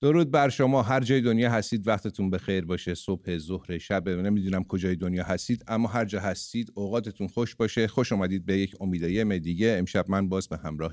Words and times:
درود 0.00 0.30
بر 0.30 0.48
شما. 0.48 0.82
هر 0.82 1.00
جای 1.00 1.20
دنیا 1.20 1.50
هستید 1.50 1.88
وقتتون 1.88 2.30
بخیر 2.30 2.64
باشه. 2.64 2.94
صبح 2.94 3.38
ظهر 3.38 3.78
شب 3.78 4.08
نمی‌دونم 4.08 4.64
کجای 4.64 4.96
دنیا 4.96 5.24
هستید 5.24 5.64
اما 5.68 5.88
هر 5.88 6.04
جا 6.04 6.20
هستید 6.20 6.72
اوقاتتون 6.74 7.28
خوش 7.28 7.54
باشه. 7.54 7.88
خوش 7.88 8.12
آمدید 8.12 8.46
به 8.46 8.58
یک 8.58 8.76
امیده 8.80 9.38
دیگه. 9.38 9.76
امشب 9.78 10.10
من 10.10 10.28
باز 10.28 10.48
به 10.48 10.56
همراه 10.56 10.92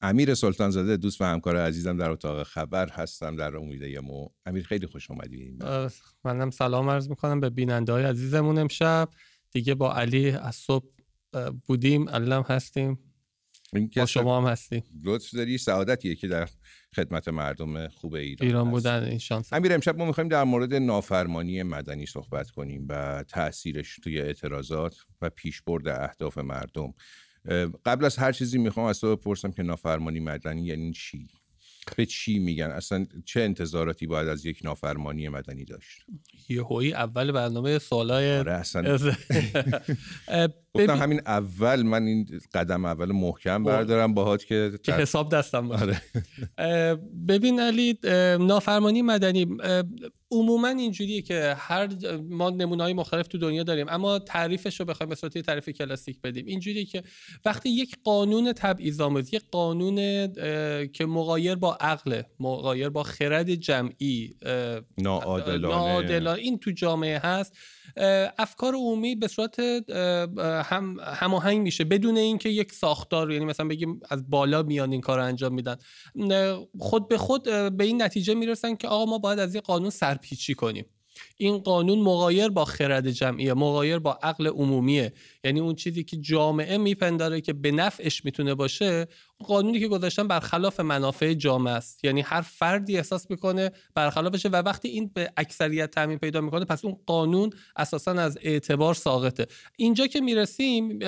امیر 0.00 0.34
سلطان 0.34 0.70
زاده 0.70 0.96
دوست 0.96 1.20
و 1.20 1.24
همکار 1.24 1.56
عزیزم 1.56 1.96
در 1.96 2.10
اتاق 2.10 2.42
خبر 2.42 2.88
هستم 2.88 3.36
در 3.36 3.56
امیده 3.56 4.00
مو 4.00 4.28
امیر 4.46 4.64
خیلی 4.64 4.86
خوش 4.86 5.10
اومدی. 5.10 5.58
منم 6.24 6.50
سلام 6.50 6.90
عرض 6.90 7.08
می‌کنم 7.08 7.40
به 7.40 7.50
بیننده 7.50 7.92
های 7.92 8.04
عزیزمون 8.04 8.58
امشب. 8.58 9.08
دیگه 9.52 9.74
با 9.74 9.94
علی 9.94 10.30
از 10.30 10.54
صبح 10.54 10.86
بودیم. 11.66 12.08
علم 12.08 12.44
هستیم. 12.48 12.98
با 13.96 14.06
شما 14.06 14.40
هم 14.40 14.48
هستیم. 14.48 14.82
لطف 15.04 15.34
داری 15.34 15.58
سعادتیه 15.58 16.14
که 16.14 16.28
در 16.28 16.48
خدمت 16.96 17.28
مردم 17.28 17.88
خوب 17.88 18.14
ایران 18.14 18.46
ایران 18.48 18.70
بودن 18.70 19.04
این 19.04 19.18
شانس. 19.18 19.52
امیر 19.52 19.72
امشب 19.72 19.98
ما 19.98 20.04
می‌خوایم 20.04 20.28
در 20.28 20.44
مورد 20.44 20.74
نافرمانی 20.74 21.62
مدنی 21.62 22.06
صحبت 22.06 22.50
کنیم 22.50 22.86
و 22.88 23.24
تاثیرش 23.28 23.96
توی 23.96 24.20
اعتراضات 24.20 24.96
و 25.20 25.30
پیشبرد 25.30 25.88
اهداف 25.88 26.38
مردم. 26.38 26.94
قبل 27.84 28.04
از 28.04 28.16
هر 28.16 28.32
چیزی 28.32 28.58
می‌خوام 28.58 28.86
از 28.86 29.00
تو 29.00 29.16
بپرسم 29.16 29.50
که 29.50 29.62
نافرمانی 29.62 30.20
مدنی 30.20 30.62
یعنی 30.62 30.92
چی؟ 30.92 31.28
به 31.96 32.06
چی 32.06 32.38
میگن؟ 32.38 32.70
اصلا 32.70 33.06
چه 33.24 33.40
انتظاراتی 33.40 34.06
باید 34.06 34.28
از 34.28 34.46
یک 34.46 34.60
نافرمانی 34.64 35.28
مدنی 35.28 35.64
داشت؟ 35.64 36.04
یهویی 36.48 36.92
اول 36.92 37.32
برنامه 37.32 37.78
سوالای 37.78 38.38
آره 38.38 38.52
اصلا 38.52 38.98
گفتم 40.76 40.96
همین 40.96 41.20
اول 41.26 41.82
من 41.82 42.02
این 42.02 42.40
قدم 42.54 42.84
اول 42.84 43.12
محکم 43.12 43.64
خب. 43.64 43.70
بردارم 43.70 44.14
باهات 44.14 44.44
که 44.44 44.72
که 44.82 44.92
حساب 44.92 45.32
دستم 45.32 45.70
آره. 45.72 46.02
ببین 47.28 47.60
علی 47.60 47.98
نافرمانی 48.40 49.02
مدنی 49.02 49.46
عموما 50.30 50.68
اینجوریه 50.68 51.22
که 51.22 51.54
هر 51.58 51.88
ما 52.28 52.50
نمونه 52.50 52.82
های 52.82 52.92
مختلف 52.92 53.28
تو 53.28 53.38
دنیا 53.38 53.62
داریم 53.62 53.86
اما 53.88 54.18
تعریفش 54.18 54.80
رو 54.80 54.86
بخوایم 54.86 55.08
به 55.08 55.14
صورت 55.14 55.38
تعریف 55.38 55.68
کلاسیک 55.68 56.20
بدیم 56.20 56.46
اینجوریه 56.46 56.84
که 56.84 57.02
وقتی 57.44 57.68
یک 57.68 57.96
قانون 58.04 58.52
تبعیض 58.52 59.00
آموز 59.00 59.34
یک 59.34 59.42
قانون 59.50 59.96
که 60.86 61.06
مغایر 61.06 61.54
با 61.54 61.74
عقل 61.74 62.22
مغایر 62.40 62.88
با 62.88 63.02
خرد 63.02 63.54
جمعی 63.54 64.34
ناعادلانه 64.98 66.30
این 66.30 66.58
تو 66.58 66.70
جامعه 66.70 67.18
هست 67.18 67.56
افکار 68.38 68.74
عمومی 68.74 69.14
به 69.14 69.28
صورت 69.28 69.58
هم 69.58 70.96
هماهنگ 71.00 71.60
میشه. 71.60 71.84
بدون 71.84 72.16
اینکه 72.16 72.48
یک 72.48 72.72
ساختار 72.72 73.32
یعنی 73.32 73.44
مثلا 73.44 73.68
بگیم 73.68 74.00
از 74.10 74.30
بالا 74.30 74.62
میان 74.62 74.92
این 74.92 75.00
کار 75.00 75.18
رو 75.18 75.24
انجام 75.24 75.54
میدن. 75.54 75.76
خود 76.78 77.08
به 77.08 77.18
خود 77.18 77.42
به 77.76 77.84
این 77.84 78.02
نتیجه 78.02 78.34
می‌رسن 78.34 78.74
که 78.74 78.88
آقا 78.88 79.10
ما 79.10 79.18
باید 79.18 79.38
از 79.38 79.54
یه 79.54 79.60
قانون 79.60 79.90
سرپیچی 79.90 80.54
کنیم. 80.54 80.86
این 81.36 81.58
قانون 81.58 81.98
مغایر 81.98 82.48
با 82.48 82.64
خرد 82.64 83.10
جمعیه 83.10 83.54
مغایر 83.54 83.98
با 83.98 84.18
عقل 84.22 84.46
عمومیه. 84.46 85.12
یعنی 85.44 85.60
اون 85.60 85.74
چیزی 85.74 86.04
که 86.04 86.16
جامعه 86.16 86.78
میپنداره 86.78 87.40
که 87.40 87.52
به 87.52 87.70
نفعش 87.70 88.24
می‌تونه 88.24 88.54
باشه 88.54 89.06
قانونی 89.44 89.80
که 89.80 89.88
گذاشتن 89.88 90.28
برخلاف 90.28 90.80
منافع 90.80 91.34
جامعه 91.34 91.74
است. 91.74 92.04
یعنی 92.04 92.20
هر 92.20 92.40
فردی 92.40 92.96
احساس 92.96 93.30
می‌کنه 93.30 93.70
برخلافشه 93.94 94.48
و 94.48 94.56
وقتی 94.56 94.88
این 94.88 95.10
به 95.14 95.30
اکثریت 95.36 95.90
تعمین 95.90 96.18
پیدا 96.18 96.40
می‌کنه 96.40 96.64
پس 96.64 96.84
اون 96.84 96.96
قانون 97.06 97.50
اساسا 97.76 98.12
از 98.12 98.38
اعتبار 98.42 98.94
ساقطه. 98.94 99.46
اینجا 99.76 100.06
که 100.06 100.20
می‌رسیم 100.20 100.98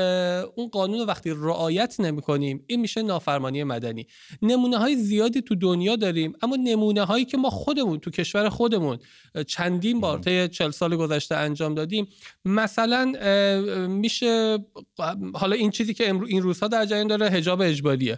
اون 0.55 0.69
قانون 0.73 0.99
رو 0.99 1.05
وقتی 1.05 1.31
رعایت 1.31 2.01
نمی‌کنیم 2.01 2.65
این 2.67 2.81
میشه 2.81 3.03
نافرمانی 3.03 3.65
مدنی. 3.65 4.07
نمونه 4.43 4.77
های 4.77 4.97
زیادی 4.97 5.43
تو 5.43 5.55
دنیا 5.55 5.97
داریم 5.97 6.33
اما 6.43 6.57
نمونه 6.57 7.05
هایی 7.05 7.25
که 7.25 7.37
ما 7.37 7.51
خودمون 7.51 7.99
تو 7.99 8.11
کشور 8.11 8.49
خودمون 8.49 8.99
چندین 9.47 10.01
بار 10.01 10.19
طی 10.19 10.49
40 10.49 10.71
سال 10.71 10.97
گذشته 10.97 11.37
انجام 11.37 11.75
دادیم. 11.75 12.09
مثلا 12.45 13.13
میشه 13.89 14.59
حالا 15.35 15.57
این 15.57 15.71
چیزی 15.71 15.95
که 15.95 16.15
این 16.27 16.43
روزها 16.43 16.69
در 16.69 16.87
جریان 16.87 17.07
داره 17.07 17.27
حجاب 17.27 17.61
اجباریه. 17.61 18.18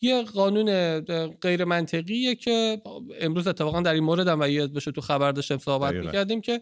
یه 0.00 0.22
قانون 0.22 1.00
غیر 1.40 1.64
منطقیه 1.64 2.34
که 2.34 2.82
امروز 3.20 3.46
اتفاقا 3.46 3.80
در 3.80 3.94
این 3.94 4.04
مورد 4.04 4.28
هم 4.28 4.42
یاد 4.42 4.72
بشه. 4.72 4.92
تو 4.92 5.00
خبر 5.00 5.32
داشتیم 5.32 5.58
صحبت 5.58 5.94
می‌کردیم 5.94 6.40
که 6.40 6.60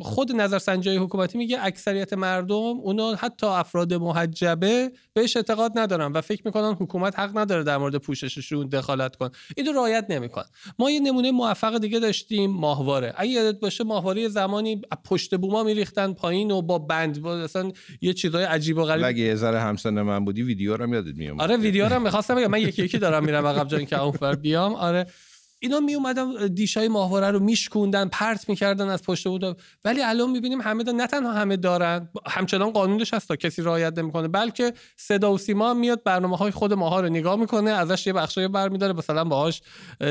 خود 0.00 0.32
نظرسنجی 0.32 0.96
حکومتی 0.96 1.38
میگه 1.38 1.58
اکثریت 1.60 2.12
مردم 2.12 2.54
اونا 2.54 3.14
حتی 3.14 3.46
افراد 3.46 3.94
محجبه 3.94 4.92
بهش 5.14 5.36
اعتقاد 5.36 5.78
ندارن 5.78 6.12
و 6.12 6.20
فکر 6.20 6.42
می‌کنن 6.44 6.72
حکومت 6.80 7.18
حق 7.18 7.38
نداره 7.38 7.62
در 7.62 7.76
مورد 7.76 7.96
پوشششون 7.96 8.68
دخالت 8.68 9.16
کن. 9.16 9.30
اینو 9.56 9.72
رعایت 9.72 10.06
نمیکن 10.08 10.42
ما 10.78 10.90
یه 10.90 11.00
نمونه 11.00 11.30
موفق 11.30 11.78
دیگه 11.78 11.98
داشتیم 11.98 12.50
ماهواره. 12.50 13.14
اگه 13.16 13.30
یادت 13.30 13.60
باشه 13.60 13.84
ماهواره 13.84 14.28
زمانی 14.28 14.80
پشت 15.04 15.34
بوما 15.34 15.62
میریختن 15.62 16.12
پایین 16.12 16.50
و 16.50 16.62
با 16.62 16.78
بند 16.78 17.22
با 17.22 17.36
اصلا 17.36 17.72
یه 18.00 18.12
چیزای 18.12 18.44
عجیب 18.44 18.78
و 18.78 18.84
غریب. 18.84 19.04
اگه 19.04 19.22
یه 19.22 19.34
ذره 19.34 19.60
همسن 19.60 20.02
من 20.02 20.24
بودی 20.24 20.42
ویدیو 20.42 20.76
رو 20.76 20.94
یادت 20.94 21.16
میومد 21.16 21.40
آره 21.40 21.56
ویدیو 21.56 21.88
رو 21.88 22.00
می‌خواستم 22.00 22.33
بگم 22.34 22.46
من 22.50 22.60
یکی 22.60 22.84
یکی 22.84 22.98
دارم 22.98 23.24
میرم 23.24 23.46
عقب 23.46 23.68
جان 23.68 23.84
که 23.84 24.00
اونور 24.00 24.36
بیام؟ 24.36 24.74
آره. 24.74 25.06
اینا 25.64 25.80
می 25.80 25.94
اومدن 25.94 26.46
دیشای 26.46 26.88
ماهواره 26.88 27.30
رو 27.30 27.40
میشکوندن 27.40 28.08
پرت 28.08 28.48
می‌کردن 28.48 28.88
از 28.88 29.02
پشت 29.02 29.28
بود 29.28 29.56
ولی 29.84 30.02
الان 30.02 30.30
می‌بینیم 30.30 30.60
همه 30.60 30.84
نه 30.84 31.06
تنها 31.06 31.32
همه 31.32 31.56
دارن 31.56 32.08
همچنان 32.26 32.70
قانونش 32.70 33.14
هست 33.14 33.28
تا 33.28 33.36
کسی 33.36 33.62
رعایت 33.62 33.98
نمی‌کنه 33.98 34.28
بلکه 34.28 34.72
صدا 34.96 35.32
و 35.32 35.38
سیما 35.38 35.74
میاد 35.74 36.02
برنامه 36.02 36.36
های 36.36 36.50
خود 36.50 36.72
ماها 36.72 37.00
رو 37.00 37.08
نگاه 37.08 37.36
می‌کنه 37.36 37.70
ازش 37.70 38.06
یه 38.06 38.12
بخشای 38.12 38.48
برمیداره 38.48 38.92
مثلا 38.92 39.24
باهاش 39.24 39.62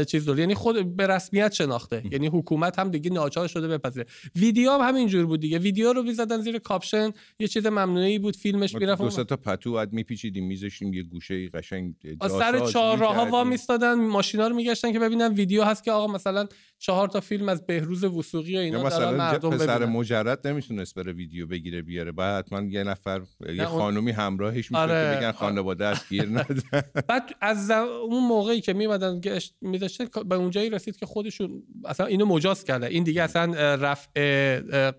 چیز 0.08 0.26
داره. 0.26 0.40
یعنی 0.40 0.56
خود 0.56 0.96
به 0.96 1.08
رسمیت 1.08 1.54
شناخته. 1.54 2.04
یعنی 2.12 2.28
حکومت 2.28 2.80
هم 2.80 2.92
دیگه 2.92 3.12
ناچار 3.12 3.48
شده 3.48 3.68
بپذیره. 3.68 4.06
ویدیو 4.36 4.72
هم 4.72 4.88
همینجور 4.88 5.26
بود 5.26 5.40
دیگه. 5.40 5.58
ویدیو 5.60 5.94
رو 5.94 6.04
می‌زدن 6.04 6.42
زیر 6.42 6.60
کاپشن 6.60 7.12
یه 7.40 7.48
چیز 7.48 7.66
ممنوعی 7.66 8.20
بود 8.20 8.36
فیلمش 8.36 8.76
می‌رفت 8.76 9.02
دو 9.02 9.24
تا 9.24 9.38
پتو 9.38 9.74
اد 9.74 9.94
میپیچیدیم 9.94 10.48
میذاشتیم 10.48 10.94
یه 10.94 11.04
گوشه 11.04 11.50
قشنگ 11.50 11.94
سر 12.22 12.66
چهارراه 12.66 13.30
وا 13.30 13.44
میستادن 13.44 13.94
ماشینا 13.94 14.48
رو 14.48 14.56
میگشتن 14.56 14.92
که 14.92 15.00
ببینن 15.00 15.34
ویدیو 15.44 15.64
هست 15.64 15.84
که 15.84 15.92
آقا 15.92 16.14
مثلا 16.14 16.48
چهار 16.80 17.08
تا 17.08 17.20
فیلم 17.20 17.50
از 17.50 17.66
بهروز 17.66 18.04
وسوقی 18.04 18.58
و 18.58 18.60
اینا 18.60 18.84
مثلا 18.84 19.12
مردم 19.12 19.50
پسر 19.50 19.86
مجرد 19.86 20.48
نمی‌تونست 20.48 20.96
بره 20.96 21.12
ویدیو 21.12 21.48
بگیره 21.48 21.82
بیاره. 21.82 22.12
بعد 22.12 22.46
حتما 22.46 22.62
یه 22.62 22.84
نفر 22.84 23.22
یه 23.54 23.66
خانومی 23.66 24.12
همراهش 24.12 24.72
میشه 24.72 24.82
آره. 24.82 25.14
که 25.14 25.20
بگن 25.20 25.32
خانواده 25.32 25.86
از 25.86 26.00
گیر 26.10 26.26
ندن 26.26 26.82
بعد 27.10 27.36
از 27.42 27.72
اون 27.72 28.28
موقعی 28.28 28.62
که 28.62 28.74
میمدن 28.74 29.22
میذاشته 29.62 30.08
به 30.26 30.36
اونجایی 30.36 30.70
رسید 30.70 30.98
که 30.98 31.06
خودشون 31.06 31.64
اصلا 31.86 32.06
اینو 32.06 32.26
مجاز 32.26 32.64
کرده 32.64 32.86
این 32.86 33.04
دیگه 33.04 33.24
اصلا 33.24 33.76
رفع 33.76 34.22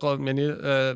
یعنی 0.03 0.47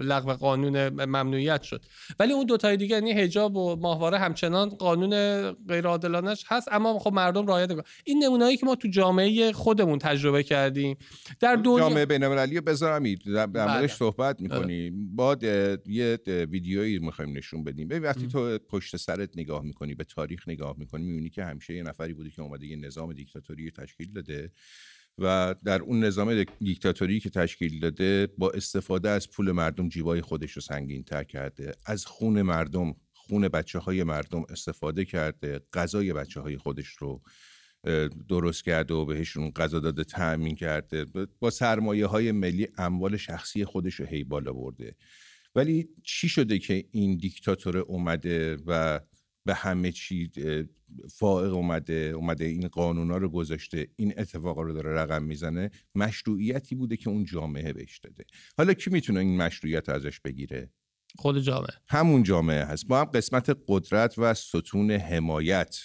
لغو 0.00 0.32
قانون 0.32 0.88
ممنوعیت 0.88 1.62
شد. 1.62 1.84
ولی 2.18 2.32
اون 2.32 2.46
دو 2.46 2.56
تای 2.56 2.76
دیگه 2.76 2.94
یعنی 2.94 3.12
حجاب 3.12 3.56
و 3.56 3.76
ماهواره 3.76 4.18
همچنان 4.18 4.68
قانون 4.68 5.12
غیر 5.52 5.86
عادلانش 5.86 6.44
هست 6.48 6.68
اما 6.72 6.98
خب 6.98 7.12
مردم 7.12 7.46
رعایت 7.46 7.70
این 8.04 8.24
نمونهایی 8.24 8.56
که 8.56 8.66
ما 8.66 8.74
تو 8.74 8.88
جامعه 8.88 9.27
خودمون 9.54 9.98
تجربه 9.98 10.42
کردیم. 10.42 10.96
در 11.40 11.56
دنیا 11.56 11.78
جامعه 11.78 12.06
بین‌المللی 12.06 12.60
بذارم 12.60 13.14
در 13.14 13.46
بله. 13.46 13.86
صحبت 13.86 14.36
آره. 14.36 14.42
می‌کنیم. 14.42 15.16
بعد 15.16 15.42
یه 15.86 16.18
ویدیویی 16.26 16.98
می‌خوایم 16.98 17.36
نشون 17.36 17.64
بدیم. 17.64 17.88
ببین 17.88 18.02
وقتی 18.02 18.26
تو 18.26 18.58
پشت 18.58 18.96
سرت 18.96 19.30
نگاه 19.36 19.62
می‌کنی 19.62 19.94
به 19.94 20.04
تاریخ 20.04 20.48
نگاه 20.48 20.74
می‌کنی 20.78 21.04
می‌بینی 21.04 21.30
که 21.30 21.44
همیشه 21.44 21.74
یه 21.74 21.82
نفری 21.82 22.14
بوده 22.14 22.30
که 22.30 22.42
اومده 22.42 22.66
یه 22.66 22.76
نظام 22.76 23.12
دیکتاتوری 23.12 23.70
تشکیل 23.70 24.12
داده 24.12 24.52
و 25.18 25.54
در 25.64 25.82
اون 25.82 26.04
نظام 26.04 26.44
دیکتاتوری 26.60 27.20
که 27.20 27.30
تشکیل 27.30 27.80
داده 27.80 28.28
با 28.38 28.50
استفاده 28.50 29.10
از 29.10 29.30
پول 29.30 29.52
مردم 29.52 29.88
جیبای 29.88 30.20
خودش 30.20 30.52
رو 30.52 30.62
سنگین 30.62 31.04
تر 31.04 31.24
کرده. 31.24 31.74
از 31.86 32.06
خون 32.06 32.42
مردم 32.42 32.94
خون 33.12 33.48
بچه 33.48 33.78
های 33.78 34.02
مردم 34.02 34.44
استفاده 34.48 35.04
کرده. 35.04 35.60
غذای 35.72 36.12
بچه 36.12 36.40
های 36.40 36.56
خودش 36.56 36.88
رو 36.88 37.22
درست 38.28 38.64
کرده 38.64 38.94
و 38.94 39.04
بهشون 39.04 39.50
غذا 39.50 39.80
داده 39.80 40.04
تأمین 40.04 40.54
کرده. 40.54 41.06
با 41.40 41.50
سرمایه 41.50 42.06
های 42.06 42.32
ملی 42.32 42.68
اموال 42.78 43.16
شخصی 43.16 43.64
خودش 43.64 43.94
رو 43.94 44.06
هی 44.06 44.24
بالا 44.24 44.52
برده. 44.52 44.96
ولی 45.54 45.88
چی 46.04 46.28
شده 46.28 46.58
که 46.58 46.84
این 46.90 47.16
دیکتاتور 47.16 47.78
اومده 47.78 48.56
و 48.66 49.00
به 49.44 49.54
همه 49.54 49.92
چی 49.92 50.30
فائق 51.10 51.52
اومده 51.52 52.12
اومده 52.16 52.44
این 52.44 52.68
قانونا 52.68 53.16
رو 53.16 53.28
گذاشته 53.28 53.88
این 53.96 54.14
اتفاقا 54.16 54.62
رو 54.62 54.72
داره 54.72 54.90
رقم 54.90 55.22
می‌زنه؟ 55.22 55.70
مشروعیتی 55.94 56.74
بوده 56.74 56.96
که 56.96 57.10
اون 57.10 57.24
جامعه 57.24 57.72
بهش 57.72 57.98
داده. 57.98 58.24
حالا 58.58 58.74
کی 58.74 58.90
می‌تونه 58.90 59.20
این 59.20 59.36
مشروعیت 59.36 59.88
ازش 59.88 60.20
بگیره؟ 60.20 60.70
خود 61.16 61.38
جامعه. 61.40 61.74
همون 61.88 62.22
جامعه 62.22 62.64
هست. 62.64 62.86
با 62.86 63.00
هم 63.00 63.04
قسمت 63.04 63.56
قدرت 63.68 64.14
و 64.18 64.34
ستون 64.34 64.90
حمایت. 64.90 65.78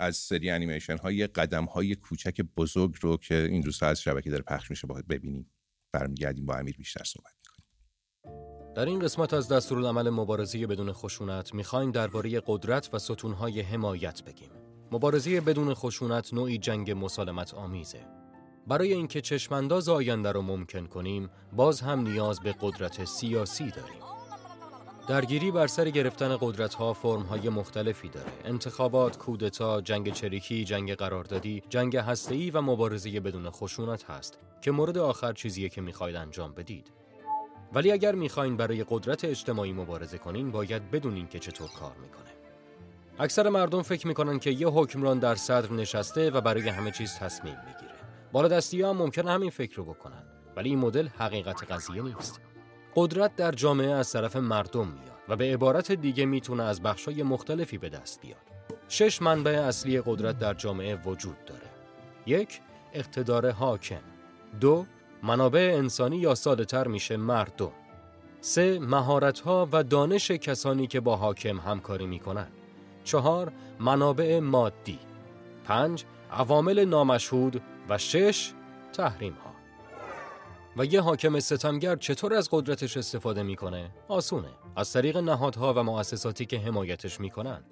از 0.00 0.16
سری 0.16 0.50
انیمیشن 0.50 0.96
های 0.96 1.26
قدم 1.26 1.64
های 1.64 1.94
کوچک 1.94 2.40
بزرگ 2.40 2.94
رو 3.00 3.16
که 3.16 3.34
این 3.34 3.62
روزها 3.62 3.88
از 3.88 4.00
شبکه 4.00 4.30
داره 4.30 4.42
پخش 4.42 4.70
میشه 4.70 4.86
باید 4.86 5.08
ببینیم 5.08 5.50
برمیگردیم 5.92 6.46
با 6.46 6.56
امیر 6.56 6.76
بیشتر 6.76 7.04
صحبت 7.04 7.32
می‌کنیم 7.42 7.48
در 8.74 8.84
این 8.84 8.98
قسمت 8.98 9.34
از 9.34 9.48
دستورالعمل 9.48 10.10
مبارزه 10.10 10.66
بدون 10.66 10.92
خشونت 10.92 11.54
می‌خوایم 11.54 11.90
درباره 11.90 12.42
قدرت 12.46 12.90
و 12.92 12.98
ستونهای 12.98 13.60
حمایت 13.60 14.22
بگیم. 14.22 14.50
مبارزه 14.92 15.40
بدون 15.40 15.74
خشونت 15.74 16.34
نوعی 16.34 16.58
جنگ 16.58 16.90
مسالمت 16.90 17.54
آمیزه. 17.54 18.06
برای 18.66 18.92
اینکه 18.92 19.20
چشمانداز 19.20 19.88
آینده 19.88 20.32
رو 20.32 20.42
ممکن 20.42 20.86
کنیم 20.86 21.30
باز 21.52 21.80
هم 21.80 22.00
نیاز 22.00 22.40
به 22.40 22.54
قدرت 22.60 23.04
سیاسی 23.04 23.70
داریم 23.70 24.17
درگیری 25.08 25.50
بر 25.50 25.66
سر 25.66 25.90
گرفتن 25.90 26.36
قدرت 26.40 26.74
ها 26.74 26.92
فرم 26.92 27.22
های 27.22 27.48
مختلفی 27.48 28.08
داره. 28.08 28.32
انتخابات، 28.44 29.18
کودتا، 29.18 29.80
جنگ 29.80 30.12
چریکی، 30.12 30.64
جنگ 30.64 30.94
قراردادی، 30.94 31.62
جنگ 31.68 31.96
هسته‌ای 31.96 32.50
و 32.50 32.60
مبارزه 32.60 33.20
بدون 33.20 33.50
خشونت 33.50 34.10
هست 34.10 34.38
که 34.62 34.70
مورد 34.70 34.98
آخر 34.98 35.32
چیزیه 35.32 35.68
که 35.68 35.80
می‌خواید 35.80 36.16
انجام 36.16 36.52
بدید. 36.52 36.92
ولی 37.72 37.92
اگر 37.92 38.14
می‌خواین 38.14 38.56
برای 38.56 38.84
قدرت 38.88 39.24
اجتماعی 39.24 39.72
مبارزه 39.72 40.18
کنین 40.18 40.50
باید 40.50 40.90
بدونین 40.90 41.28
که 41.28 41.38
چطور 41.38 41.68
کار 41.80 41.96
می‌کنه. 42.02 42.30
اکثر 43.18 43.48
مردم 43.48 43.82
فکر 43.82 44.06
می‌کنن 44.06 44.38
که 44.38 44.50
یه 44.50 44.68
حکمران 44.68 45.18
در 45.18 45.34
صدر 45.34 45.72
نشسته 45.72 46.30
و 46.30 46.40
برای 46.40 46.68
همه 46.68 46.90
چیز 46.90 47.14
تصمیم 47.14 47.56
می‌گیره. 47.66 47.98
بالادستی 48.32 48.82
هم 48.82 48.96
ممکن 48.96 49.28
همین 49.28 49.50
فکر 49.50 49.76
رو 49.76 49.84
بکنن 49.84 50.22
ولی 50.56 50.68
این 50.68 50.78
مدل 50.78 51.08
حقیقت 51.08 51.72
قضیه 51.72 52.02
نیست. 52.02 52.40
قدرت 52.96 53.36
در 53.36 53.52
جامعه 53.52 53.90
از 53.90 54.12
طرف 54.12 54.36
مردم 54.36 54.86
میاد 54.88 55.18
و 55.28 55.36
به 55.36 55.52
عبارت 55.52 55.92
دیگه 55.92 56.26
می‌تونه 56.26 56.62
از 56.62 56.82
بخشای 56.82 57.22
مختلفی 57.22 57.78
به 57.78 57.88
دست 57.88 58.20
بیاد. 58.20 58.40
شش 58.88 59.22
منبع 59.22 59.50
اصلی 59.50 60.00
قدرت 60.00 60.38
در 60.38 60.54
جامعه 60.54 60.96
وجود 60.96 61.44
داره. 61.44 61.70
یک 62.26 62.60
اقتدار 62.92 63.50
حاکم. 63.50 64.02
دو 64.60 64.86
منابع 65.22 65.74
انسانی 65.78 66.16
یا 66.16 66.34
ساده 66.34 66.64
تر 66.64 66.88
میشه 66.88 67.16
مردم. 67.16 67.72
سه 68.40 68.78
مهارت 68.78 69.40
ها 69.40 69.68
و 69.72 69.82
دانش 69.82 70.30
کسانی 70.30 70.86
که 70.86 71.00
با 71.00 71.16
حاکم 71.16 71.58
همکاری 71.58 72.06
می‌کنن 72.06 72.48
چهار 73.04 73.52
منابع 73.80 74.40
مادی. 74.40 74.98
پنج 75.64 76.04
عوامل 76.32 76.84
نامشهود. 76.84 77.62
و 77.88 77.98
شش 77.98 78.52
تحریم 78.92 79.32
ها. 79.32 79.47
و 80.78 80.84
یه 80.84 81.00
حاکم 81.00 81.40
ستمگر 81.40 81.96
چطور 81.96 82.34
از 82.34 82.48
قدرتش 82.52 82.96
استفاده 82.96 83.42
می‌کنه؟ 83.42 83.90
آسونه 84.08 84.48
از 84.76 84.92
طریق 84.92 85.16
نهادها 85.16 85.74
و 85.74 85.82
مؤسساتی 85.82 86.46
که 86.46 86.58
حمایتش 86.58 87.20
می‌کنن 87.20 87.64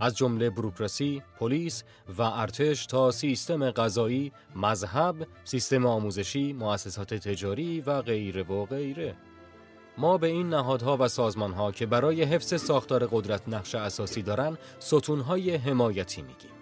از 0.00 0.16
جمله 0.16 0.50
بروکراسی، 0.50 1.22
پلیس 1.38 1.84
و 2.18 2.22
ارتش 2.22 2.86
تا 2.86 3.10
سیستم 3.10 3.70
غذایی، 3.70 4.32
مذهب، 4.56 5.14
سیستم 5.44 5.86
آموزشی، 5.86 6.52
مؤسسات 6.52 7.14
تجاری 7.14 7.80
و 7.80 8.02
غیره 8.02 8.42
و 8.42 8.66
غیره. 8.66 9.16
ما 9.98 10.18
به 10.18 10.26
این 10.26 10.48
نهادها 10.48 10.96
و 11.00 11.08
سازمانها 11.08 11.72
که 11.72 11.86
برای 11.86 12.22
حفظ 12.22 12.62
ساختار 12.62 13.06
قدرت 13.06 13.48
نقش 13.48 13.74
اساسی 13.74 14.22
دارن 14.22 14.58
ستونهای 14.78 15.56
حمایتی 15.56 16.22
میگیم. 16.22 16.59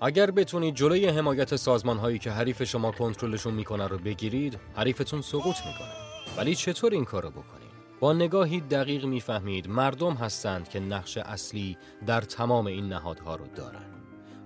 اگر 0.00 0.30
بتونید 0.30 0.74
جلوی 0.74 1.06
حمایت 1.06 1.56
سازمانهایی 1.56 2.18
که 2.18 2.30
حریف 2.30 2.62
شما 2.62 2.92
کنترلشون 2.92 3.54
می‌کنه 3.54 3.86
رو 3.86 3.98
بگیرید، 3.98 4.58
حریفتون 4.74 5.22
سقوط 5.22 5.56
می‌کنه. 5.66 5.92
ولی 6.36 6.54
چطور 6.54 6.92
این 6.92 7.04
کارو 7.04 7.30
بکنید؟ 7.30 7.66
با 8.00 8.12
نگاهی 8.12 8.60
دقیق 8.60 9.04
می‌فهمید 9.04 9.68
مردم 9.68 10.12
هستند 10.12 10.68
که 10.68 10.80
نقش 10.80 11.18
اصلی 11.18 11.76
در 12.06 12.20
تمام 12.20 12.66
این 12.66 12.88
نهادها 12.88 13.36
رو 13.36 13.46
دارن. 13.46 13.84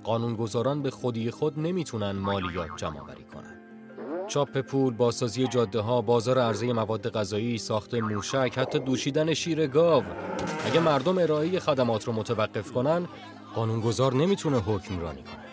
قانونگذاران 0.04 0.82
به 0.82 0.90
خودی 0.90 1.30
خود 1.30 1.58
نمی‌تونن 1.58 2.10
مالیات 2.10 2.68
جمع 2.76 3.00
آوری 3.00 3.24
کنن. 3.24 3.56
چاپ 4.28 4.58
پول، 4.58 4.94
بازسازی 4.94 5.46
جاده 5.46 5.80
ها، 5.80 6.02
بازار 6.02 6.38
عرضه 6.38 6.72
مواد 6.72 7.10
غذایی، 7.10 7.58
ساخت 7.58 7.94
موشک، 7.94 8.52
حتی 8.56 8.78
دوشیدن 8.78 9.34
شیر 9.34 9.66
گاو. 9.66 10.04
اگه 10.66 10.80
مردم 10.80 11.18
ارائه 11.18 11.60
خدمات 11.60 12.04
رو 12.04 12.12
متوقف 12.12 12.72
کنن، 12.72 13.08
قانونگذار 13.54 14.14
نمی‌تونه 14.14 14.58
حکمرانی 14.58 15.22
کنه. 15.22 15.50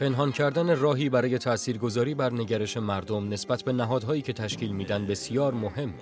پنهان 0.00 0.32
کردن 0.32 0.78
راهی 0.78 1.08
برای 1.08 1.38
تاثیرگذاری 1.38 2.14
بر 2.14 2.32
نگرش 2.32 2.76
مردم 2.76 3.28
نسبت 3.28 3.62
به 3.62 3.72
نهادهایی 3.72 4.22
که 4.22 4.32
تشکیل 4.32 4.72
میدن 4.72 5.06
بسیار 5.06 5.54
مهمه. 5.54 5.94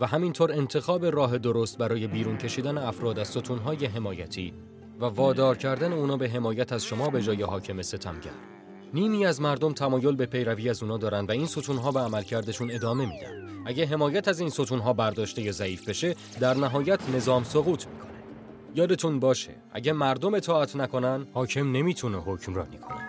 و 0.00 0.06
همینطور 0.06 0.52
انتخاب 0.52 1.06
راه 1.06 1.38
درست 1.38 1.78
برای 1.78 2.06
بیرون 2.06 2.36
کشیدن 2.36 2.78
افراد 2.78 3.18
از 3.18 3.28
ستونهای 3.28 3.86
حمایتی 3.86 4.52
و 5.00 5.04
وادار 5.04 5.56
کردن 5.56 5.92
اونا 5.92 6.16
به 6.16 6.28
حمایت 6.28 6.72
از 6.72 6.84
شما 6.84 7.10
به 7.10 7.22
جای 7.22 7.42
حاکم 7.42 7.82
ستمگر. 7.82 8.30
نیمی 8.94 9.26
از 9.26 9.40
مردم 9.40 9.72
تمایل 9.72 10.16
به 10.16 10.26
پیروی 10.26 10.70
از 10.70 10.82
اونا 10.82 10.96
دارن 10.96 11.24
و 11.24 11.30
این 11.30 11.46
ستونها 11.46 11.92
به 11.92 12.00
عملکردشون 12.00 12.70
ادامه 12.70 13.06
میدن. 13.06 13.48
اگه 13.66 13.86
حمایت 13.86 14.28
از 14.28 14.40
این 14.40 14.50
ستونها 14.50 14.92
برداشته 14.92 15.42
یا 15.42 15.52
ضعیف 15.52 15.88
بشه، 15.88 16.16
در 16.40 16.54
نهایت 16.54 17.00
نظام 17.14 17.44
سقوط 17.44 17.86
می‌کنه. 17.86 18.07
یادتون 18.74 19.20
باشه، 19.20 19.54
اگه 19.72 19.92
مردم 19.92 20.34
اطاعت 20.34 20.76
نکنن، 20.76 21.26
حاکم 21.34 21.72
نمی‌تونه 21.72 22.18
حکمرانی 22.18 22.78
کنه. 22.78 23.08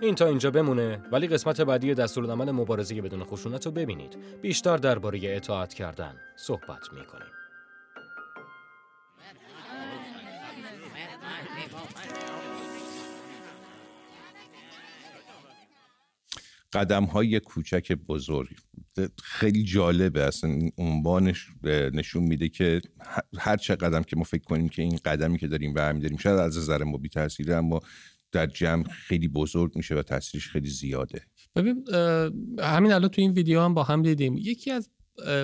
این 0.00 0.14
تا 0.14 0.26
اینجا 0.26 0.50
بمونه 0.50 1.02
ولی 1.12 1.26
قسمت 1.26 1.60
بعدی 1.60 1.94
دستورالعمل 1.94 2.50
مبارزه 2.50 3.02
بدون 3.02 3.24
خشونت 3.24 3.66
رو 3.66 3.72
ببینید. 3.72 4.40
بیشتر 4.42 4.76
درباره 4.76 5.20
اطاعت 5.36 5.74
کردن 5.74 6.16
صحبت 6.36 6.92
می‌کنیم. 6.92 7.28
قدم 16.72 17.04
های 17.04 17.40
کوچک 17.40 17.92
بزرگ. 17.92 18.67
خیلی 19.22 19.64
جالبه. 19.64 20.24
اصلا 20.24 20.58
عنوانش 20.78 21.46
نشون 21.92 22.22
میده 22.22 22.48
که 22.48 22.80
هر 23.38 23.56
چه 23.56 23.76
قدم 23.76 24.02
که 24.02 24.16
ما 24.16 24.22
فکر 24.22 24.44
کنیم 24.44 24.68
که 24.68 24.82
این 24.82 24.98
قدمی 25.04 25.38
که 25.38 25.48
داریم 25.48 25.74
برمی 25.74 26.00
داریم 26.00 26.18
شاید 26.18 26.38
از 26.38 26.58
نظر 26.58 26.84
ما 26.84 26.98
بی 26.98 27.08
تاثیره 27.08 27.54
اما 27.54 27.80
در 28.32 28.46
جمع 28.46 28.88
خیلی 28.88 29.28
بزرگ 29.28 29.76
میشه 29.76 29.94
و 29.94 30.02
تاثیرش 30.02 30.48
خیلی 30.48 30.70
زیاده. 30.70 31.22
ببین 31.56 31.84
همین 32.58 32.92
الان 32.92 33.08
تو 33.08 33.20
این 33.20 33.30
ویدیو 33.30 33.60
هم 33.60 33.74
با 33.74 33.82
هم 33.82 34.02
دیدیم. 34.02 34.36
یکی 34.36 34.70
از 34.70 34.90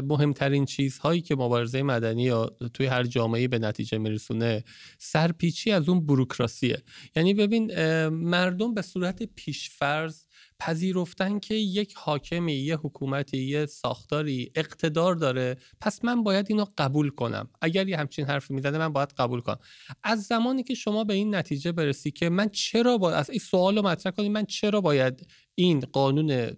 مهمترین 0.08 0.64
چیزهایی 0.64 1.20
که 1.20 1.34
مبارزه 1.34 1.82
مدنی 1.82 2.22
یا 2.22 2.56
توی 2.74 2.86
هر 2.86 3.04
جامعه 3.04 3.48
به 3.48 3.58
نتیجه 3.58 3.98
میرسونه 3.98 4.64
سرپیچی 4.98 5.70
از 5.70 5.88
اون 5.88 6.06
بروکراسیه. 6.06 6.82
یعنی 7.16 7.34
ببین 7.34 7.74
مردم 8.08 8.74
به 8.74 8.82
صورت 8.82 9.22
پیشفرض 9.22 10.23
پذیرفتن 10.58 11.38
که 11.38 11.54
یک 11.54 11.94
حاکمی 11.96 12.52
یه 12.52 12.76
حکومتی 12.76 13.38
یه 13.38 13.66
ساختاری 13.66 14.52
اقتدار 14.54 15.14
داره. 15.14 15.56
پس 15.80 16.04
من 16.04 16.22
باید 16.22 16.46
اینو 16.48 16.64
قبول 16.78 17.10
کنم. 17.10 17.48
اگر 17.60 17.88
یه 17.88 17.96
همچین 17.96 18.24
حرفی 18.24 18.54
می‌زنه 18.54 18.78
من 18.78 18.92
باید 18.92 19.12
قبول 19.18 19.40
کنم. 19.40 19.58
از 20.02 20.22
زمانی 20.22 20.62
که 20.62 20.74
شما 20.74 21.04
به 21.04 21.14
این 21.14 21.34
نتیجه 21.34 21.72
برسی 21.72 22.10
که 22.10 22.28
من 22.28 22.48
چرا 22.48 22.98
باید 22.98 23.16
از 23.16 23.30
این 23.30 23.38
سوال 23.38 23.76
رو 23.76 23.82
مطرح 23.82 24.12
کنید 24.12 24.30
من 24.30 24.44
چرا 24.44 24.80
باید 24.80 25.26
این 25.54 25.80
قانون 25.80 26.50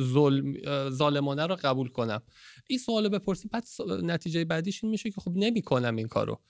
ظلم 0.00 0.54
ظالمانه 0.90 1.46
رو 1.46 1.56
قبول 1.62 1.88
کنم؟ 1.88 2.22
این 2.66 2.78
سوال 2.78 3.04
رو 3.04 3.10
بپرسی. 3.10 3.48
بعد 3.48 3.64
نتیجه 4.02 4.44
بعدیش 4.44 4.84
این 4.84 4.90
میشه 4.90 5.10
که 5.10 5.20
خب 5.20 5.32
نمی‌کنم 5.36 5.96
این 5.96 6.08
کارو. 6.08 6.40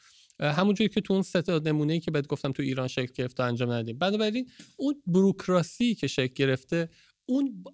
همونجوری 0.41 0.89
که 0.89 1.01
تو 1.01 1.13
اون 1.15 1.23
سه 1.23 1.43
نمونه 1.65 2.01
که 2.01 2.11
بهت 2.11 2.27
گفتم 2.27 2.53
تو 2.53 2.63
ایران 2.63 2.89
شکل 2.89 3.13
گرفته 3.15 3.43
انجام 3.43 3.71
ندیم. 3.71 3.99
بنابراین 3.99 4.51
اون 4.77 5.03
بروکراسی 5.07 5.95
که 5.95 6.07
شکل 6.07 6.35
گرفته 6.35 6.89
اون 7.27 7.65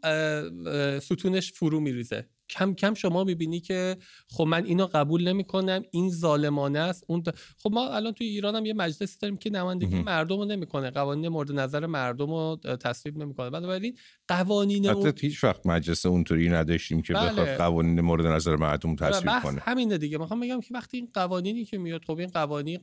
ستونش 1.00 1.52
فرو 1.52 1.80
میریزه. 1.80 2.28
کم 2.48 2.74
کم 2.74 2.94
شما 2.94 3.24
می‌بینی 3.24 3.60
که 3.60 3.96
خب 4.28 4.44
من 4.44 4.64
اینو 4.64 4.86
قبول 4.86 5.28
نمی‌کنم 5.28 5.82
این 5.90 6.10
ظالمانه 6.10 6.78
است 6.78 7.04
اون 7.08 7.22
خب 7.62 7.70
ما 7.72 7.88
الان 7.88 8.12
توی 8.12 8.26
ایران 8.26 8.56
هم 8.56 8.66
یه 8.66 8.74
مجلسی 8.74 9.18
داریم 9.20 9.36
که 9.36 9.50
نمایندگی 9.50 10.02
مردم 10.02 10.36
رو 10.36 10.44
نمی‌کنه 10.44 10.90
قوانین 10.90 11.28
مورد 11.28 11.52
نظر 11.52 11.86
مردم 11.86 12.30
رو 12.30 12.58
تصویب 12.80 13.18
نمی‌کنه. 13.18 13.50
بنابراین 13.50 13.96
قوانین 14.28 14.86
حتی 14.86 14.98
اون... 14.98 15.12
هیچ 15.20 15.44
وقت 15.44 15.66
مجلس 15.66 16.06
اونطوری 16.06 16.48
نداشتیم 16.48 17.02
که 17.02 17.14
بله. 17.14 17.30
بخواد 17.30 17.48
قوانین 17.48 18.00
مورد 18.00 18.26
نظر 18.26 18.56
مردم 18.56 18.96
تصویب 18.96 19.42
کنه. 19.42 19.60
همینه 19.64 19.98
دیگه. 19.98 20.18
می‌خوام 20.18 20.40
بگم 20.40 20.60
که 20.60 20.74
وقتی 20.74 20.96
این 20.96 21.08
قوانینی 21.14 21.64
که 21.64 21.78
میاد 21.78 22.04
خب 22.04 22.18
این 22.18 22.28
قوانین 22.28 22.80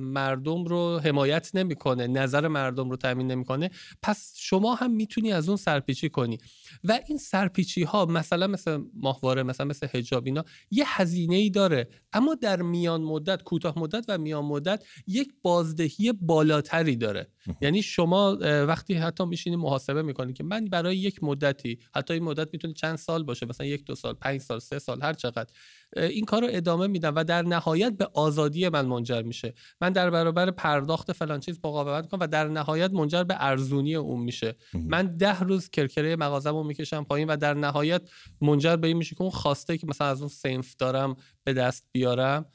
مردم 0.00 0.64
رو 0.64 1.00
حمایت 1.04 1.50
نمی‌کنه 1.54 2.06
نظر 2.06 2.48
مردم 2.48 2.90
رو 2.90 2.96
تامین 2.96 3.30
نمی‌کنه 3.30 3.70
پس 4.02 4.34
شما 4.36 4.74
هم 4.74 4.90
می‌تونی 4.90 5.32
از 5.32 5.48
اون 5.48 5.56
سرپیچی 5.56 6.08
کنی. 6.08 6.38
و 6.84 7.00
این 7.08 7.18
سرپیچی 7.18 7.82
ها 7.82 8.06
مثلا 8.06 8.47
مثل 8.48 8.80
ماهواره 8.94 9.42
مثلا 9.42 9.66
مثل 9.66 9.86
حجاب 9.86 10.26
اینا 10.26 10.44
یه 10.70 10.84
هزینه 10.86 11.36
ای 11.36 11.50
داره. 11.50 11.88
اما 12.12 12.34
در 12.34 12.62
میان 12.62 13.02
مدت 13.02 13.42
کوتاه 13.42 13.78
مدت 13.78 14.04
و 14.08 14.18
میان 14.18 14.44
مدت 14.44 14.84
یک 15.06 15.32
بازدهی 15.42 16.12
بالاتری 16.12 16.96
داره. 16.96 17.28
یعنی 17.60 17.82
شما 17.82 18.38
وقتی 18.40 18.94
حتی 18.94 19.24
میشینی 19.24 19.56
محاسبه 19.56 20.02
می‌کنی 20.02 20.32
که 20.32 20.44
من 20.44 20.64
برای 20.64 20.96
یک 20.96 21.24
مدتی 21.24 21.78
حتی 21.94 22.14
این 22.14 22.22
مدت 22.22 22.48
می‌تونه 22.52 22.74
چند 22.74 22.96
سال 22.96 23.24
باشه 23.24 23.46
مثلا 23.46 23.66
یک 23.66 23.84
دو 23.84 23.94
سال 23.94 24.14
پنج 24.14 24.40
سال 24.40 24.58
سه 24.58 24.78
سال 24.78 25.02
هر 25.02 25.12
چقدر. 25.12 25.50
این 25.96 26.24
کار 26.24 26.42
رو 26.42 26.48
ادامه 26.50 26.86
میدم 26.86 27.12
و 27.16 27.24
در 27.24 27.42
نهایت 27.42 27.92
به 27.92 28.08
آزادی 28.14 28.68
من 28.68 28.86
منجر 28.86 29.22
میشه. 29.22 29.54
من 29.80 29.92
در 29.92 30.10
برابر 30.10 30.50
پرداخت 30.50 31.12
فلان 31.12 31.40
چیز 31.40 31.60
مقاومت 31.64 32.08
کنم 32.08 32.20
و 32.20 32.26
در 32.26 32.48
نهایت 32.48 32.90
منجر 32.90 33.24
به 33.24 33.36
ارزونی 33.38 33.94
اون 33.94 34.20
میشه. 34.20 34.56
من 34.74 35.16
ده 35.16 35.40
روز 35.40 35.70
کرکره 35.70 36.16
مغازمو 36.16 36.62
می‌کشم 36.62 37.04
پایین 37.04 37.28
و 37.30 37.36
در 37.36 37.54
نهایت 37.54 38.02
منجر 38.40 38.76
به 38.76 38.86
این 38.86 38.96
میشه 38.96 39.14
که 39.14 39.22
اون 39.22 39.30
خواسته 39.30 39.78
که 39.78 39.86
مثلا 39.86 40.06
از 40.06 40.20
اون 40.20 40.28
سنف 40.28 40.76
دارم 40.76 41.16
به 41.44 41.52
دست 41.52 41.84
بیارم 41.92 42.46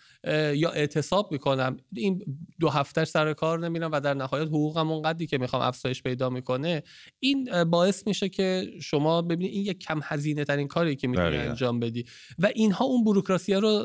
یا 0.53 0.71
اعتصاب 0.71 1.31
می‌کنم. 1.31 1.77
این 1.95 2.25
دو 2.59 2.69
هفته 2.69 3.05
سر 3.05 3.33
کار 3.33 3.59
نمیرم 3.59 3.91
و 3.91 3.99
در 3.99 4.13
نهایت 4.13 4.47
حقوقم 4.47 4.91
اونقدری 4.91 5.27
که 5.27 5.37
می‌خوام 5.37 5.61
افزایش 5.61 6.03
پیدا 6.03 6.29
می‌کنه. 6.29 6.83
این 7.19 7.63
باعث 7.63 8.07
میشه 8.07 8.29
که 8.29 8.71
شما 8.81 9.21
ببینید 9.21 9.53
این 9.53 9.65
یک 9.65 9.79
کم 9.79 9.99
هزینه 10.03 10.43
ترین 10.43 10.67
کاری 10.67 10.95
که 10.95 11.07
می‌تونی 11.07 11.37
انجام 11.37 11.79
بدی. 11.79 12.05
و 12.39 12.51
اینها 12.55 12.85
اون 12.85 13.03
بروکراسی 13.03 13.53
رو 13.53 13.83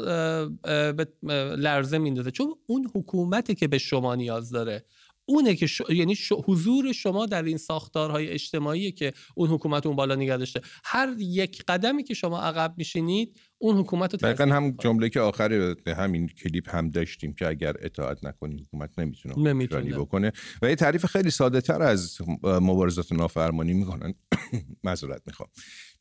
به 0.92 1.08
لرزه 1.56 1.98
میندازه. 1.98 2.30
چون 2.30 2.54
اون 2.66 2.90
حکومتی 2.94 3.54
که 3.54 3.68
به 3.68 3.78
شما 3.78 4.14
نیاز 4.14 4.50
داره 4.50 4.84
اونه 5.30 5.56
که 5.56 5.68
یعنی 5.88 6.16
حضور 6.44 6.92
شما 6.92 7.26
در 7.26 7.42
این 7.42 7.56
ساختارهای 7.56 8.28
اجتماعی 8.28 8.92
که 8.92 9.12
اون 9.34 9.48
حکومت 9.48 9.86
اون 9.86 9.96
بالا 9.96 10.14
نگه 10.14 10.36
داشته. 10.36 10.60
هر 10.84 11.14
یک 11.18 11.62
قدمی 11.68 12.04
که 12.04 12.14
شما 12.14 12.40
عقب 12.40 12.74
میشینید 12.76 13.40
اون 13.60 13.76
حکومت 13.76 14.24
رو 14.24 14.52
هم 14.52 14.70
جمله 14.70 15.08
که 15.08 15.20
آخر 15.20 15.74
همین 15.86 16.28
کلیپ 16.28 16.74
هم 16.74 16.90
داشتیم 16.90 17.34
که 17.34 17.48
اگر 17.48 17.74
اطاعت 17.80 18.24
نکنی 18.24 18.62
حکومت 18.62 18.98
نمی‌تونه 18.98 19.38
نمی‌تونه. 19.38 19.98
بکنه. 19.98 20.32
و 20.62 20.68
یه 20.68 20.74
تعریف 20.74 21.06
خیلی 21.06 21.30
ساده 21.30 21.60
تر 21.60 21.82
از 21.82 22.18
مبارزات 22.44 23.12
نافرمانی 23.12 23.74
می‌کنن. 23.74 24.14
معذرت 24.84 25.22
می‌خوام. 25.26 25.48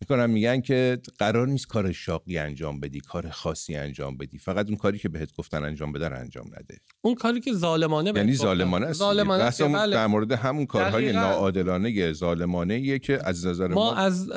می‌کنن 0.02 0.26
میگن 0.26 0.62
که 0.62 1.00
قرار 1.20 1.48
نیست 1.48 1.68
کار 1.68 1.92
شاقی 1.92 2.38
انجام 2.38 2.80
بدی 2.80 3.00
کار 3.00 3.30
خاصی 3.30 3.76
انجام 3.76 4.18
بدی. 4.18 4.38
فقط 4.38 4.68
اون 4.68 4.78
کاری 4.78 5.00
که 5.00 5.10
بهت 5.10 5.34
گفتن 5.34 5.64
انجام 5.64 5.92
بده 5.92 6.06
انجام 6.06 6.46
نده. 6.48 6.78
اون 7.02 7.16
کاری 7.16 7.40
که 7.40 7.54
ظالمانه 7.54 8.12
یعنی 8.16 8.36
ظالمانه 8.36 8.86
است 8.86 9.00
ظالمانه 9.00 9.52
بله. 9.60 9.96
در 9.96 10.08
مورد 10.08 10.32
همون 10.32 10.66
کارهای 10.66 11.12
ناعادلانه 11.12 12.14
ظالمانه 12.14 13.00
که 13.00 13.20
از 13.24 13.46
نظر 13.46 13.68
ما, 13.68 13.74
ما 13.74 13.96
از, 13.96 14.30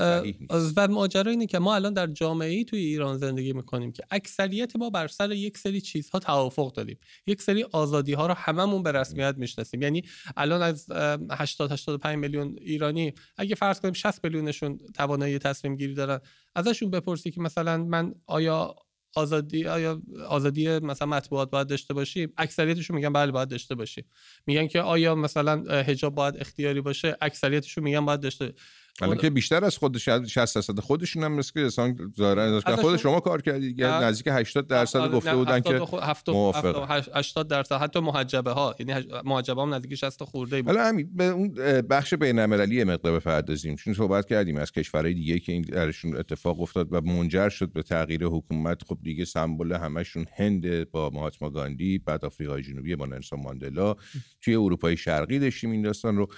از 0.51 0.73
و 0.77 0.89
ماجرا 0.89 1.31
اینه 1.31 1.47
که 1.47 1.59
ما 1.59 1.75
الان 1.75 1.93
در 1.93 2.07
جامعه 2.07 2.51
ای 2.51 2.65
توی 2.65 2.79
ایران 2.79 3.19
زندگی 3.19 3.53
می‌کنیم 3.53 3.93
که 3.93 4.03
اکثریت 4.11 4.77
ما 4.77 4.91
بر 4.91 5.09
سر 5.09 5.33
یک 5.33 5.59
سری 5.59 5.81
چیزها 5.81 6.19
توافق 6.19 6.73
داریم. 6.73 6.99
یک 7.27 7.43
سری 7.43 7.63
آزادی 7.73 8.13
ها 8.13 8.27
رو 8.27 8.35
هممون 8.35 8.83
به 8.83 8.93
رسمیت 8.93 9.35
می‌شناسیم. 9.39 9.83
یعنی 9.83 10.03
الان 10.37 10.63
از 10.63 10.87
80 11.31 11.73
85 11.73 12.19
میلیون 12.19 12.57
ایرانی 12.61 13.15
اگه 13.37 13.55
فرض 13.55 13.81
کنیم 13.81 13.95
60 13.95 14.25
میلیونشون 14.25 14.79
توانایی 14.95 15.39
تصمیم 15.51 15.77
گیری 15.77 15.95
دارن 15.95 16.21
ازشون 16.55 16.91
بپرسی 16.91 17.31
که 17.31 17.41
مثلا 17.41 17.77
من 17.77 18.15
آیا 18.27 18.75
آزادی 19.17 19.67
آیا 19.67 20.03
آزادی 20.29 20.79
مثلا 20.79 21.09
مطبوعات 21.09 21.51
باید 21.51 21.67
داشته 21.67 21.95
باشیم 21.95 22.33
اکثریتشون 22.37 22.97
میگن 22.97 23.13
بله 23.13 23.33
باید 23.33 23.49
داشته 23.49 23.75
باشیم 23.75 24.05
میگن 24.47 24.67
که 24.67 24.81
آیا 24.81 25.15
مثلا 25.15 25.83
حجاب 25.83 26.15
باید 26.15 26.37
اختیاری 26.37 26.81
باشه؟ 26.81 27.17
اکثریتشون 27.21 27.85
میگن 27.85 28.07
باید 28.07 28.21
داشته 28.21 28.55
الان 29.03 29.17
که 29.17 29.31
بیشتر 29.31 29.65
از 29.65 29.77
خود 29.77 29.99
60 29.99 30.55
درصد 30.55 30.81
خودشون 30.81 31.25
هم 31.25 31.43
که 31.43 31.61
احسان 31.61 32.13
دارن 32.17 32.61
خود 32.61 32.97
شما 32.97 33.21
کار 33.21 33.43
کردید 33.43 33.83
نزدیک 33.85 34.29
80 34.31 34.67
درصد 34.67 35.13
گفته 35.13 35.37
بودن 35.37 35.61
که 35.61 35.81
موافق 36.29 37.01
80 37.15 37.49
درصد. 37.49 37.81
حتی 37.81 38.01
محجبه 38.01 38.51
ها 38.53 38.75
یعنی 38.79 39.07
محجبه 39.25 39.63
هم 39.63 39.75
نزدیک 39.75 39.95
60 39.95 40.25
خورده 40.25 40.57
ای 40.57 40.63
حالا 40.63 40.85
همین 40.85 41.11
به 41.15 41.25
اون 41.25 41.55
بخش 41.81 42.15
بین 42.15 42.39
المللی 42.39 42.85
مقدار 42.85 43.21
بپردازیم. 43.21 43.77
چون 43.77 43.95
صحبت 43.95 44.27
کردیم 44.27 44.57
از 44.57 44.73
کشورهای 44.73 45.15
دیگه 45.15 45.39
که 45.39 45.53
این 45.53 45.63
درشون 45.63 46.17
اتفاق 46.17 46.61
افتاد 46.61 46.89
و 46.93 47.01
منجر 47.01 47.49
شد 47.49 47.73
به 47.73 47.83
تغییر 47.83 48.25
حکومت. 48.25 48.83
خب 48.83 48.99
دیگه 49.03 49.25
سمبل 49.25 49.73
همشون 49.73 50.27
هند 50.37 50.91
با 50.91 51.11
مهاتما 51.11 51.51
گاندی 51.51 51.99
بعد 51.99 52.25
آفریقای 52.25 52.63
جنوبی 52.63 52.97
با 52.97 53.07
نلسون 53.07 53.41
ماندلا. 53.43 53.97
توی 54.41 54.55
اروپای 54.55 54.97
شرقی 54.97 55.39
داشتیم 55.39 55.71
این 55.71 55.83
داستان 55.83 56.17
رو. 56.17 56.29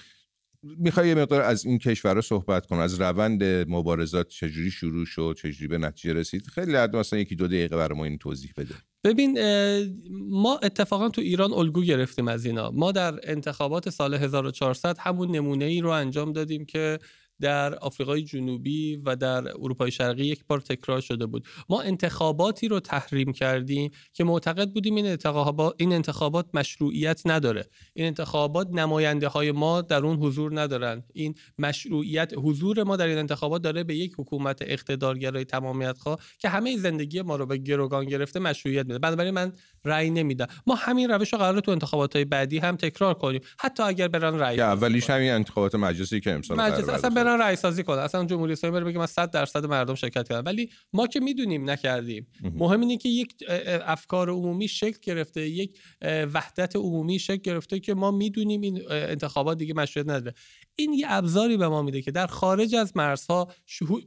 می‌خوای 0.63 1.07
یه 1.07 1.15
مقدار 1.15 1.41
از 1.41 1.65
این 1.65 1.79
کشورها 1.79 2.21
صحبت 2.21 2.65
کن 2.65 2.79
از 2.79 3.01
روند 3.01 3.43
مبارزات 3.43 4.27
چجوری 4.27 4.71
شروع 4.71 5.05
شد؟ 5.05 5.35
چجوری 5.37 5.67
به 5.67 5.77
نتیجه 5.77 6.13
رسید؟ 6.13 6.47
خیلی 6.47 6.75
حد 6.75 6.95
مثلا 6.95 7.19
یکی 7.19 7.35
دو 7.35 7.47
دقیقه 7.47 7.75
برای 7.77 7.97
ما 7.97 8.05
این 8.05 8.17
توضیح 8.17 8.51
بده. 8.57 8.75
ببین 9.03 9.39
ما 10.29 10.59
اتفاقا 10.63 11.09
تو 11.09 11.21
ایران 11.21 11.53
الگو 11.53 11.81
گرفتیم 11.81 12.27
از 12.27 12.45
اینا. 12.45 12.71
ما 12.71 12.91
در 12.91 13.19
انتخابات 13.23 13.89
سال 13.89 14.13
1400 14.13 14.97
همون 14.99 15.31
نمونه 15.31 15.65
ای 15.65 15.81
رو 15.81 15.89
انجام 15.89 16.33
دادیم 16.33 16.65
که 16.65 16.99
در 17.41 17.75
آفریقای 17.75 18.23
جنوبی 18.23 18.95
و 18.95 19.15
در 19.15 19.47
اروپای 19.47 19.91
شرقی 19.91 20.25
یک 20.25 20.45
بار 20.47 20.59
تکرار 20.59 21.01
شده 21.01 21.25
بود. 21.25 21.47
ما 21.69 21.81
انتخاباتی 21.81 22.67
رو 22.67 22.79
تحریم 22.79 23.33
کردیم 23.33 23.91
که 24.13 24.23
معتقد 24.23 24.69
بودیم 24.69 24.95
این 24.95 25.05
انتخابات 25.05 25.75
این 25.77 25.93
انتخابات 25.93 26.45
مشروعیت 26.53 27.21
نداره. 27.25 27.65
این 27.93 28.05
انتخابات 28.05 28.67
نماینده 28.71 29.27
های 29.27 29.51
ما 29.51 29.81
در 29.81 30.05
اون 30.05 30.17
حضور 30.17 30.61
ندارن. 30.61 31.03
این 31.13 31.35
مشروعیت 31.57 32.33
حضور 32.37 32.83
ما 32.83 32.95
در 32.95 33.07
این 33.07 33.17
انتخابات 33.17 33.61
داره 33.61 33.83
به 33.83 33.95
یک 33.95 34.13
حکومت 34.17 34.61
اقتدارگرای 34.61 35.45
تمامیت 35.45 35.97
خواه 35.97 36.19
که 36.37 36.49
همه 36.49 36.77
زندگی 36.77 37.21
ما 37.21 37.35
رو 37.35 37.45
به 37.45 37.57
گروگان 37.57 38.05
گرفته 38.05 38.39
مشروعیت 38.39 38.85
میده. 38.85 38.99
بنابراین 38.99 39.33
من 39.33 39.53
رأی 39.85 40.09
نمیدم 40.09 40.47
ما 40.67 40.75
همین 40.75 41.09
روش 41.09 41.33
رو 41.33 41.39
قرار 41.39 41.59
تو 41.59 41.71
انتخابات 41.71 42.15
های 42.15 42.25
بعدی 42.25 42.57
هم 42.57 42.75
تکرار 42.75 43.13
کنیم. 43.13 43.41
حتی 43.59 43.83
اگر 43.83 44.07
برن 44.07 44.39
رأی 44.39 44.61
اولیش 44.61 45.09
همین 45.09 45.31
انتخابات 45.31 45.75
مجلسی 45.75 46.19
که 46.19 46.31
امسال 46.31 46.57
مجلس 46.57 46.89
اصلا 46.89 47.09
برن 47.09 47.41
رأی 47.41 47.55
سازی 47.55 47.83
کنه 47.83 48.01
اصلا 48.01 48.25
جمهوری 48.25 48.53
اسلامی 48.53 48.73
بره 48.73 48.85
بگه 48.85 48.99
من 48.99 49.05
100 49.05 49.31
درصد 49.31 49.65
مردم 49.65 49.95
شرکت 49.95 50.27
کردن 50.27 50.51
ولی 50.51 50.69
ما 50.93 51.07
که 51.07 51.19
می‌دونیم 51.19 51.69
نکردیم. 51.69 52.27
مهم. 52.41 52.81
اینه 52.81 52.97
که 52.97 53.09
یک 53.09 53.33
افکار 53.85 54.29
عمومی 54.29 54.67
شکل 54.67 54.97
گرفته. 55.01 55.49
یک 55.49 55.79
وحدت 56.33 56.75
عمومی 56.75 57.19
شکل 57.19 57.41
گرفته 57.41 57.79
که 57.79 57.93
ما 57.93 58.11
می‌دونیم 58.11 58.61
این 58.61 58.81
انتخابات 58.89 59.57
دیگه 59.57 59.73
مشروعیت 59.73 60.09
نداره. 60.09 60.33
این 60.75 60.93
یه 60.93 61.05
ابزاری 61.09 61.57
به 61.57 61.67
ما 61.67 61.81
میده 61.81 62.01
که 62.01 62.11
در 62.11 62.27
خارج 62.27 62.75
از 62.75 62.97
مرزها 62.97 63.53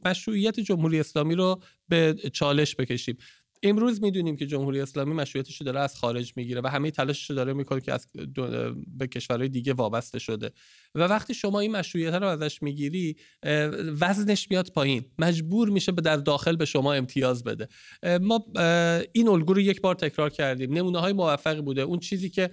مشروعیت 0.04 0.60
جمهوری 0.60 1.00
اسلامی 1.00 1.34
رو 1.34 1.62
به 1.88 2.14
چالش 2.32 2.76
بکشیم. 2.76 3.16
امروز 3.62 4.02
می‌دونیم 4.02 4.36
که 4.36 4.46
جمهوری 4.46 4.80
اسلامی 4.80 5.14
مشروعیتش 5.14 5.60
رو 5.60 5.64
داره 5.64 5.80
از 5.80 5.96
خارج 5.98 6.32
می‌گیره 6.36 6.60
و 6.60 6.66
همه 6.66 6.90
تلاشش 6.90 7.30
داره 7.30 7.52
می‌کنه 7.52 7.80
که 7.80 7.92
از 7.92 8.08
به 8.86 9.06
کشورهای 9.06 9.48
دیگه 9.48 9.72
وابسته 9.72 10.18
شده. 10.18 10.50
و 10.96 11.00
وقتی 11.00 11.34
شما 11.34 11.60
این 11.60 11.72
مشروعیت 11.72 12.14
رو 12.14 12.26
ازش 12.26 12.62
می‌گیری 12.62 13.16
وزنش 14.00 14.50
میاد 14.50 14.70
پایین. 14.74 15.04
مجبور 15.18 15.68
میشه 15.68 15.92
به 15.92 16.02
در 16.02 16.16
داخل 16.16 16.56
به 16.56 16.64
شما 16.64 16.92
امتیاز 16.92 17.44
بده. 17.44 17.68
ما 18.18 18.44
این 19.12 19.28
الگو 19.28 19.54
رو 19.54 19.60
یک 19.60 19.80
بار 19.80 19.94
تکرار 19.94 20.30
کردیم. 20.30 20.72
نمونه 20.72 20.98
های 20.98 21.12
موفقی 21.12 21.60
بوده. 21.60 21.82
اون 21.82 21.98
چیزی 21.98 22.30
که 22.30 22.50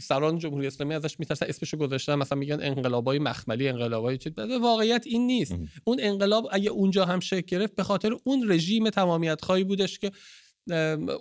سران 0.00 0.38
جمهوری 0.38 0.66
اسلامی 0.66 0.94
ازش 0.94 1.20
میترسن 1.20 1.46
اسمشو 1.46 1.76
گذاشتن 1.76 2.14
مثلا 2.14 2.38
میگن 2.38 2.58
انقلابای 2.62 3.18
مخملی 3.18 3.68
انقلابای 3.68 4.18
چیز 4.18 4.32
واقعیت 4.62 5.06
این 5.06 5.26
نیست. 5.26 5.54
اون 5.84 5.98
انقلاب 6.00 6.48
اگه 6.52 6.70
اونجا 6.70 7.04
هم 7.04 7.20
شکل 7.20 7.58
گرفت 7.58 7.74
به 7.74 7.82
خاطر 7.82 8.16
اون 8.24 8.52
رژیم 8.52 8.90
تمامیت 8.90 9.44
خواهی 9.44 9.64
بودش 9.64 9.98
که 9.98 10.10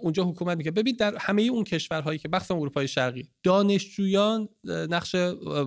اونجا 0.02 0.24
حکومت 0.24 0.58
میگه 0.58 0.72
ببین 0.72 0.96
در 1.00 1.16
همه 1.20 1.42
اون 1.42 1.64
کشورهایی 1.64 2.20
که 2.20 2.28
بخصوصا 2.28 2.56
اروپای 2.56 2.88
شرقی 2.88 3.30
دانشجویان 3.44 4.50
نقش 4.66 5.16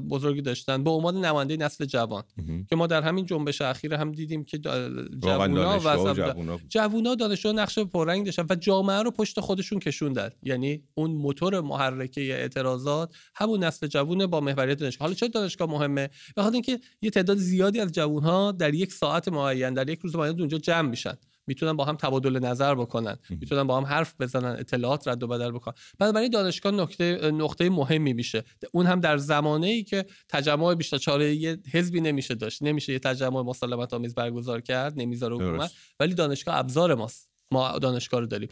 بزرگی 0.09 0.43
داشتن 0.43 0.85
به 0.85 0.91
عنوان 0.91 1.25
نماینده 1.25 1.57
نسل 1.57 1.85
جوان. 1.85 2.23
که 2.69 2.77
ما 2.77 2.87
در 2.87 3.03
همین 3.03 3.27
جنبش 3.27 3.61
اخیر 3.63 3.95
هم 3.95 4.13
دیدیم 4.13 4.45
که 4.45 4.59
جوونا 4.59 5.81
و 5.85 6.59
جوونا 6.69 7.15
دانشجو 7.15 7.53
نقش 7.53 7.79
پررنگ 7.79 8.25
داشتن 8.25 8.47
و 8.51 8.55
جامعه 8.55 9.03
رو 9.03 9.11
پشت 9.11 9.41
خودشون 9.41 9.79
کشوندن 9.79 10.31
یعنی 10.43 10.83
اون 10.95 11.11
موتور 11.11 11.61
محرکه 11.61 12.21
اعتراضات 12.21 13.15
همون 13.35 13.65
نسل 13.65 13.87
جوون 13.87 14.27
با 14.27 14.41
محوریت 14.41 14.79
دانشگاه. 14.79 15.07
حالا 15.07 15.15
چرا 15.15 15.29
دانشگاه 15.29 15.71
مهمه؟ 15.71 16.11
به 16.37 16.43
خاطر 16.43 16.55
اینکه 16.55 16.81
یه 17.03 17.11
تعداد 17.11 17.37
زیادی 17.37 17.81
از 17.81 17.93
جوانها 17.93 18.53
در 18.53 18.75
یک 18.75 18.93
ساعت 18.93 19.29
معین 19.29 19.75
در 19.75 19.91
یک 19.91 19.99
روز 19.99 20.17
معین 20.17 20.41
اونجا 20.41 20.59
جمع 20.59 20.89
میشن. 20.89 21.15
می‌تونن 21.47 21.73
با 21.73 21.85
هم 21.85 21.97
تبادل 21.97 22.39
نظر 22.39 22.75
بکنن. 22.75 23.19
می‌تونن 23.31 23.63
با 23.63 23.77
هم 23.77 23.85
حرف 23.85 24.15
بزنن 24.21 24.57
اطلاعات 24.59 25.09
رد 25.09 25.23
و 25.23 25.27
بدل 25.27 25.51
بکنن. 25.51 25.75
بنابراین 25.99 26.31
دانشگاه 26.31 26.73
نقطه 26.73 27.31
نقطه 27.31 27.71
مهمی 27.71 28.13
میشه. 28.13 28.45
اون 28.73 28.87
هم 28.87 29.01
در 29.01 29.17
زمانه 29.17 29.67
ای 29.67 29.85
که 29.85 30.07
تجمع 30.29 30.75
بیشتر 30.75 30.99
چاره 30.99 31.35
یه 31.35 31.59
حزبی 31.73 32.01
نمیشه 32.01 32.35
داشت. 32.35 32.63
نمیشه 32.63 32.93
یه 32.93 32.99
تجمع 32.99 33.43
مسالمت 33.43 33.95
آمیز 33.95 34.15
برگزار 34.15 34.61
کرد 34.61 34.93
نمی‌ذاره 34.97 35.35
حکومت. 35.35 35.73
ولی 36.01 36.15
دانشگاه 36.15 36.57
ابزار 36.57 36.95
ماست. 36.95 37.31
ما 37.51 37.79
دانشگاه 37.79 38.21
رو 38.21 38.27
داریم. 38.27 38.49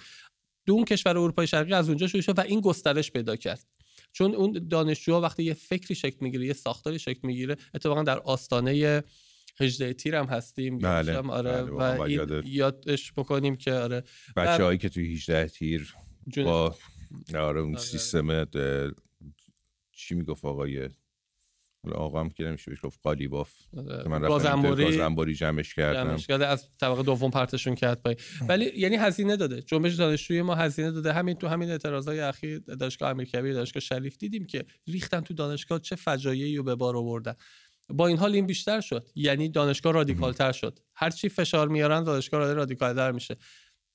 دو 0.66 0.72
اون 0.72 0.84
کشور 0.84 1.18
اروپای 1.18 1.46
شرقی 1.46 1.72
از 1.72 1.88
اونجا 1.88 2.06
شروع 2.06 2.22
شد 2.22 2.38
و 2.38 2.40
این 2.40 2.60
گسترش 2.60 3.10
پیدا 3.10 3.36
کرد. 3.36 3.66
چون 4.12 4.34
اون 4.34 4.66
دانشجوها 4.70 5.20
وقتی 5.20 5.42
یه 5.42 5.54
فکری 5.54 5.94
شکل 5.94 6.16
می‌گیره 6.20 6.46
یه 6.46 6.52
ساختاری 6.52 6.98
شکل 6.98 7.20
می‌گیره 7.22 7.56
اتفاقا 7.74 8.02
در 8.02 8.18
آستانه 8.18 9.02
هجده 9.61 9.92
تیر 9.92 10.16
هم 10.16 10.25
هستیم 10.26 10.78
بله, 10.78 11.16
آره 11.16 11.62
بله. 11.62 11.96
و 11.96 12.00
این 12.00 12.42
یادش 12.44 13.12
بکنیم 13.12 13.56
که 13.56 13.73
آره. 13.73 14.02
بچه 14.37 14.64
هایی 14.64 14.78
که 14.78 14.88
توی 14.88 15.14
هجده 15.14 15.49
تیر 15.49 15.94
با 16.37 16.76
آره 17.34 17.61
اون 17.61 17.75
آره. 17.75 17.84
سیستم 17.84 18.46
چی 19.92 20.14
می‌گفت 20.14 20.44
آقای؟ 20.44 20.88
آقا 21.92 22.20
هم 22.20 22.30
که 22.30 22.44
نمیشه 22.44 22.70
بهش 22.70 22.84
گفت 22.84 23.00
قالیباف. 23.02 23.52
آره. 23.76 24.08
من 24.08 24.20
گازنبوری 24.20 25.34
جمعش 25.34 25.75
کردم. 25.75 26.04
جمعش 26.04 26.26
کرده 26.26 26.46
از 26.46 26.68
طبقه 26.80 27.02
دوم 27.02 27.30
پرتشون 27.30 27.75
کرد 27.75 28.02
پای 28.02 28.16
ولی 28.49 28.73
یعنی 28.76 28.96
هزینه 28.96 29.37
داده. 29.37 29.62
جنبش 29.62 29.94
دانشجوی 29.94 30.42
ما 30.42 30.54
هزینه 30.54 30.90
داده. 30.90 31.12
همین 31.12 31.34
تو 31.34 31.49
همین 31.49 31.70
اعتراضای 31.70 32.20
اخیر 32.20 32.58
دانشگاه 32.58 33.11
امیرکبیر 33.11 33.52
دانشگاه 33.52 33.80
شریف 33.80 34.16
دیدیم 34.16 34.44
که 34.44 34.64
ریختن 34.87 35.20
تو 35.20 35.34
دانشگاه 35.34 35.78
چه 35.78 35.96
فجایعی 35.96 36.56
رو 36.56 36.62
به 36.62 36.75
بار 36.75 36.96
آوردن. 36.96 37.34
با 37.88 38.06
این 38.06 38.18
حال 38.18 38.34
این 38.34 38.46
بیشتر 38.46 38.80
شد. 38.80 39.08
یعنی 39.14 39.48
دانشگاه 39.48 39.92
رادیکال 39.92 40.32
تر 40.32 40.52
شد. 40.52 40.78
هر 40.94 41.10
چی 41.10 41.28
فشار 41.28 41.68
میارن 41.68 42.04
دانشگاه 42.04 42.52
رادیکال 42.52 42.94
تر 42.94 43.12
میشه. 43.12 43.36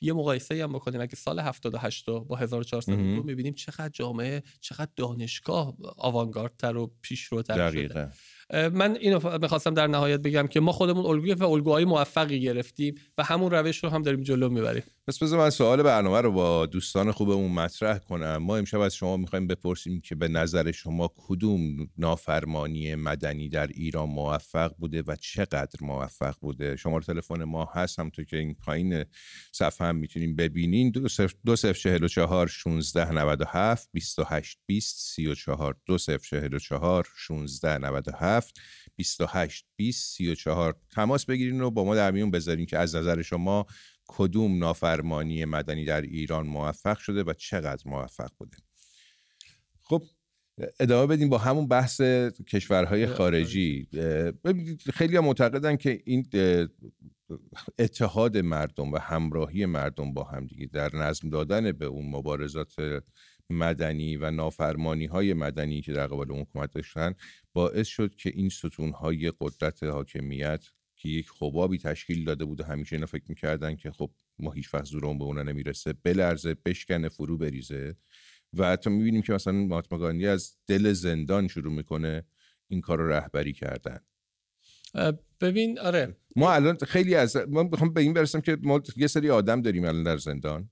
یه 0.01 0.13
مقایسه 0.13 0.63
هم 0.63 0.73
بکنیم. 0.73 1.01
اگه 1.01 1.15
سال 1.15 1.39
78 1.39 2.05
با 2.05 2.35
1400 2.35 2.91
می‌بینیم 2.91 3.53
چقدر 3.53 3.89
جامعه 3.89 4.43
چقدر 4.61 4.91
دانشگاه 4.95 5.73
آوانگاردتر 5.97 6.77
و 6.77 6.91
پیشروتر 7.01 7.71
شده. 7.71 8.11
من 8.53 8.97
اینو 8.99 9.37
می‌خواستم 9.41 9.73
در 9.73 9.87
نهایت 9.87 10.19
بگم 10.19 10.47
که 10.47 10.59
ما 10.59 10.71
خودمون 10.71 11.05
الگوی 11.05 11.33
و 11.33 11.43
الگوهای 11.43 11.85
موفقی 11.85 12.39
گرفتیم 12.39 12.95
و 13.17 13.23
همون 13.23 13.51
روش 13.51 13.83
رو 13.83 13.89
هم 13.89 14.01
داریم 14.01 14.21
جلو 14.21 14.49
می‌بریم. 14.49 14.83
پس 15.07 15.19
بذار 15.23 15.39
من 15.39 15.49
سوال 15.49 15.83
برنامه 15.83 16.21
رو 16.21 16.31
با 16.31 16.65
دوستان 16.65 17.11
خوبمون 17.11 17.51
مطرح 17.51 17.97
کنم. 17.97 18.37
ما 18.37 18.57
امشب 18.57 18.79
از 18.79 18.95
شما 18.95 19.17
می‌خوایم 19.17 19.47
بپرسیم 19.47 20.01
که 20.01 20.15
به 20.15 20.27
نظر 20.27 20.71
شما 20.71 21.11
کدوم 21.27 21.89
نافرمانی 21.97 22.95
مدنی 22.95 23.49
در 23.49 23.67
ایران 23.67 24.09
موفق 24.09 24.71
بوده 24.77 25.03
و 25.07 25.15
چقدر 25.15 25.79
موفق 25.81 26.35
بوده؟ 26.41 26.75
شماره 26.75 27.05
تلفن 27.05 27.43
ما 27.43 27.69
هست 27.73 27.99
هم 27.99 28.09
تو 28.09 28.23
که 28.23 28.37
این 28.37 28.55
پایین 28.65 29.05
صفحه 29.51 29.87
هم 29.87 29.95
می‌تونیم 29.95 30.35
ببینین. 30.35 30.91
دو 30.91 31.07
صفر 31.07 31.35
دو 31.45 31.55
صفر 31.55 31.79
چهل 31.79 32.03
و 32.03 32.07
چهار 32.07 32.47
شونزده 32.47 33.11
نود 33.11 33.41
و 33.41 33.45
هفت 33.47 33.89
بیست 33.93 34.19
و 34.19 34.23
هشت 34.27 34.57
بیست 34.65 34.97
سی 34.99 35.27
و 35.27 35.35
چهار. 35.35 35.75
دو 35.85 35.97
صفر 35.97 36.27
چهل 36.29 36.53
و 36.53 36.59
چهار 36.59 37.07
شونزده 37.17 37.77
نود 37.77 38.07
و 38.07 38.11
هفت. 38.15 38.38
بیست 38.95 39.21
و 39.21 39.25
هشت 39.29 39.65
بیست 39.75 40.15
سی 40.15 40.31
و 40.31 40.35
چهار. 40.35 40.75
تماس 40.91 41.25
بگیرین 41.25 41.59
رو 41.59 41.71
با 41.71 41.83
ما 41.83 41.95
در 41.95 42.11
میون 42.11 42.31
بذارین 42.31 42.65
که 42.65 42.77
از 42.77 42.95
نظر 42.95 43.21
شما 43.21 43.65
کدوم 44.07 44.57
نافرمانی 44.57 45.45
مدنی 45.45 45.85
در 45.85 46.01
ایران 46.01 46.47
موفق 46.47 46.97
شده 46.97 47.23
و 47.23 47.33
چقدر 47.33 47.83
موفق 47.85 48.29
بوده؟ 48.37 48.57
خب 49.81 50.03
ادامه 50.79 51.07
بدیم 51.07 51.29
با 51.29 51.37
همون 51.37 51.67
بحث 51.67 52.01
کشورهای 52.47 53.07
خارجی. 53.07 53.87
خیلی 54.93 55.15
ها 55.15 55.21
معتقدن 55.21 55.77
که 55.77 56.01
این 56.05 56.27
اتحاد 57.79 58.37
مردم 58.37 58.91
و 58.91 58.97
همراهی 58.97 59.65
مردم 59.65 60.13
با 60.13 60.23
همدیگه 60.23 60.65
در 60.65 60.95
نظم 60.95 61.29
دادن 61.29 61.71
به 61.71 61.85
اون 61.85 62.09
مبارزات 62.09 62.75
مدنی 63.49 64.17
و 64.17 64.31
نافرمانی 64.31 65.05
های 65.05 65.33
مدنی 65.33 65.81
که 65.81 65.93
در 65.93 66.07
قبال 66.07 66.31
اون 66.31 66.41
حکومت 66.41 66.71
داشتن 66.71 67.13
باعث 67.53 67.87
شد 67.87 68.15
که 68.15 68.31
این 68.35 68.49
ستون 68.49 68.91
های 68.91 69.33
قدرت 69.39 69.83
حاکمیت 69.83 70.65
که 70.95 71.09
یک 71.09 71.29
خبابی 71.29 71.77
تشکیل 71.77 72.25
داده 72.25 72.45
بود 72.45 72.61
و 72.61 72.63
همیشه 72.63 72.95
اینا 72.95 73.05
فکر 73.05 73.23
می‌کردن 73.29 73.75
که 73.75 73.91
خب 73.91 74.11
ما 74.39 74.51
هیچ 74.51 74.73
وقت 74.73 74.85
زورمون 74.85 75.17
به 75.17 75.23
اونا 75.23 75.43
نمی‌رسه 75.43 75.93
بلرزه 75.93 76.55
بشکنه 76.65 77.09
فرو 77.09 77.37
بریزه. 77.37 77.95
و 78.53 78.65
حتی 78.65 78.89
می‌بینیم 78.89 79.21
که 79.21 79.33
مثلا 79.33 79.53
مهاتما 79.53 79.99
گاندی 79.99 80.27
از 80.27 80.57
دل 80.67 80.93
زندان 80.93 81.47
شروع 81.47 81.73
می‌کنه 81.73 82.23
این 82.67 82.81
کار 82.81 82.97
رو 82.97 83.07
رهبری 83.07 83.53
کردن. 83.53 83.99
ببین 85.41 85.79
آره. 85.79 86.17
ما 86.35 86.53
الان 86.53 86.77
خیلی 86.77 87.15
از 87.15 87.37
ما 87.37 87.63
می‌خوام 87.63 87.93
به 87.93 88.01
این 88.01 88.13
برسم 88.13 88.41
که 88.41 88.57
ما 88.61 88.81
یه 88.95 89.07
سری 89.07 89.29
آدم 89.29 89.61
داریم 89.61 89.83
الان 89.83 90.03
در 90.03 90.17
زندان. 90.17 90.69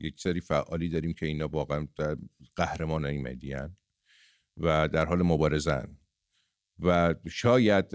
یک 0.00 0.20
سری 0.20 0.40
فعالی 0.40 0.88
داریم 0.88 1.12
که 1.12 1.26
اینا 1.26 1.48
واقعا 1.48 1.88
قهرمان 2.56 3.04
این 3.04 3.22
مدیان 3.22 3.76
و 4.56 4.88
در 4.88 5.04
حال 5.04 5.22
مبارزن 5.22 5.96
و 6.80 7.14
شاید 7.30 7.86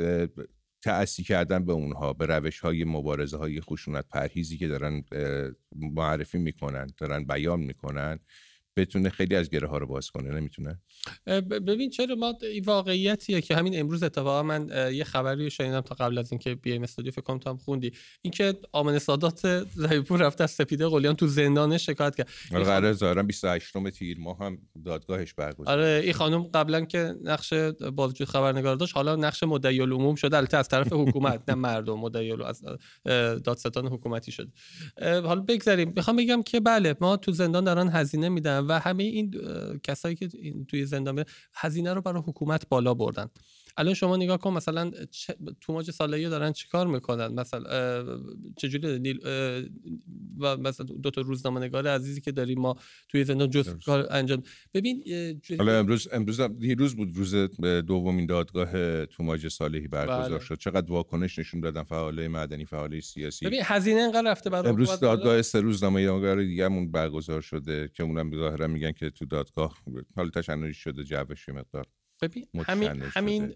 تأثی 0.81 1.24
کردن 1.24 1.65
به 1.65 1.74
اونها 1.74 2.13
به 2.13 2.25
روش 2.25 2.59
های 2.59 2.83
مبارزه 2.83 3.38
های 3.38 3.62
خشونت 3.62 4.05
پرهیزی 4.09 4.57
که 4.57 4.67
دارن 4.67 5.03
معرفی 5.75 6.38
می‌کنن 6.38 6.88
دارن 6.98 7.24
بیان 7.24 7.59
می‌کنن. 7.59 8.19
بتونه 8.81 9.09
خیلی 9.09 9.36
از 9.36 9.50
گره 9.50 9.67
ها 9.67 9.77
رو 9.77 9.88
باز 9.88 10.09
کنه 10.12 10.36
نمی‌تونه؟ 10.36 10.81
ببین 11.50 11.89
چرا 11.89 12.15
ما 12.15 12.33
این 12.41 12.63
واقعیتیه 12.65 13.41
که 13.41 13.55
همین 13.55 13.79
امروز 13.79 14.03
اتفاقا 14.03 14.43
من 14.43 14.69
یه 14.93 15.03
خبری 15.03 15.50
شنیدم 15.50 15.81
تا 15.81 15.95
قبل 15.95 16.17
از 16.17 16.31
اینکه 16.31 16.55
بیایم 16.55 16.83
استودیو 16.83 17.12
فکر 17.12 17.21
کنم 17.21 17.38
تو 17.39 17.50
هم 17.50 17.57
خوندی. 17.57 17.91
اینکه 18.21 18.55
آمن 18.71 19.00
سادات 19.00 19.63
زهیپور 19.63 20.19
رفته 20.19 20.43
از 20.43 20.51
سپیده 20.51 20.88
قلیان 20.88 21.15
تو 21.15 21.27
زندان 21.27 21.77
شکایت 21.77 22.15
کرد. 22.15 22.30
آره 22.53 22.63
قرار 22.63 22.93
ظاهرا 22.93 23.23
28 23.23 23.89
تیر 23.89 24.19
ماه 24.19 24.38
هم 24.39 24.58
دادگاهش 24.86 25.34
برگزار 25.34 25.80
آره 25.80 26.01
این 26.03 26.13
خانم 26.13 26.43
قبلا 26.43 26.86
که 26.86 27.15
نقش 27.23 27.53
بازجوی 27.95 28.25
خبرنگار 28.25 28.75
داشت 28.75 28.95
حالا 28.95 29.15
نقش 29.15 29.43
مدعی 29.43 29.82
العموم 29.82 30.15
شده 30.15 30.38
البته 30.38 30.58
از 30.58 30.67
طرف 30.67 30.93
حکومت 30.93 31.43
نه 31.47 31.56
مردم 31.56 31.99
مدعی 31.99 32.32
از 32.43 32.63
دادستان 33.43 33.88
حکومتی 33.88 34.32
شده. 34.32 34.51
حالا 35.01 35.41
بگذاریم. 35.41 35.93
می‌خوام 35.95 36.15
بگم 36.17 36.43
که 36.43 36.60
بله 36.60 36.95
ما 37.01 37.17
تو 37.17 37.32
زندان 37.32 37.63
دارن 37.63 37.89
هزینه 37.89 38.30
میدن 38.30 38.67
و 38.69 38.79
همه 38.79 39.03
این 39.03 39.34
کسایی 39.84 40.15
که 40.15 40.29
توی 40.67 40.86
زندان 40.86 41.25
هزینه 41.53 41.93
رو 41.93 42.01
برای 42.01 42.21
حکومت 42.25 42.69
بالا 42.69 42.93
بردن. 42.93 43.29
الان 43.79 43.93
شما 43.93 44.17
نگاه 44.17 44.37
کن 44.37 44.53
مثلا 44.53 44.91
توماج 45.61 45.91
صالحی 45.91 46.29
دارن 46.29 46.51
چیکار 46.51 46.87
می‌کنن؟ 46.87 47.27
مثلا 47.27 47.63
چجوری 48.57 48.99
نیل 48.99 49.19
و 50.39 50.57
مثلا 50.57 50.85
دو 50.85 51.11
تا 51.11 51.21
روزنامه 51.21 51.59
نگار 51.59 51.87
عزیزی 51.87 52.21
که 52.21 52.31
داریم 52.31 52.59
ما 52.59 52.75
توی 53.09 53.23
زندان 53.23 53.49
جز 53.49 53.75
کار 53.85 54.07
انجام 54.11 54.43
ببین 54.73 55.03
حالا 55.57 55.79
امروز 55.79 56.07
امروز 56.11 56.41
دیروز 56.41 56.95
بود 56.95 57.17
روز 57.17 57.35
دومین 57.87 58.25
دادگاه 58.25 59.05
توماج 59.05 59.47
صالحی 59.47 59.87
برگزار 59.87 60.29
بله. 60.29 60.39
شد. 60.39 60.57
چقدر 60.57 60.91
واکنش 60.91 61.39
نشون 61.39 61.61
دادن 61.61 61.83
فعالای 61.83 62.27
مدنی 62.27 62.65
فعالای 62.65 63.01
سیاسی. 63.01 63.45
ببین 63.45 63.61
هزینه 63.63 64.01
انقدر 64.01 64.31
رفته 64.31 64.49
برای 64.49 64.69
امروز 64.69 64.99
دادگاه 64.99 65.41
سه 65.41 65.61
روزنامه 65.61 66.11
نگار 66.11 66.41
دیگه 66.41 66.69
برگزار 66.69 67.41
شده 67.41 67.89
که 67.93 68.03
اونم 68.03 68.35
ظاهرا 68.35 68.67
میگن 68.67 68.91
که 68.91 69.09
تو 69.09 69.25
دادگاه 69.25 69.77
حالا 70.15 70.29
تشنجی 70.29 70.73
شده 70.73 71.03
جوش 71.03 71.49
مقدار. 71.49 71.85
ببین 72.21 72.47
همین 72.65 73.01
همین 73.01 73.55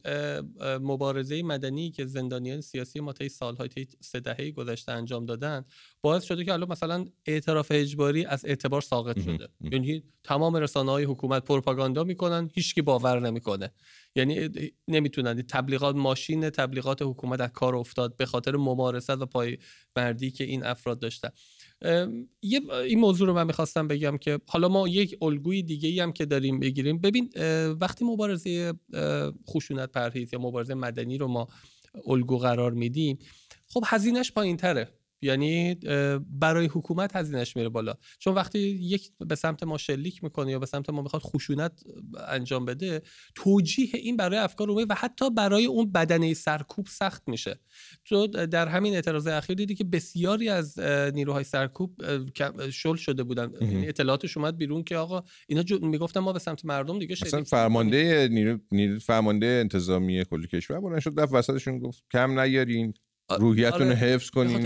مبارزه 0.81 1.43
مدنی 1.43 1.91
که 1.91 2.05
زندانیان 2.05 2.61
سیاسی 2.61 2.99
ما 2.99 3.13
طی 3.13 3.29
سالهای 3.29 3.67
طی 3.67 3.87
سه 3.99 4.19
دهه 4.19 4.51
گذشته 4.51 4.91
انجام 4.91 5.25
دادن 5.25 5.65
باعث 6.01 6.23
شده 6.23 6.45
که 6.45 6.53
الان 6.53 6.71
مثلا 6.71 7.05
اعتراف 7.25 7.67
اجباری 7.71 8.25
از 8.25 8.45
اعتبار 8.45 8.81
ساقط 8.81 9.21
شده. 9.21 9.47
یعنی 9.61 10.03
تمام 10.23 10.55
رسانه 10.55 10.91
های 10.91 11.03
حکومت 11.03 11.43
پروپاگاندا 11.43 12.03
می‌کنن 12.03 12.49
هیچکی 12.53 12.81
باور 12.81 13.19
نمی‌کنه. 13.19 13.71
یعنی 14.15 14.49
نمی‌تونن. 14.87 15.41
تبلیغات 15.41 15.95
ماشین 15.95 16.49
تبلیغات 16.49 17.01
حکومت 17.01 17.41
از 17.41 17.49
کار 17.49 17.75
افتاد 17.75 18.17
به 18.17 18.25
خاطر 18.25 18.55
ممارست 18.55 19.09
و 19.09 19.25
پای 19.25 19.57
مردی 19.95 20.31
که 20.31 20.43
این 20.43 20.65
افراد 20.65 20.99
داشتن. 20.99 21.29
یه 22.41 22.61
این 22.73 22.99
موضوع 22.99 23.27
رو 23.27 23.33
من 23.33 23.47
می‌خواستم 23.47 23.87
بگم 23.87 24.17
که 24.17 24.39
حالا 24.47 24.67
ما 24.69 24.87
یک 24.87 25.17
الگوی 25.21 25.63
دیگه 25.63 25.89
ای 25.89 25.99
هم 25.99 26.11
که 26.11 26.25
داریم 26.25 26.59
بگیریم. 26.59 26.99
ببین 26.99 27.29
وقتی 27.81 28.05
مبارزه 28.05 28.73
خشونت 29.49 29.91
پرهیز 29.91 30.33
یا 30.33 30.39
مبارزه 30.39 30.73
مدنی 30.73 31.17
رو 31.17 31.27
ما 31.27 31.47
الگو 32.07 32.37
قرار 32.37 32.71
میدیم 32.71 33.19
خب 33.67 33.83
هزینهش 33.85 34.31
پایین 34.31 34.57
تره 34.57 34.89
یعنی 35.23 35.75
برای 36.29 36.65
حکومت 36.65 37.15
هزینهش 37.15 37.55
میره 37.55 37.69
بالا. 37.69 37.93
چون 38.19 38.33
وقتی 38.33 38.59
یک 38.59 39.11
به 39.27 39.35
سمت 39.35 39.63
ما 39.63 39.77
شلیک 39.77 40.23
می‌کنه 40.23 40.51
یا 40.51 40.59
به 40.59 40.65
سمت 40.65 40.89
ما 40.89 41.01
می‌خواد 41.01 41.21
خشونت 41.21 41.83
انجام 42.27 42.65
بده 42.65 43.01
توجیه 43.35 43.89
این 43.93 44.17
برای 44.17 44.39
افکار 44.39 44.67
عمومی 44.67 44.85
و 44.89 44.93
حتی 44.93 45.29
برای 45.29 45.65
اون 45.65 45.91
بدنه 45.91 46.33
سرکوب 46.33 46.87
سخت 46.87 47.23
میشه. 47.27 47.59
تو 48.05 48.27
در 48.27 48.67
همین 48.67 48.93
اعتراض 48.95 49.27
اخیر 49.27 49.55
دیدی 49.55 49.75
که 49.75 49.83
بسیاری 49.83 50.49
از 50.49 50.79
نیروهای 51.13 51.43
سرکوب 51.43 52.01
شل 52.69 52.95
شده 52.95 53.23
بودن. 53.23 53.51
یعنی 53.61 53.87
اطلاعاتش 53.87 54.37
اومد 54.37 54.57
بیرون 54.57 54.83
که 54.83 54.97
آقا 54.97 55.23
اینا 55.47 55.63
می‌گفتن 55.81 56.19
ما 56.19 56.33
به 56.33 56.39
سمت 56.39 56.65
مردم 56.65 56.99
دیگه 56.99 57.15
شلیک 57.15 57.43
فرمانده 57.43 58.29
نیرو 58.71 58.99
فرمانده 58.99 59.45
انتظامی 59.45 60.25
کل 60.25 60.47
کشور 60.47 60.79
بلند 60.79 60.99
شد 60.99 61.15
دفعه 61.15 61.39
وسطشون 61.39 61.79
گفت 61.79 62.03
کم 62.11 62.39
نیارین. 62.39 62.93
روحیتون 63.39 63.87
رو 63.87 63.93
حفظ 63.93 64.29
کنیم 64.29 64.63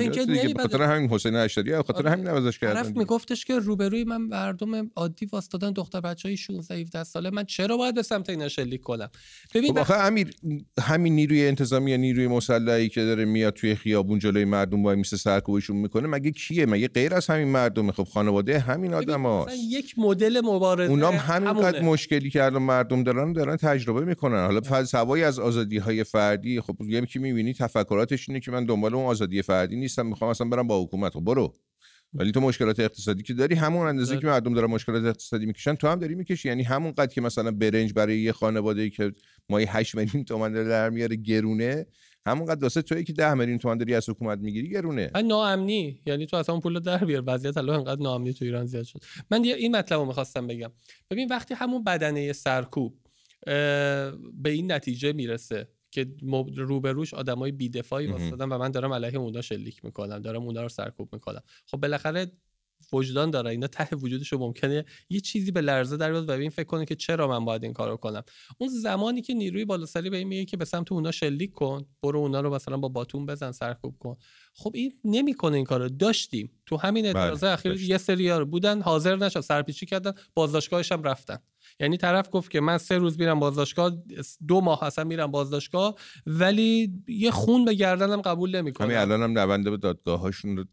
به 0.53 0.61
خاطر 0.61 0.81
همین 0.81 1.09
حسین 1.09 1.35
اشتری 1.35 1.81
خاطر 1.81 2.07
همین 2.07 2.27
نوازش 2.27 2.59
کردن 2.59 2.83
طرف 2.83 2.97
میگفتش 2.97 3.45
که 3.45 3.59
روبروی 3.59 4.03
من 4.03 4.21
مردم 4.21 4.91
عادی 4.95 5.25
واسطادن 5.25 5.71
دختر 5.71 6.01
بچهای 6.01 6.37
16 6.37 6.75
17 6.75 7.03
ساله. 7.03 7.29
من 7.29 7.43
چرا 7.43 7.77
باید 7.77 7.95
به 7.95 8.01
سمت 8.01 8.29
اینا 8.29 8.47
شلیک 8.47 8.81
کنم؟ 8.81 9.09
ببین 9.53 9.73
خب 9.73 9.79
آخه 9.79 9.93
امیر 9.93 10.33
همین 10.81 11.15
نیروی 11.15 11.47
انتظامی 11.47 11.91
یا 11.91 11.97
نیروی 11.97 12.27
مسلحی 12.27 12.89
که 12.89 13.01
داره 13.01 13.25
میاد 13.25 13.53
توی 13.53 13.75
خیابون 13.75 14.19
جلوی 14.19 14.45
مردم 14.45 14.83
وای 14.83 14.95
میسه 14.95 15.17
سرکوبشون 15.17 15.77
می‌کنه 15.77 16.07
مگه 16.07 16.31
کیه؟ 16.31 16.65
مگه 16.65 16.87
غیر 16.87 17.13
از 17.13 17.27
همین 17.27 17.47
مردمه؟ 17.47 17.91
خب 17.91 18.03
خانواده 18.03 18.59
همین 18.59 18.93
آدماست 18.93 19.57
یک 19.69 19.95
مدل 19.97 20.41
مبارزه 20.43 20.91
اونام 20.91 21.15
همینقدر 21.15 21.81
مشکلی 21.81 22.29
که 22.29 22.43
الان 22.43 22.61
مردم 22.61 23.03
دارن 23.03 23.33
دارن 23.33 23.55
تجربه 23.55 24.05
می‌کنن. 24.05 24.45
حالا 24.45 24.85
سوای 24.85 25.23
از 25.23 25.39
آزادی 25.39 25.77
های 25.77 26.03
فردی 26.03 26.61
خب 26.61 26.75
یکی 26.87 27.19
می‌بینی؟ 27.19 27.53
تفکراتش 27.53 28.29
اینه 28.29 28.39
که 28.39 28.51
من 28.57 28.65
دنبال 28.65 28.95
اون 28.95 29.05
آزادی 29.05 29.41
فردی 29.41 29.75
نیستم 29.75 30.05
می‌خوام 30.05 30.29
اصلا 30.29 30.47
برم 30.47 30.67
با 30.67 30.83
حکومت. 30.83 31.13
خب 31.13 31.19
برو. 31.19 31.53
ولی 32.13 32.31
تو 32.31 32.41
مشکلات 32.41 32.79
اقتصادی 32.79 33.23
که 33.23 33.33
داری 33.33 33.55
همون 33.55 33.87
اندازه 33.87 34.11
بله. 34.11 34.21
که 34.21 34.27
مردم 34.27 34.53
دارن 34.53 34.71
مشکلات 34.71 35.05
اقتصادی 35.05 35.45
می‌کشن 35.45 35.75
تو 35.75 35.87
هم 35.87 35.99
داری 35.99 36.15
می‌کشی. 36.15 36.47
یعنی 36.47 36.63
همون 36.63 36.91
قد 36.91 37.13
که 37.13 37.21
مثلا 37.21 37.51
برنج 37.51 37.93
برای 37.93 38.19
یه 38.19 38.31
خانواده 38.31 38.89
که 38.89 39.13
مای 39.49 39.65
8 39.69 39.95
میلیون 39.95 40.23
تومن 40.23 40.53
در 40.53 40.89
میاره 40.89 41.15
گرونه 41.15 41.85
همون 42.25 42.45
قد 42.45 42.63
واسه 42.63 42.81
تویی 42.81 43.03
که 43.03 43.13
10 43.13 43.33
میلیون 43.33 43.57
تومن 43.57 43.77
داری 43.77 43.95
از 43.95 44.09
حکومت 44.09 44.39
می‌گیری 44.39 44.69
گرونه. 44.69 45.11
ناامنی. 45.25 46.01
یعنی 46.05 46.25
تو 46.25 46.37
اصلا 46.37 46.53
اون 46.53 46.61
پول 46.61 46.79
در 46.79 46.97
بیار. 47.05 47.23
وضعیت 47.27 47.57
الان 47.57 47.75
انقدر 47.75 48.01
ناامنی 48.01 48.33
تو 48.33 48.45
ایران 48.45 48.65
زیاد 48.65 48.83
شد. 48.83 48.99
من 49.31 49.41
دیگه 49.41 49.55
این 49.55 49.75
مطلب 49.75 49.99
رو 49.99 50.05
می‌خواستم 50.05 50.47
بگم. 50.47 50.71
ببین 51.11 51.27
وقتی 51.27 51.53
همون 51.53 51.83
بدنه 51.83 52.33
سرکوب 52.33 52.99
به 54.33 54.49
این 54.49 54.71
نتیجه 54.71 55.13
می‌رسه 55.13 55.67
که 55.91 56.07
روبروش 56.57 57.13
آدمای 57.13 57.51
بیدفاعی 57.51 58.07
واسطن 58.07 58.49
و 58.49 58.57
من 58.57 58.71
دارم 58.71 58.93
علیه 58.93 59.17
اونا 59.17 59.41
شلیک 59.41 59.85
می‌کنم 59.85 60.19
دارم 60.19 60.43
اونا 60.43 60.61
رو 60.61 60.69
سرکوب 60.69 61.13
می‌کنم. 61.13 61.41
خب 61.65 61.77
بالاخره 61.77 62.31
وجدان 62.93 63.31
داره 63.31 63.51
اینا 63.51 63.67
ته 63.67 63.95
وجودش 63.95 64.33
ممکنه 64.33 64.85
یه 65.09 65.19
چیزی 65.19 65.51
به 65.51 65.61
لرزه 65.61 65.97
در 65.97 66.11
بیاد 66.11 66.29
و 66.29 66.31
این 66.31 66.49
فکر 66.49 66.63
کنه 66.65 66.85
که 66.85 66.95
چرا 66.95 67.27
من 67.27 67.45
باید 67.45 67.63
این 67.63 67.73
کارو 67.73 67.97
کنم. 67.97 68.23
اون 68.57 68.69
زمانی 68.69 69.21
که 69.21 69.33
نیروی 69.33 69.65
بالاسری 69.65 70.09
به 70.09 70.17
این 70.17 70.27
میگه 70.27 70.45
که 70.45 70.57
به 70.57 70.65
سمت 70.65 70.91
اونا 70.91 71.11
شلیک 71.11 71.51
کن 71.51 71.85
برو 72.03 72.19
اونا 72.19 72.41
رو 72.41 72.53
مثلا 72.53 72.77
با 72.77 72.89
باتون 72.89 73.25
بزن 73.25 73.51
سرکوب 73.51 73.95
کن. 73.99 74.17
خب 74.53 74.71
این 74.75 74.93
نمی‌کنه 75.03 75.55
این 75.55 75.65
کارو. 75.65 75.89
داشتیم. 75.89 76.51
تو 76.65 76.77
همین 76.77 77.03
بله، 77.03 77.19
اعتراض 77.19 77.43
اخیر 77.43 77.81
یه 77.81 77.97
سری 77.97 78.43
بودن 78.43 78.81
حاضر 78.81 79.15
نشد 79.15 79.39
سرپیچی 79.39 79.85
کردن 79.85 80.13
بازداشتگاهش 80.33 80.91
هم 80.91 81.03
رفتن. 81.03 81.37
یعنی 81.79 81.97
طرف 81.97 82.29
گفت 82.31 82.51
که 82.51 82.61
من 82.61 82.77
سه 82.77 82.97
روز 82.97 83.19
میرم 83.19 83.39
بازداشتگاه 83.39 83.91
دو 84.47 84.61
ماه 84.61 84.83
اصلا 84.83 85.03
میرم 85.03 85.31
بازداشتگاه 85.31 85.95
ولی 86.25 86.91
یه 87.07 87.31
خون 87.31 87.65
به 87.65 87.73
گردنم 87.73 88.21
قبول 88.21 88.55
نمی‌کنه 88.55 88.87
همین 88.87 88.97
الان 88.97 89.23
هم 89.23 89.39
نونده 89.39 89.69
به 89.69 89.77
دادگاهاشون 89.77 90.67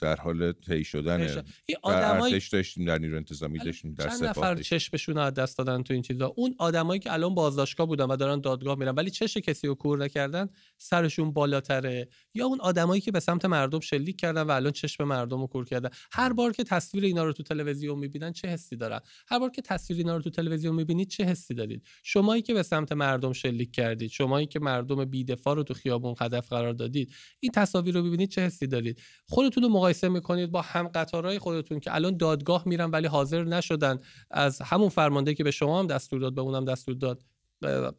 در 0.00 0.16
حال 0.16 0.52
طی 0.52 0.84
شدن 0.84 1.44
آدمای 1.82 2.40
داشتیم 2.52 2.84
در 2.84 2.98
نیرو 2.98 3.16
انتظامی 3.16 3.58
داشتیم 3.58 3.94
در 3.94 4.08
چند 4.08 4.24
نفر 4.24 4.54
چشمشون 4.54 5.18
از 5.18 5.34
دست 5.34 5.58
دادن 5.58 5.82
تو 5.82 5.94
این 5.94 6.02
چیزا. 6.02 6.26
اون 6.36 6.54
آدمایی 6.58 7.00
که 7.00 7.12
الان 7.12 7.34
بازداشتگاه 7.34 7.86
بودن 7.86 8.04
و 8.04 8.16
دارن 8.16 8.40
دادگاه 8.40 8.78
میرن 8.78 8.94
ولی 8.94 9.10
چش 9.10 9.36
کسی 9.36 9.66
رو 9.66 9.74
کور 9.74 9.98
نکردن 9.98 10.48
سرشون 10.78 11.32
بالاتره. 11.32 12.08
یا 12.38 12.46
اون 12.46 12.60
آدمایی 12.60 13.00
که 13.00 13.12
به 13.12 13.20
سمت 13.20 13.44
مردم 13.44 13.80
شلیک 13.80 14.20
کردن 14.20 14.42
و 14.42 14.50
الان 14.50 14.72
چشم 14.72 15.04
مردم 15.04 15.40
رو 15.40 15.46
کور 15.46 15.64
کردن. 15.64 15.90
هر 16.12 16.32
بار 16.32 16.52
که 16.52 16.64
تصویر 16.64 17.04
اینا 17.04 17.24
رو 17.24 17.32
تو 17.32 17.42
تلویزیون 17.42 17.98
می‌بینن 17.98 18.32
چه 18.32 18.48
حسی 18.48 18.76
دارن؟ 18.76 19.00
هر 19.28 19.38
بار 19.38 19.50
که 19.50 19.62
تصویر 19.62 19.98
اینا 19.98 20.16
رو 20.16 20.22
تو 20.22 20.30
تلویزیون 20.30 20.74
می‌بینید 20.74 21.08
چه 21.08 21.24
حسی 21.24 21.54
دارید؟ 21.54 21.82
شمایی 22.02 22.42
که 22.42 22.54
به 22.54 22.62
سمت 22.62 22.92
مردم 22.92 23.32
شلیک 23.32 23.72
کردید 23.72 24.10
شمایی 24.10 24.46
که 24.46 24.60
مردم 24.60 25.04
بیدفاع 25.04 25.56
رو 25.56 25.62
تو 25.62 25.74
خیابون 25.74 26.14
هدف 26.20 26.48
قرار 26.48 26.72
دادید 26.72 27.12
این 27.40 27.52
تصاویر 27.52 27.94
رو 27.94 28.02
ببینید 28.02 28.30
چه 28.30 28.40
حسی 28.40 28.66
دارید؟ 28.66 29.00
خودتون 29.28 29.62
رو 29.62 29.68
مقایسه 29.68 30.08
می‌کنید 30.08 30.50
با 30.50 30.62
هم 30.62 30.88
قطارهای 30.88 31.38
خودتون 31.38 31.80
که 31.80 31.94
الان 31.94 32.16
دادگاه 32.16 32.62
میرن 32.66 32.90
ولی 32.90 33.06
حاضر 33.06 33.44
نشدن 33.44 33.98
از 34.30 34.62
همون 34.62 34.88
فرمانده 34.88 35.34
که 35.34 35.44
به 35.44 35.50
شما 35.50 35.78
هم 35.78 35.86
دستور 35.86 36.20
داد 36.20 36.34
به 36.34 36.40
اونم 36.40 36.64
دستور 36.64 36.94
داد. 36.94 37.24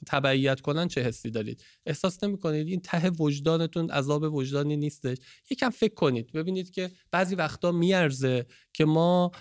تبعیت 0.08 0.62
کنن 0.62 0.88
چه 0.88 1.02
حسی 1.02 1.32
دارید؟ 1.32 1.63
احساس 1.86 2.24
نمی 2.24 2.39
کنید 2.39 2.67
این 2.67 2.82
ته 2.82 3.10
وجدانتون 3.10 3.89
عذاب 3.89 4.34
وجدانی 4.34 4.78
نیستش. 4.78 5.17
یکم 5.52 5.69
فکر 5.69 5.93
کنید. 5.93 6.32
ببینید 6.32 6.72
که 6.72 6.91
بعضی 7.12 7.36
وقتا 7.36 7.72
میارزه 7.72 8.45
که 8.74 8.86
ما 8.86 9.32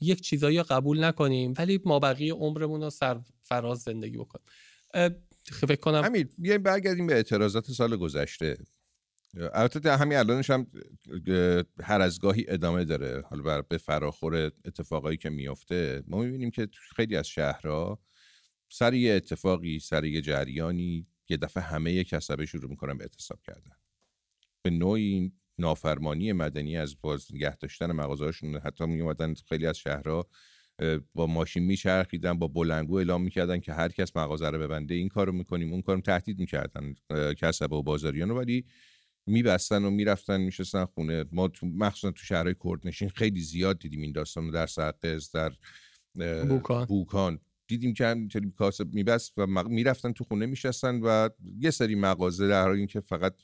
یک 0.00 0.20
چیزایی 0.20 0.62
قبول 0.62 1.04
نکنیم 1.04 1.54
ولی 1.58 1.80
ما 1.84 1.98
بقیه 1.98 2.32
عمرمون 2.32 2.82
رو 2.82 2.90
سر 2.90 3.20
فراز 3.42 3.78
زندگی 3.78 4.16
بکنیم. 4.16 4.46
فکر 5.44 5.80
کنم 5.80 6.04
همین 6.04 6.28
بیایم 6.38 6.62
برگردیم 6.62 7.06
به 7.06 7.14
اعتراضات 7.14 7.70
سال 7.70 7.96
گذشته. 7.96 8.56
البته 9.52 9.96
همین 9.96 10.18
الانش 10.18 10.50
هم 10.50 10.66
هر 11.82 12.00
از 12.00 12.18
گاهی 12.18 12.44
ادامه 12.48 12.84
داره. 12.84 13.22
حالا 13.30 13.62
به 13.62 13.78
فراخور 13.78 14.52
اتفاقایی 14.64 15.16
که 15.16 15.30
میفته 15.30 16.02
ما 16.06 16.18
می‌بینیم 16.18 16.50
که 16.50 16.68
خیلی 16.96 17.16
از 17.16 17.28
شهرها 17.28 17.98
سر 18.68 18.94
یه 18.94 19.12
اتفاقی 19.12 19.78
سر 19.78 20.04
یه 20.04 20.20
جریانی 20.20 21.06
یه 21.28 21.36
دفعه 21.36 21.62
همه 21.62 22.04
کسبه 22.04 22.46
شروع 22.46 22.70
می‌کنن 22.70 22.98
به 22.98 23.04
اعتصاب 23.04 23.42
کردن. 23.42 23.76
به 24.62 24.70
نوعی 24.70 25.32
نافرمانی 25.58 26.32
مدنی 26.32 26.76
از 26.76 26.96
باز 27.00 27.34
نگه 27.34 27.56
داشتن 27.56 27.92
مغازهاشون 27.92 28.56
حتی 28.56 28.86
می 28.86 29.00
اومدن 29.00 29.34
خیلی 29.34 29.66
از 29.66 29.78
شهرها 29.78 30.28
با 31.14 31.26
ماشین 31.26 31.62
میچرخیدن 31.62 32.38
با 32.38 32.48
بلنگو 32.48 32.94
اعلام 32.94 33.22
می‌کردن 33.22 33.60
که 33.60 33.72
هر 33.72 33.88
کس 33.88 34.16
مغازه 34.16 34.50
رو 34.50 34.58
ببنده 34.58 34.94
این 34.94 35.08
کارو 35.08 35.32
می‌کنیم 35.32 35.72
اون 35.72 35.82
کارو 35.82 36.00
تهدید 36.00 36.38
می‌کردن 36.38 36.94
کسب 37.38 37.72
و 37.72 37.82
بازاریان 37.82 38.28
رو 38.28 38.38
ولی 38.38 38.64
میبستن 39.26 39.84
و 39.84 39.90
می‌رفتن 39.90 40.40
میشستن 40.40 40.84
خونه. 40.84 41.24
ما 41.32 41.48
تو 41.48 41.66
مخصوصا 41.66 42.10
تو 42.10 42.24
شهرهای 42.24 42.54
کردنشین 42.64 43.08
خیلی 43.08 43.40
زیاد 43.40 43.78
دیدیم 43.78 44.00
این 44.00 44.12
داستان 44.12 44.50
در 44.50 44.66
سرقز 44.66 45.30
در 45.30 45.52
بوکان. 46.48 46.84
بوکان. 46.84 47.40
دیدیم 47.68 47.94
که 47.94 48.06
همینطوری 48.06 48.50
کاسب 48.50 48.94
میبست 48.94 49.32
و 49.36 49.46
می‌رفتن 49.68 50.12
تو 50.12 50.24
خونه 50.24 50.46
میشستن 50.46 51.00
و 51.00 51.28
یه 51.58 51.70
سری 51.70 51.94
مغازه 51.94 52.48
در 52.48 52.62
حال 52.62 52.76
اینکه 52.76 53.00
فقط 53.00 53.34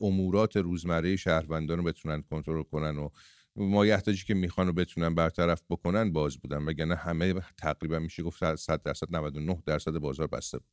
امورات 0.00 0.56
روزمره 0.56 1.16
شهروندان 1.16 1.78
رو 1.78 1.84
بتونن 1.84 2.22
کنترل 2.22 2.62
کنن 2.62 2.98
و 2.98 3.08
مایحتاجی 3.56 4.24
که 4.24 4.34
می‌خوان 4.34 4.66
رو 4.66 4.72
بتونن 4.72 5.14
برطرف 5.14 5.62
بکنن 5.70 6.12
باز 6.12 6.38
بودن. 6.38 6.64
وگرنه 6.64 6.94
همه 6.94 7.34
تقریبا 7.58 7.98
میشه 7.98 8.22
گفت 8.22 8.56
100 8.56 8.82
درصد 8.82 9.06
99 9.10 9.62
درصد 9.66 9.92
بازار 9.92 10.26
بسته 10.26 10.58
بود. 10.58 10.66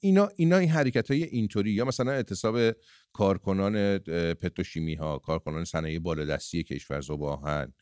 اینا 0.00 0.28
اینا 0.36 0.56
این 0.56 0.68
حرکت 0.68 1.10
های 1.10 1.22
اینطوری 1.22 1.70
یا 1.70 1.84
مثلا 1.84 2.12
اعتصاب 2.12 2.76
کارکنان 3.12 3.98
پتروشیمی 4.34 4.94
ها 4.94 5.18
کارکنان 5.18 5.64
صنایع 5.64 5.98
بالادستی 5.98 6.62
کشور 6.62 7.00
زباهن 7.00 7.72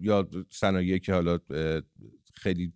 یا 0.00 0.28
صنایعی 0.50 1.00
که 1.00 1.12
حالا 1.12 1.38
خیلی 2.34 2.72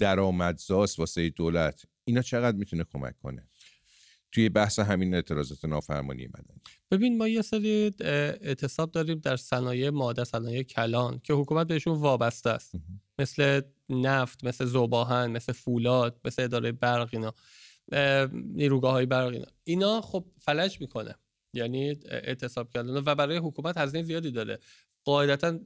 درآمدزاست 0.00 0.98
واسه 0.98 1.30
دولت. 1.30 1.82
اینا 2.04 2.22
چقدر 2.22 2.56
می‌تونه 2.56 2.84
کمک 2.92 3.18
کنه؟ 3.18 3.48
توی 4.32 4.48
بحث 4.48 4.78
همین 4.78 5.14
اعتراضات 5.14 5.64
نافرمانی 5.64 6.26
مدنی 6.26 6.60
ببین 6.90 7.18
ما 7.18 7.28
یه 7.28 7.42
سری 7.42 7.92
اعتصاب 8.00 8.90
داریم 8.90 9.18
در 9.18 9.36
صنایع 9.36 9.90
ماده 9.90 10.24
صنایع 10.24 10.62
کلان 10.62 11.20
که 11.24 11.32
حکومت 11.32 11.66
بهشون 11.66 11.98
وابسته 11.98 12.50
است. 12.50 12.74
مثل 13.18 13.60
نفت 13.88 14.44
مثل 14.44 14.64
زوباهن 14.64 15.30
مثل 15.30 15.52
فولاد 15.52 16.20
مثل 16.24 16.42
اداره 16.42 16.72
برق 16.72 17.08
اینا 17.12 17.34
نیروگاه 18.32 18.92
های 18.92 19.06
برق 19.06 19.32
اینا. 19.32 19.46
اینا 19.64 20.00
خب 20.00 20.24
فلج 20.38 20.80
می‌کنه. 20.80 21.14
یعنی 21.54 21.96
اعتصاب 22.10 22.70
کردن 22.70 22.90
و 22.90 23.14
برای 23.14 23.36
حکومت 23.36 23.78
هزینه 23.78 24.02
زیادی 24.02 24.30
داره. 24.30 24.58
قاعدتا 25.04 25.58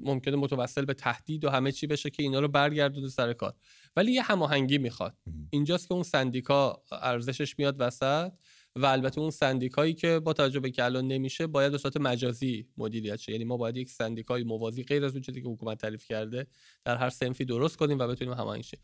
ممکنه 0.00 0.36
متوسل 0.36 0.84
به 0.84 0.94
تهدید 0.94 1.44
و 1.44 1.50
همه 1.50 1.72
چی 1.72 1.86
بشه 1.86 2.10
که 2.10 2.22
اینا 2.22 2.40
رو 2.40 2.48
برگردونه 2.48 3.08
سر 3.08 3.32
کار. 3.32 3.54
ولی 3.96 4.12
یه 4.12 4.22
هماهنگی 4.22 4.78
می‌خواد. 4.78 5.16
اینجاست 5.50 5.88
که 5.88 5.94
اون 5.94 6.02
سندیکا 6.02 6.82
ارزشش 6.92 7.58
میاد 7.58 7.76
وسط 7.78 8.32
و 8.76 8.86
البته 8.86 9.20
اون 9.20 9.30
سندیکایی 9.30 9.94
که 9.94 10.18
با 10.18 10.32
توجه 10.32 10.60
به 10.60 10.70
که 10.70 10.84
الان 10.84 11.06
نمیشه 11.06 11.46
باید 11.46 11.72
به 11.72 11.78
صورت 11.78 11.96
مجازی 11.96 12.68
مدیریت 12.76 13.16
شه. 13.16 13.32
یعنی 13.32 13.44
ما 13.44 13.56
باید 13.56 13.76
یک 13.76 13.90
سندیکای 13.90 14.44
موازی 14.44 14.82
غیر 14.82 15.04
از 15.04 15.12
اون 15.12 15.22
چیزی 15.22 15.42
که 15.42 15.48
حکومت 15.48 15.78
تعریف 15.78 16.04
کرده 16.04 16.46
در 16.84 16.96
هر 16.96 17.10
سنفی 17.10 17.44
درست 17.44 17.76
کنیم 17.76 17.98
و 17.98 18.06
بتونیم 18.06 18.34
هماهنگ 18.34 18.62
شه 18.62 18.78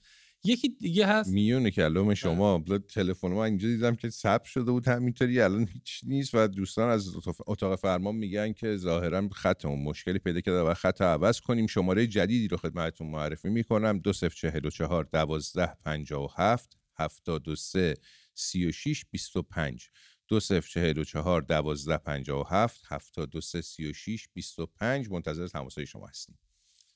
یکی 0.44 0.68
دیگه 0.68 1.06
هست. 1.06 1.30
میون 1.30 1.70
کلام 1.70 2.14
شما 2.14 2.64
تلفن 2.88 3.28
ما 3.28 3.44
اینجا 3.44 3.68
دیدم 3.68 3.94
که 3.94 4.10
ثبت 4.10 4.44
شده 4.44 4.70
بود. 4.72 4.88
همینطوری 4.88 5.40
الان 5.40 5.68
هیچ 5.68 6.00
نیست 6.06 6.34
و 6.34 6.46
دوستان 6.46 6.90
از 6.90 7.14
اتاق 7.46 7.76
فرمان 7.76 8.14
میگن 8.14 8.52
که 8.52 8.76
ظاهرا 8.76 9.28
خطمون 9.28 9.82
مشکلی 9.82 10.18
پیدا 10.18 10.40
کرده 10.40 10.60
و 10.60 10.74
خط 10.74 11.02
عوض 11.02 11.40
کنیم. 11.40 11.66
شماره 11.66 12.06
جدیدی 12.06 12.48
رو 12.48 12.56
خدمتتون 12.56 13.06
معرفی 13.06 13.48
می‌کنم. 13.48 13.98
2044 13.98 15.04
12 15.12 15.66
57 15.84 16.76
73 16.94 17.94
36 18.34 19.04
25 19.10 19.88
2044 20.28 21.42
12 21.42 21.98
57 21.98 22.80
73 22.88 23.60
36 23.60 24.28
25 24.34 25.10
منتظر 25.10 25.46
تماسهای 25.46 25.86
شما 25.86 26.06
هستیم. 26.06 26.38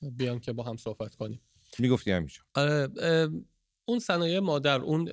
بیان 0.02 0.40
که 0.40 0.52
با 0.52 0.62
هم 0.62 0.76
صحبت 0.76 1.14
کنیم. 1.14 1.40
می‌گفتی 1.78 2.10
همیشه. 2.10 2.40
آره 2.54 2.88
اون 3.84 3.98
صنایع 3.98 4.38
مادر 4.40 4.80
اون 4.80 5.08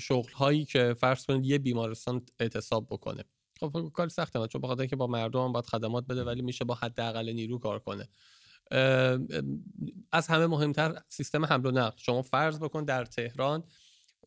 شغل 0.00 0.32
هایی 0.32 0.64
که 0.64 0.94
فرض 1.00 1.26
کنید 1.26 1.44
یه 1.44 1.58
بیمارستان 1.58 2.26
اعتصاب 2.40 2.86
بکنه. 2.90 3.24
خب 3.60 3.90
کار 3.94 4.08
سخته 4.08 4.46
چون 4.46 4.60
بخاطر 4.60 4.86
که 4.86 4.96
با 4.96 5.06
مردم 5.06 5.44
هم 5.44 5.52
باید 5.52 5.66
خدمات 5.66 6.06
بده 6.06 6.24
ولی 6.24 6.42
میشه 6.42 6.64
با 6.64 6.74
حداقل 6.74 7.32
نیرو 7.32 7.58
کار 7.58 7.78
کنه. 7.78 8.08
از 10.12 10.26
همه 10.28 10.46
مهمتر 10.46 11.02
سیستم 11.08 11.44
حمل 11.44 11.66
و 11.66 11.70
نقل. 11.70 11.96
شما 11.96 12.22
فرض 12.22 12.58
بکن 12.58 12.84
در 12.84 13.04
تهران 13.04 13.64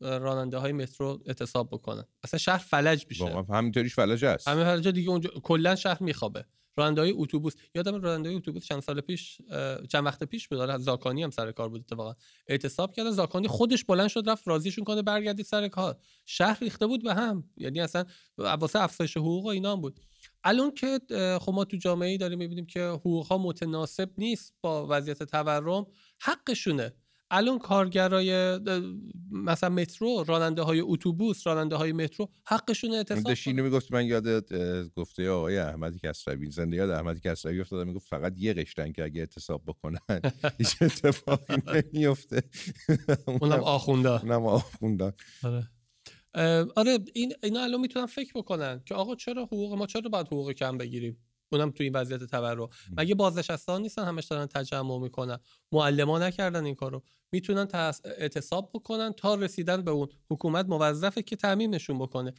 راننده 0.01 0.57
های 0.57 0.71
مترو 0.71 1.23
اعتصاب 1.25 1.69
بکنن. 1.71 2.03
اصلا 2.23 2.37
شهر 2.37 2.57
فلج 2.57 3.05
میشه. 3.09 3.45
همینطوریش 3.49 3.95
فلج 3.95 4.25
هست 4.25 4.47
همه 4.47 4.63
فلج 4.63 4.87
دیگه 4.87 5.09
اونجا 5.09 5.29
کلا 5.29 5.75
شهر 5.75 6.03
میخوابه. 6.03 6.45
راننده‌های 6.75 7.13
اتوبوس. 7.15 7.53
یادم 7.75 8.01
راننده‌های 8.01 8.37
اتوبوس 8.37 8.65
چند 8.65 8.79
سال 8.79 9.01
پیش 9.01 9.37
چند 9.89 10.05
وقت 10.05 10.23
پیش 10.23 10.47
بود. 10.47 10.77
زاکانی 10.77 11.23
هم 11.23 11.29
سر 11.29 11.51
کار 11.51 11.69
بود 11.69 11.81
اتفاقا. 11.81 12.15
اعتصاب 12.47 12.93
کردن 12.93 13.11
زاکانی 13.11 13.47
خودش 13.47 13.83
بلند 13.83 14.07
شد 14.07 14.29
رفت 14.29 14.47
راضیشون 14.47 14.83
کنه 14.83 15.01
برگردید 15.01 15.45
سر 15.45 15.67
کار. 15.67 15.97
شهر 16.25 16.57
ریخته 16.61 16.87
بود 16.87 17.03
به 17.03 17.13
هم. 17.13 17.49
یعنی 17.57 17.81
اصلا 17.81 18.05
واسه 18.37 18.81
افزایش 18.81 19.17
حقوق 19.17 19.47
اینا 19.47 19.71
هم 19.71 19.81
بود. 19.81 19.99
الان 20.43 20.71
که 20.71 20.99
خب 21.41 21.51
ما 21.53 21.65
تو 21.65 21.77
جامعه 21.77 22.17
داریم 22.17 22.39
می‌بینیم 22.39 22.65
که 22.65 22.81
حقوق 22.81 23.27
ها 23.27 23.37
متناسب 23.37 24.09
نیست 24.17 24.53
با 24.61 24.87
وضعیت 24.89 25.23
تورم 25.23 25.85
حقشونه. 26.21 26.93
الان 27.33 27.59
کارگرای 27.59 28.59
مثلا 29.31 29.69
مترو 29.69 30.23
راننده 30.27 30.61
های 30.61 30.79
اتوبوس 30.79 31.47
راننده 31.47 31.75
های 31.75 31.91
مترو 31.91 32.29
حقشون 32.47 32.93
اعتصاب 32.93 33.23
داشتی 33.23 33.49
اینو 33.49 33.63
می‌گفت 33.63 33.91
من 33.91 34.05
یادت 34.05 34.53
گفته 34.95 35.29
آقای 35.29 35.57
احمدی 35.57 35.99
کسروی 36.03 36.51
زنده 36.51 36.77
یاد 36.77 36.89
احمدی 36.89 37.19
کسروی 37.19 37.61
افتادم 37.61 37.87
می‌گفت 37.87 38.07
فقط 38.07 38.33
یه 38.37 38.53
قشتن 38.53 38.91
که 38.91 39.03
اگه 39.03 39.19
اعتصاب 39.19 39.63
بکنن 39.67 39.99
هیچ 40.57 40.81
اتفاقی 40.81 41.55
نمیفته 41.93 42.43
اونم 43.41 43.59
آخونده. 43.59 44.21
اونم 44.21 44.45
آخونده. 44.45 45.13
آره. 45.43 45.69
آره 46.75 46.99
این 47.13 47.33
اینا 47.43 47.63
الان 47.63 47.81
می‌تونن 47.81 48.05
فکر 48.05 48.31
بکنن 48.35 48.81
که 48.85 48.95
آقا 48.95 49.15
چرا 49.15 49.45
حقوق 49.45 49.73
ما 49.73 49.87
چرا 49.87 50.09
باید 50.09 50.27
حقوق 50.27 50.51
کم 50.51 50.77
بگیریم؟ 50.77 51.17
اونم 51.53 51.71
تو 51.71 51.83
این 51.83 51.95
وضعیت 51.95 52.23
تورم. 52.23 52.69
مگه 52.97 53.15
بازنشستان 53.15 53.81
نیستن 53.81 54.05
همش 54.05 54.25
دارن 54.25 54.45
تجمع 54.45 54.99
می‌کنن؟ 54.99 55.37
معلما 55.71 56.19
نکردن 56.19 56.65
این 56.65 56.75
کارو. 56.75 57.03
می‌تونن 57.31 57.67
اعتصاب 58.17 58.69
بکنن 58.73 59.11
تا 59.11 59.35
رسیدن 59.35 59.81
به 59.81 59.91
اون 59.91 60.07
حکومت 60.31 60.65
موظفه 60.65 61.21
که 61.21 61.35
تعمیمشون 61.35 61.99
بکنه. 61.99 62.33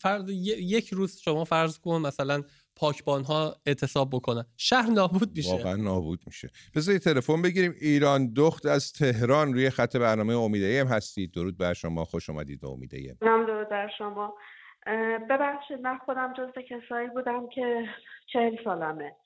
فرض 0.00 0.28
یک 0.28 0.88
روز 0.88 1.16
شما 1.16 1.44
فرض 1.44 1.78
کن 1.78 2.00
مثلا 2.00 2.42
پاکبان 2.76 3.24
ها 3.24 3.56
اعتصاب 3.66 4.10
بکنن. 4.10 4.44
شهر 4.56 4.90
نابود 4.90 5.36
میشه. 5.36 5.50
واقعا 5.50 5.76
نابود 5.76 6.22
میشه. 6.26 6.50
بذاری 6.74 6.98
تلفن 6.98 7.42
بگیریم. 7.42 7.74
ایران 7.80 8.32
دخت 8.32 8.66
از 8.66 8.92
تهران 8.92 9.54
روی 9.54 9.70
خط 9.70 9.96
برنامه 9.96 10.34
امیده 10.34 10.80
هم 10.80 10.86
هستید. 10.86 11.32
درود 11.32 11.58
بر 11.58 11.74
شما. 11.74 12.04
خوش 12.04 12.30
اومدید 12.30 12.64
امیده 12.64 13.16
درود 13.20 13.68
بر 13.70 13.90
شما. 13.98 14.34
ببخشید 15.30 15.80
من 15.80 15.98
خودم 15.98 16.32
جز 16.32 16.52
کسایی 16.70 17.08
بودم 17.08 17.48
که 17.48 17.88
چهل 18.32 18.64
سالمه. 18.64 19.16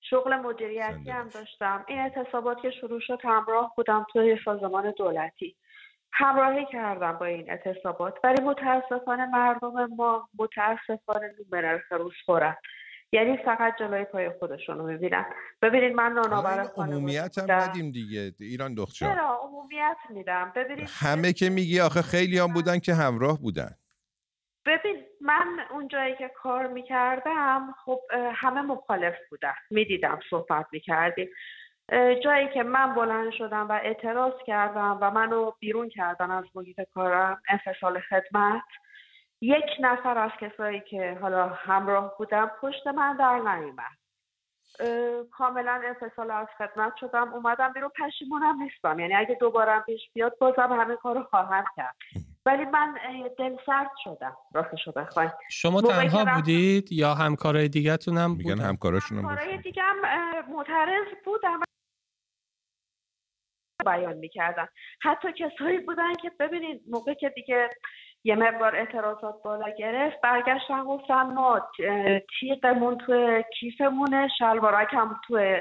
شغل 0.00 0.36
مدیریتی 0.36 1.10
هم 1.10 1.28
داشتم. 1.28 1.84
این 1.88 1.98
اعتصابات 1.98 2.62
که 2.62 2.70
شروع 2.70 3.00
شد 3.00 3.18
همراه 3.24 3.72
بودم 3.76 4.06
توی 4.12 4.38
سازمان 4.44 4.94
دولتی. 4.96 5.56
همراهی 6.12 6.66
کردم 6.72 7.12
با 7.12 7.26
این 7.26 7.50
اعتصابات. 7.50 8.14
ولی 8.24 8.42
متاسفانه 8.42 9.26
مردم 9.26 9.86
ما 9.96 10.28
متاسفانه 10.38 11.34
نومره 11.38 11.82
روز 11.90 12.12
خورن. 12.26 12.56
یعنی 13.12 13.36
فقط 13.36 13.78
جلوی 13.78 14.04
پای 14.04 14.30
خودشون 14.30 14.78
رو 14.78 14.86
می‌بینن. 14.86 15.26
ببینید 15.62 15.92
من 15.92 16.12
نانآور 16.12 16.70
عمومیت 16.76 17.38
هم 17.38 17.52
ندیم 17.52 17.90
دیگه 17.90 18.32
ایران 18.40 18.74
دختر. 18.74 19.06
چرا؟ 19.06 19.40
عمومیت 19.42 19.96
میدم. 20.10 20.52
ببینید 20.56 20.88
همه 21.00 21.32
که 21.32 21.50
میگی 21.50 21.80
آخه 21.80 22.02
خیلی 22.02 22.38
هم 22.38 22.52
بودن 22.52 22.78
که 22.78 22.94
همراه 22.94 23.38
بودن. 23.40 23.70
ببین 24.68 25.04
من 25.20 25.60
اون 25.70 25.88
جایی 25.88 26.16
که 26.16 26.28
کار 26.28 26.66
می‌کردم 26.66 27.74
خب 27.84 28.00
همه 28.34 28.62
مخالف 28.62 29.14
بودن. 29.30 29.54
می‌دیدم 29.70 30.20
صحبت 30.30 30.66
می‌کردیم 30.72 31.28
جایی 32.24 32.48
که 32.48 32.62
من 32.62 32.94
بلند 32.94 33.32
شدم 33.32 33.68
و 33.68 33.72
اعتراض 33.72 34.32
کردم 34.46 34.98
و 35.00 35.10
منو 35.10 35.52
بیرون 35.60 35.88
کردن 35.88 36.30
از 36.30 36.44
محیط 36.54 36.80
کارم 36.94 37.42
انفصال 37.48 38.00
خدمت 38.00 38.62
یک 39.40 39.64
نفر 39.80 40.18
از 40.18 40.30
کسایی 40.40 40.80
که 40.80 41.18
حالا 41.22 41.48
همراه 41.48 42.14
بودم 42.18 42.50
پشت 42.60 42.86
من 42.86 43.16
در 43.16 43.38
نیومد. 43.38 43.98
کاملا 45.30 45.82
انفصال 45.84 46.30
از 46.30 46.46
خدمت 46.58 46.96
شدم 46.96 47.34
اومدم 47.34 47.72
بیرون 47.72 47.90
پشیمونم 48.04 48.62
نیستم. 48.62 48.98
یعنی 48.98 49.14
اگه 49.14 49.34
دوباره 49.34 49.80
پیش 49.80 50.10
بیاد 50.14 50.38
بازم 50.38 50.72
همه 50.72 50.96
کارو 50.96 51.22
خواهم 51.22 51.64
کرد. 51.76 51.96
ولی 52.48 52.64
من 52.64 52.94
دل 53.38 53.56
سرد 53.66 53.90
شدم. 54.04 54.36
راستشو 54.54 54.92
بخواید 54.92 55.30
شما 55.50 55.80
تنها 55.80 56.24
بودید 56.34 56.92
یا 56.92 57.14
همکارای 57.14 57.68
دیگه 57.68 57.98
هم 58.16 58.30
میگن 58.30 58.60
همکاراشون 58.60 59.18
همکارای 59.18 59.58
دیگه 59.58 59.82
هم 59.82 59.96
معترض 60.48 61.06
بودم. 61.24 61.60
بیان 63.86 64.16
می‌کردن. 64.16 64.68
حتی 65.02 65.28
کسایی 65.32 65.78
بودن 65.78 66.14
که 66.14 66.30
ببینید 66.40 66.82
موقع 66.90 67.14
که 67.14 67.28
دیگه 67.28 67.70
یه 68.24 68.34
مقدار 68.34 68.76
اعتراضات 68.76 69.42
بالا 69.44 69.70
گرفت 69.78 70.20
برگشتن 70.20 70.84
گفتن 70.84 71.22
ما 71.22 71.60
تیغمون 72.40 72.98
تو 72.98 73.42
کیفمونه 73.60 74.28
شلوارک 74.38 74.88
هم 74.92 75.20
تو 75.28 75.60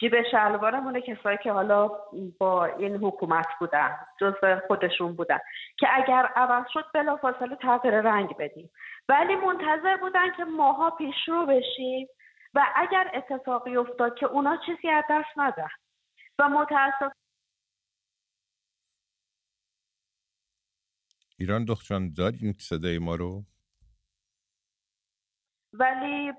جیب 0.00 0.22
شلوارمونه 0.30 1.00
کسایی 1.00 1.38
که 1.42 1.52
حالا 1.52 1.90
با 2.38 2.64
این 2.64 2.96
حکومت 2.96 3.46
بودن 3.60 3.96
جز 4.20 4.34
خودشون 4.66 5.16
بودن 5.16 5.38
که 5.78 5.86
اگر 5.92 6.26
عوض 6.36 6.64
شد 6.72 6.84
بلافاصله 6.94 7.56
تغییر 7.56 8.00
رنگ 8.00 8.36
بدیم. 8.36 8.70
ولی 9.08 9.34
منتظر 9.34 9.96
بودن 9.96 10.30
که 10.36 10.44
ماها 10.44 10.90
پیشرو 10.90 11.46
بشیم 11.46 12.08
و 12.54 12.66
اگر 12.76 13.10
اتفاقی 13.14 13.76
افتاد 13.76 14.18
که 14.18 14.26
اونا 14.26 14.56
چیزی 14.66 14.88
از 14.88 15.04
دست 15.10 15.28
ندن. 15.36 15.68
و 16.38 16.48
متاسف 16.48 17.12
ایران 21.38 21.64
دختران 21.64 22.12
داریم 22.12 22.52
صدای 22.58 22.98
ما 22.98 23.14
رو؟ 23.14 23.44
ولی 25.72 26.32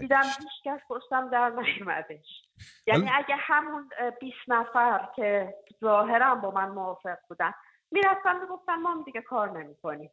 دیدم 0.00 0.22
هیچ 0.22 0.62
کس 0.64 0.80
پشتم 0.88 1.30
در 1.30 1.48
نیومدش. 1.48 2.48
یعنی 2.86 3.10
اگه 3.14 3.36
همون 3.36 3.90
20 4.20 4.36
نفر 4.48 5.08
که 5.16 5.54
ظاهرا 5.80 6.34
با 6.34 6.50
من 6.50 6.68
موافق 6.68 7.18
بودن 7.28 7.54
می‌رفتن 7.90 8.40
می‌گفتن 8.40 8.74
ما 8.74 9.02
دیگه 9.04 9.20
کار 9.20 9.58
نمی‌کنیم. 9.58 10.10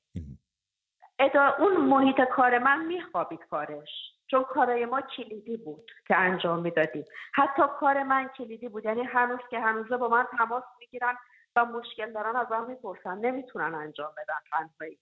اون 1.60 1.78
محیط 1.78 2.22
کار 2.22 2.58
من 2.58 2.86
میخوابید 2.86 3.46
کارش. 3.46 3.90
چون 4.28 4.44
کارای 4.44 4.86
ما 4.86 5.02
کلیدی 5.02 5.58
بود 5.58 5.92
که 6.08 6.18
انجام 6.18 6.60
می‌دادیم. 6.60 7.06
حتی 7.34 7.62
کار 7.80 8.04
من 8.04 8.28
کلیدی 8.28 8.70
بود. 8.70 8.86
یعنی 8.86 9.04
هنوز 9.04 9.40
که 9.50 9.60
هنوزه 9.60 9.98
با 9.98 10.08
من 10.08 10.28
تماس 10.38 10.64
می‌گیرن 10.80 11.18
و 11.56 11.66
مشکل 11.66 12.14
دارن 12.14 12.36
از 12.36 12.52
من 12.52 12.66
می‌پرسن. 12.66 13.18
نمی‌تونن 13.18 13.76
انجام 13.76 14.12
بدن 14.18 14.40
تنهایی 14.52 15.00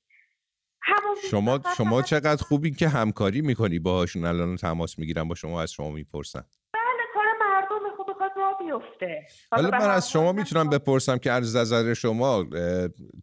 شما 1.32 1.60
شما 1.78 2.02
چقدر 2.02 2.44
خوبی 2.44 2.72
که 2.72 2.88
همکاری 2.88 3.42
می‌کنی 3.42 3.80
باهاشون؟ 3.80 4.26
الان 4.26 4.56
تماس 4.56 5.00
می‌گیرن 5.00 5.28
با 5.28 5.36
شما 5.36 5.62
از 5.62 5.72
شما 5.72 5.90
می‌پرسن. 5.90 6.44
بله 6.74 6.82
کار 7.14 7.26
مردم 7.40 7.96
خوب 7.98 8.10
بخواد 8.10 8.32
راه 8.38 8.58
بیفته. 8.60 9.28
حالا 9.52 9.70
من 9.70 9.90
از 9.90 10.12
شما 10.12 10.32
می‌تونم 10.32 10.70
بپرسم 10.70 11.18
که 11.18 11.32
از 11.32 11.56
نظر 11.56 11.94
شما 11.94 12.46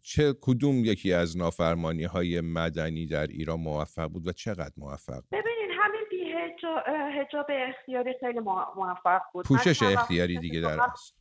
چه 0.03 0.33
کدوم 0.41 0.85
یکی 0.85 1.13
از 1.13 1.37
نافرمانی 1.37 2.03
های 2.03 2.41
مدنی 2.41 3.07
در 3.07 3.27
ایران 3.27 3.59
موفق 3.59 4.07
بود 4.07 4.27
و 4.27 4.31
چقدر 4.31 4.73
موفق 4.77 5.23
ببینید 5.31 5.69
همین 5.79 6.01
بی 6.09 6.33
هجاب 7.21 7.45
اختیاری 7.49 8.13
خیلی 8.19 8.39
موفق 8.75 9.21
بود. 9.33 9.45
پوشش 9.45 9.83
اختیاری 9.83 10.39
دیگه 10.39 10.59
در 10.59 10.81
است. 10.81 11.15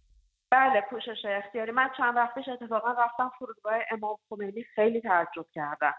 بله 0.51 0.83
پوشش 0.91 1.25
اختیاری. 1.25 1.73
من 1.73 1.91
چند 1.97 2.17
وقت 2.17 2.35
پیش 2.35 2.49
اتفاقا 2.49 2.93
رفتم 2.93 3.31
فرودگاه 3.39 3.75
امام 3.91 4.17
خمینی 4.29 4.65
خیلی 4.75 5.01
تعجب 5.01 5.47
کردم. 5.55 5.95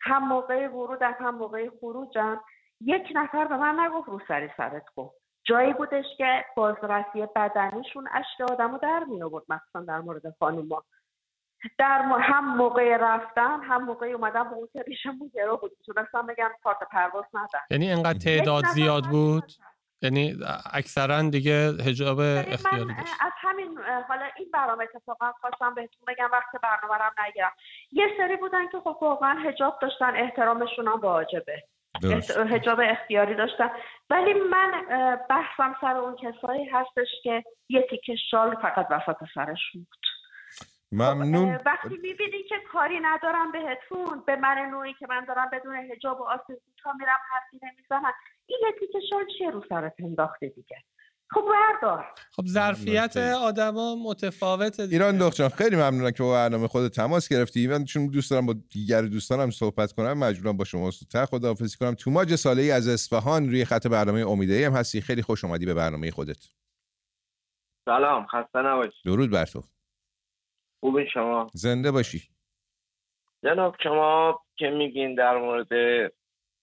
هم 0.00 0.28
موقع 0.28 0.68
ورودم 0.68 1.14
هم 1.20 1.34
موقع 1.34 1.70
خروجم 1.80 2.40
یک 2.80 3.02
نفر 3.14 3.44
به 3.44 3.56
من 3.56 3.80
نگفت 3.80 4.08
رو 4.08 4.20
سری 4.28 4.50
سرت 4.56 4.88
کن 4.96 5.10
جایی 5.44 5.72
بودش 5.72 6.04
که 6.18 6.44
بازرسی 6.56 7.26
بدنیشون 7.36 8.08
اشک 8.12 8.50
آدم 8.50 8.72
رو 8.72 8.78
در 8.78 9.04
می 9.08 9.22
آورد 9.22 9.44
مثلا 9.48 9.84
در 9.84 10.00
مورد 10.00 10.22
خانوما. 10.38 10.84
در 11.78 12.02
هم 12.20 12.56
موقع 12.56 12.96
رفتن 12.96 13.60
هم 13.62 13.84
موقع 13.84 14.06
اومدن 14.06 14.44
به 14.44 14.54
اون 14.54 14.68
پیشمون 14.86 15.30
گرو 15.34 15.56
بود. 15.56 15.72
می‌تونستم 15.78 16.26
بگم 16.26 16.50
کارت 16.64 16.78
پرواز 16.90 17.24
ندن 17.34 17.60
یعنی 17.70 17.92
اینقدر 17.92 18.18
تعداد 18.18 18.64
زیاد 18.64 19.04
بود؟ 19.04 19.52
یعنی 20.02 20.34
اکثرا 20.72 21.22
دیگه 21.22 21.72
هجاب 21.86 22.18
اختیاری 22.18 22.94
داشت. 22.94 23.14
از 23.20 23.32
همین 23.36 23.78
حالا 24.08 24.28
این 24.36 24.50
برنامه 24.52 24.84
اتفاقا 24.84 25.32
خواستم 25.32 25.74
بهتون 25.74 26.04
بگم 26.08 26.28
وقت 26.32 26.62
برنامه 26.62 27.04
رو 27.04 27.24
نگیرم. 27.26 27.52
یه 27.92 28.06
سری 28.16 28.36
بودن 28.36 28.68
که 28.68 28.78
خب 28.80 28.98
واقعا 29.00 29.40
هجاب 29.40 29.78
داشتن 29.82 30.16
احترامشون 30.16 30.88
هم 30.88 31.00
واجبه. 31.00 31.62
هجاب 32.50 32.80
اختیاری 32.82 33.34
داشتن. 33.34 33.70
ولی 34.10 34.34
من 34.34 34.70
بحثم 35.30 35.76
سر 35.80 35.96
اون 35.96 36.16
کسایی 36.16 36.64
هستش 36.64 37.08
که 37.22 37.44
یه 37.68 37.86
تیکه 37.90 38.16
شال 38.30 38.56
فقط 38.62 38.86
وسط 38.90 39.16
سرشون 39.34 39.86
بود. 39.90 40.05
ممنون. 40.92 41.58
خب 41.58 41.62
وقتی 41.66 41.96
می‌بینی 41.96 42.42
که 42.48 42.54
کاری 42.72 43.00
ندارم 43.02 43.52
بهتون 43.52 44.22
به 44.26 44.36
من 44.36 44.68
نوعی 44.70 44.94
که 44.98 45.06
من 45.06 45.24
دارم 45.24 45.50
بدون 45.52 45.76
هجاب 45.76 46.20
و 46.20 46.24
آسیب 46.24 46.62
تا 46.82 46.92
میرم 46.98 47.18
حرفی 47.32 47.66
نمی‌زنم 47.66 48.12
این 48.46 48.58
که 48.92 48.98
شال 49.10 49.24
چیه 49.38 49.50
رو 49.50 49.64
سرت 49.68 49.94
انداخته 49.98 50.48
دیگه؟ 50.48 50.76
خب 51.30 51.44
بردار. 51.50 52.06
خب 52.32 52.46
ظرفیت 52.46 53.16
آدما 53.16 53.96
متفاوته 53.96 54.86
دیگه. 54.86 54.96
ایران 54.98 55.18
دختران 55.18 55.48
خیلی 55.48 55.76
ممنونم 55.76 56.10
که 56.10 56.22
با 56.22 56.32
برنامه 56.32 56.68
خود 56.68 56.88
تماس 56.88 57.28
گرفتی. 57.28 57.66
من 57.66 57.84
چون 57.84 58.06
دوست 58.06 58.30
دارم 58.30 58.46
با 58.46 58.54
دیگر 58.72 59.02
دوستانم 59.02 59.50
صحبت 59.50 59.92
کنم 59.92 60.18
مجبورم 60.18 60.56
با 60.56 60.64
شما 60.64 60.90
زودتر 60.90 61.24
خداحافظی 61.24 61.76
کنم. 61.76 61.94
توماج 61.94 62.34
ساله 62.34 62.62
ای 62.62 62.70
از 62.70 62.88
اصفهان 62.88 63.48
روی 63.48 63.64
خط 63.64 63.86
برنامه 63.86 64.20
امیده 64.20 64.66
هم 64.66 64.72
هستی. 64.72 65.00
خیلی 65.00 65.22
خوش 65.22 65.44
اومدی 65.44 65.66
به 65.66 65.74
برنامه 65.74 66.10
خودت. 66.10 66.48
سلام 67.84 68.26
خسته 68.26 68.58
نباشی. 68.58 68.96
درود 69.04 69.30
بر 69.30 69.44
تو. 69.44 69.62
خوبی 70.86 71.06
شما؟ 71.10 71.50
زنده 71.52 71.90
باشی. 71.90 72.22
جناب 73.44 73.76
شما 73.82 74.40
که 74.56 74.70
میگین 74.70 75.14
در 75.14 75.36
مورد 75.36 75.68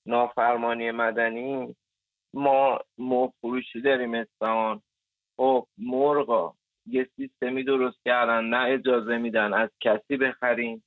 نافرمانی 0.06 0.92
مدنی 0.92 1.76
ما 2.34 2.80
مرغ 2.98 3.34
فروشی 3.42 3.82
داریم 3.82 4.14
اصفهان. 4.14 4.82
خب 5.38 5.68
مرغا 5.78 6.56
یه 6.86 7.10
سیستمی 7.16 7.64
درست 7.64 7.98
کردن 8.06 8.44
نه 8.44 8.58
اجازه 8.58 9.18
میدن 9.18 9.54
از 9.54 9.70
کسی 9.82 10.18
بخریم. 10.18 10.84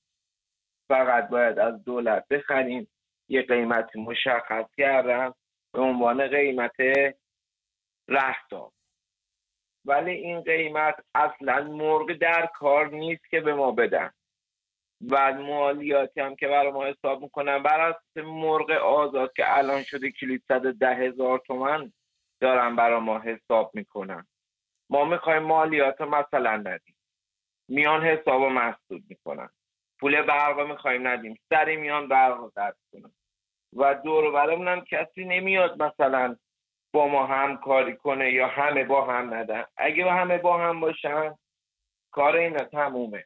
فقط 0.88 1.28
باید 1.28 1.58
از 1.58 1.84
دولت 1.84 2.28
بخریم. 2.28 2.88
یه 3.28 3.42
قیمتی 3.42 4.00
مشخص 4.00 4.66
کردن 4.76 5.32
به 5.72 5.80
عنوان 5.80 6.28
قیمت 6.28 6.76
رهتا 8.08 8.72
ولی 9.86 10.10
این 10.10 10.40
قیمت 10.40 10.94
اصلا 11.14 11.62
مرغ 11.64 12.12
در 12.12 12.46
کار 12.54 12.88
نیست 12.88 13.30
که 13.30 13.40
به 13.40 13.54
ما 13.54 13.72
بدن. 13.72 14.10
و 15.10 15.32
مالیاتی 15.32 16.20
هم 16.20 16.36
که 16.36 16.48
برای 16.48 16.72
ما 16.72 16.84
حساب 16.86 17.22
می‌کنن 17.22 17.62
بر 17.62 17.80
اساس 17.80 18.24
مرغ 18.26 18.70
آزاد 18.70 19.32
که 19.32 19.58
الان 19.58 19.82
شده 19.82 20.10
کلیت 20.10 20.40
صد 20.48 20.72
ده 20.72 20.94
هزار 20.94 21.38
تومن 21.38 21.92
دارن 22.40 22.76
برای 22.76 23.00
ما 23.00 23.18
حساب 23.18 23.70
می‌کنن. 23.74 24.26
ما 24.90 25.04
می‌خوایم 25.04 25.42
مالیات 25.42 26.00
مثلا 26.00 26.56
ندیم. 26.56 26.96
میان 27.68 28.04
حساب 28.04 28.42
و 28.42 28.48
محسوب 28.48 29.02
می‌کنن. 29.08 29.50
پول 30.00 30.22
برق 30.22 30.60
می‌خوایم 30.60 31.08
ندیم. 31.08 31.38
سری 31.50 31.76
میان 31.76 32.08
برق 32.08 32.52
درد 32.56 32.76
کنن. 32.92 33.12
و 33.76 33.94
دور 33.94 34.50
هم 34.50 34.84
کسی 34.84 35.24
نمیاد 35.24 35.82
مثلا 35.82 36.36
با 36.96 37.08
ما 37.08 37.26
همکاری 37.26 37.96
کنه 37.96 38.32
یا 38.32 38.48
همه 38.48 38.84
با 38.84 39.06
هم 39.06 39.34
ندن. 39.34 39.64
اگه 39.76 40.04
با 40.04 40.14
همه 40.14 40.38
با 40.38 40.58
هم 40.58 40.80
باشن 40.80 41.34
کار 42.10 42.36
اینا 42.36 42.64
تمومه. 42.64 43.24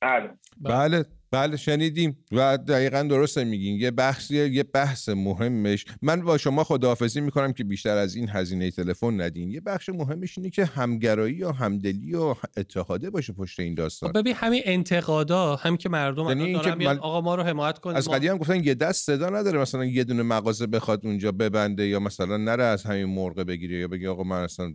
بله. 0.00 0.38
بله. 0.60 1.04
بله 1.32 1.56
شنیدیم 1.56 2.16
و 2.32 2.58
دقیقا 2.58 3.02
درسته 3.02 3.44
میگین. 3.44 3.80
یه 3.80 3.90
بحث 3.90 4.30
یه 4.30 4.62
بحث 4.62 5.08
مهمش. 5.08 5.84
من 6.02 6.20
با 6.22 6.38
شما 6.38 6.64
خداحافظی 6.64 7.20
می‌کنم 7.20 7.52
که 7.52 7.64
بیشتر 7.64 7.96
از 7.96 8.14
این 8.14 8.28
هزینه 8.28 8.70
تلفن 8.70 9.20
ندین. 9.20 9.50
یه 9.50 9.60
بخش 9.60 9.88
مهمش 9.88 10.38
اینه 10.38 10.50
که 10.50 10.64
همگرایی 10.64 11.34
یا 11.34 11.52
همدلی 11.52 12.14
و 12.14 12.34
اتحاده 12.56 13.10
باشه 13.10 13.32
پشت 13.32 13.60
این 13.60 13.74
داستان. 13.74 14.10
خب 14.10 14.18
ببین 14.18 14.34
همین 14.36 14.62
انتقادا 14.64 15.56
هم 15.56 15.76
که 15.76 15.88
مردم 15.88 16.28
یعنی 16.28 16.52
دارن 16.52 16.84
من... 16.84 16.98
آقا 16.98 17.20
ما 17.20 17.34
رو 17.34 17.42
حمایت 17.42 17.78
کنید 17.78 17.96
از 17.96 18.08
قدیم 18.08 18.36
گفتن 18.36 18.64
یه 18.64 18.74
دست 18.74 19.06
صدا 19.06 19.30
نداره 19.30 19.60
مثلا 19.60 19.84
یه 19.84 20.04
دونه 20.04 20.22
مغازه 20.22 20.66
بخواد 20.66 21.06
اونجا 21.06 21.32
ببنده 21.32 21.86
یا 21.86 22.00
مثلا 22.00 22.36
نره 22.36 22.64
از 22.64 22.84
همین 22.84 23.04
مرغ 23.04 23.36
بگیره 23.40 23.78
یا 23.78 23.88
بگی 23.88 24.06
آقا 24.06 24.22
من 24.22 24.42
اصلا 24.42 24.74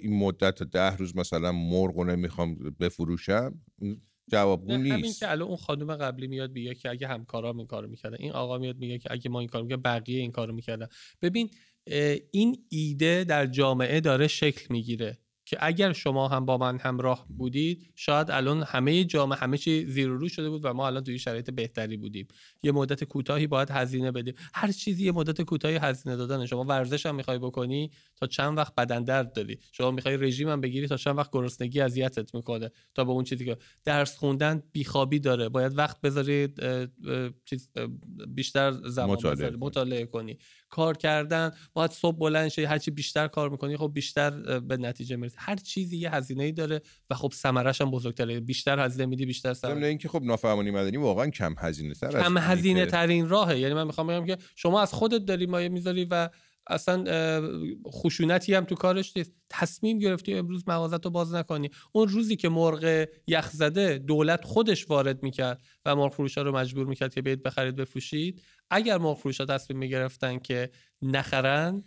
این 0.00 0.18
مدت 0.18 0.62
ده 0.62 0.96
روز 0.96 1.16
مثلا 1.16 1.52
مرغ 1.52 2.00
نمی‌خوام 2.00 2.54
بفروشم. 2.80 3.54
جوابگو 4.30 4.76
نیست 4.76 4.92
همین 4.92 5.12
که 5.12 5.30
الان 5.30 5.48
اون 5.48 5.56
خانم 5.56 5.96
قبلی 5.96 6.26
میاد 6.26 6.52
میگه 6.52 6.74
که 6.74 6.90
اگه 6.90 7.08
همکارا 7.08 7.50
این 7.50 7.66
کارو 7.66 7.88
می‌کردن 7.88 8.16
این 8.20 8.32
آقا 8.32 8.58
میاد 8.58 8.76
میگه 8.78 8.98
که 8.98 9.12
اگه 9.12 9.30
ما 9.30 9.40
این 9.40 9.48
کارو 9.48 9.64
می‌کردن 9.64 9.82
بقیه 9.82 10.20
این 10.20 10.32
کارو 10.32 10.54
می‌کردن. 10.54 10.88
ببین 11.22 11.50
این 12.30 12.66
ایده 12.68 13.24
در 13.24 13.46
جامعه 13.46 14.00
داره 14.00 14.28
شکل 14.28 14.66
می‌گیره. 14.70 15.18
که 15.52 15.58
اگر 15.60 15.92
شما 15.92 16.28
هم 16.28 16.46
با 16.46 16.58
من 16.58 16.78
همراه 16.78 17.26
بودید 17.28 17.92
شاید 17.94 18.30
الان 18.30 18.62
همه 18.62 19.04
جامعه 19.04 19.38
همه 19.38 19.58
چی 19.58 19.86
زیر 19.86 20.08
رو 20.08 20.28
شده 20.28 20.50
بود 20.50 20.64
و 20.64 20.72
ما 20.72 20.86
الان 20.86 21.04
توی 21.04 21.18
شرایط 21.18 21.50
بهتری 21.50 21.96
بودیم. 21.96 22.28
یه 22.62 22.72
مدت 22.72 23.04
کوتاهی 23.04 23.46
باید 23.46 23.70
هزینه 23.70 24.12
بدیم. 24.12 24.34
هر 24.54 24.72
چیزی 24.72 25.04
یه 25.04 25.12
مدت 25.12 25.42
کوتاهی 25.42 25.76
هزینه 25.76 26.16
دادن 26.16 26.46
شما 26.46 26.64
ورزش 26.64 27.06
هم 27.06 27.14
می‌خوای 27.14 27.38
بکنی 27.38 27.90
تا 28.16 28.26
چند 28.26 28.58
وقت 28.58 28.74
بدن 28.74 29.04
درد 29.04 29.32
داری. 29.32 29.58
شما 29.72 29.90
می‌خوای 29.90 30.16
رژیم 30.16 30.48
هم 30.48 30.60
بگیری 30.60 30.88
تا 30.88 30.96
چند 30.96 31.18
وقت 31.18 31.30
گرسنگی 31.32 31.80
اذیتت 31.80 32.34
می‌کنه. 32.34 32.70
تا 32.94 33.04
به 33.04 33.10
اون 33.10 33.24
چیزی 33.24 33.44
که 33.44 33.56
درس 33.84 34.16
خوندن 34.16 34.62
بیخوابی 34.72 35.18
داره. 35.18 35.48
باید 35.48 35.78
وقت 35.78 36.00
بذارید 36.00 36.60
بیشتر 38.28 38.72
زمان 38.72 39.10
مطالعه, 39.10 39.50
مطالعه 39.50 40.06
کنی. 40.06 40.38
کار 40.72 40.96
کردن 40.96 41.50
باید 41.72 41.90
صبح 41.90 42.18
بلند 42.18 42.48
شی 42.48 42.64
هرچی 42.64 42.90
بیشتر 42.90 43.28
کار 43.28 43.50
می‌کنی 43.50 43.76
خب 43.76 43.90
بیشتر 43.94 44.60
به 44.60 44.76
نتیجه 44.76 45.16
می‌رسی. 45.16 45.36
هر 45.38 45.56
چیزی 45.56 45.98
یه 45.98 46.14
هزینه 46.14 46.44
ای 46.44 46.52
داره 46.52 46.80
و 47.10 47.14
خب 47.14 47.32
ثمرش 47.34 47.80
هم 47.80 47.90
بزرگتره. 47.90 48.40
بیشتر 48.40 48.84
هزینه 48.84 49.06
میدی 49.06 49.26
بیشتر 49.26 49.54
ثمره 49.54 49.86
اینکه 49.86 50.08
خب 50.08 50.22
نافرمانی 50.22 50.70
مدنی 50.70 50.96
واقعا 50.96 51.26
کم 51.26 51.54
هزینه 51.58 51.94
تر 51.94 52.22
کم 52.22 52.38
هزینه 52.38 52.86
ترین 52.86 53.28
راهه. 53.28 53.58
یعنی 53.58 53.74
من 53.74 53.86
می‌خوام 53.86 54.06
بگم 54.06 54.26
که 54.26 54.36
شما 54.56 54.80
از 54.80 54.92
خودت 54.94 55.24
داری 55.24 55.46
مایه 55.46 55.68
می‌ذاری 55.68 56.04
و 56.10 56.28
اصلا 56.66 57.04
خشونتی 57.90 58.54
هم 58.54 58.64
تو 58.64 58.74
کارش 58.74 59.16
نیست. 59.16 59.32
تصمیم 59.48 59.98
گرفتی 59.98 60.34
امروز 60.34 60.68
مغازت 60.68 61.04
رو 61.04 61.10
باز 61.10 61.34
نکنی. 61.34 61.70
اون 61.92 62.08
روزی 62.08 62.36
که 62.36 62.48
مرغ 62.48 63.06
یخ 63.26 63.50
زده 63.50 63.98
دولت 63.98 64.44
خودش 64.44 64.90
وارد 64.90 65.22
می‌کرد 65.22 65.62
و 65.84 65.96
مرغ 65.96 66.12
فروشا 66.12 66.42
رو 66.42 66.56
مجبور 66.56 66.86
می‌کرد 66.86 67.14
که 67.14 67.22
بیاید 67.22 67.42
بخرید 67.42 67.76
بفروشید. 67.76 68.42
اگر 68.72 68.98
مرغ 68.98 69.16
فروشا 69.18 69.44
تصمیم 69.44 69.78
می‌گرفتن 69.78 70.38
که 70.38 70.70
نخرن 71.02 71.84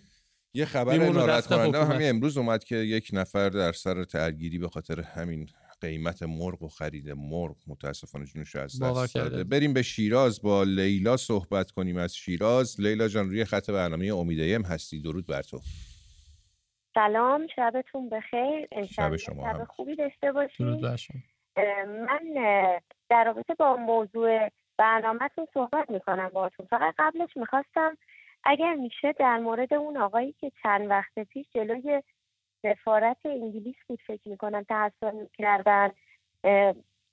یه 0.53 0.65
خبر 0.65 0.97
ناراحت 0.97 1.47
کننده. 1.47 1.85
همین 1.85 2.09
امروز 2.09 2.37
اومد 2.37 2.63
که 2.63 2.75
یک 2.75 3.09
نفر 3.13 3.49
در 3.49 3.71
سر 3.71 4.03
ترگیری 4.03 4.57
به 4.57 4.69
خاطر 4.69 5.01
همین 5.01 5.49
قیمت 5.81 6.23
مرغ 6.23 6.63
و 6.63 6.67
خرید 6.67 7.09
مرغ 7.09 7.55
متاسفانه 7.67 8.25
جونش 8.25 8.55
از 8.55 8.81
دست 8.81 9.15
داده. 9.15 9.43
بریم 9.43 9.73
به 9.73 9.81
شیراز 9.81 10.41
با 10.41 10.63
لیلا 10.63 11.17
صحبت 11.17 11.71
کنیم 11.71 11.97
از 11.97 12.15
شیراز. 12.15 12.81
لیلا 12.81 13.07
جان 13.07 13.29
روی 13.29 13.45
خط 13.45 13.69
برنامه 13.69 14.13
امیدیم 14.13 14.61
هستی. 14.61 15.01
درود 15.01 15.27
بر 15.27 15.41
تو. 15.41 15.61
سلام 16.93 17.47
شبتون 17.55 18.09
بخیر. 18.09 18.67
شب 18.95 19.15
شما 19.15 19.53
شب 19.53 19.67
خوبی 19.69 19.95
داشته 19.95 20.31
باشید 20.31 20.85
من 21.87 22.19
در 23.09 23.23
رابطه 23.23 23.53
با 23.59 23.75
موضوع 23.75 24.49
برنامهتون 24.77 25.47
صحبت 25.53 25.89
می‌کنم 25.89 26.29
باهاتون. 26.29 26.65
فقط 26.65 26.93
قبلش 26.97 27.37
می‌خواستم 27.37 27.97
اگر 28.43 28.73
میشه 28.73 29.13
در 29.13 29.37
مورد 29.37 29.73
اون 29.73 29.97
آقایی 29.97 30.35
که 30.39 30.51
چند 30.63 30.89
وقت 30.89 31.19
پیش 31.19 31.45
جلوی 31.53 32.03
سفارت 32.61 33.17
انگلیس 33.25 33.75
بود 33.87 33.99
فکر 34.07 34.29
می‌کنم 34.29 34.63
تحصیل 34.63 35.27
کردن 35.37 35.91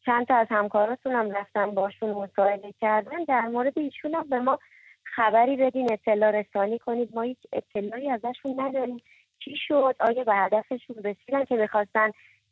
چند 0.05 0.27
تا 0.29 0.37
از 0.37 0.47
همکاراتون 0.51 1.13
هم 1.13 1.31
رفتن 1.31 1.71
باشون 1.71 2.11
مصاحبه 2.11 2.73
کردن 2.81 3.25
در 3.25 3.49
مورد 3.49 3.79
ایشون 3.79 4.15
هم 4.15 4.29
به 4.29 4.41
ما 4.41 4.59
خبری 5.05 5.57
بدین 5.57 5.93
اطلاع 5.93 6.31
رسانی 6.31 6.79
کنید. 6.79 7.15
ما 7.15 7.23
هیچ 7.23 7.39
اطلاعی 7.53 8.11
ازشون 8.11 8.61
نداریم. 8.61 9.03
چی 9.39 9.57
شد؟ 9.57 9.97
آیا 10.01 10.25
به 10.25 10.35
هدفشون 10.35 10.97
رسیدن 10.97 11.45
که 11.45 11.57
می‌خواستن 11.57 12.11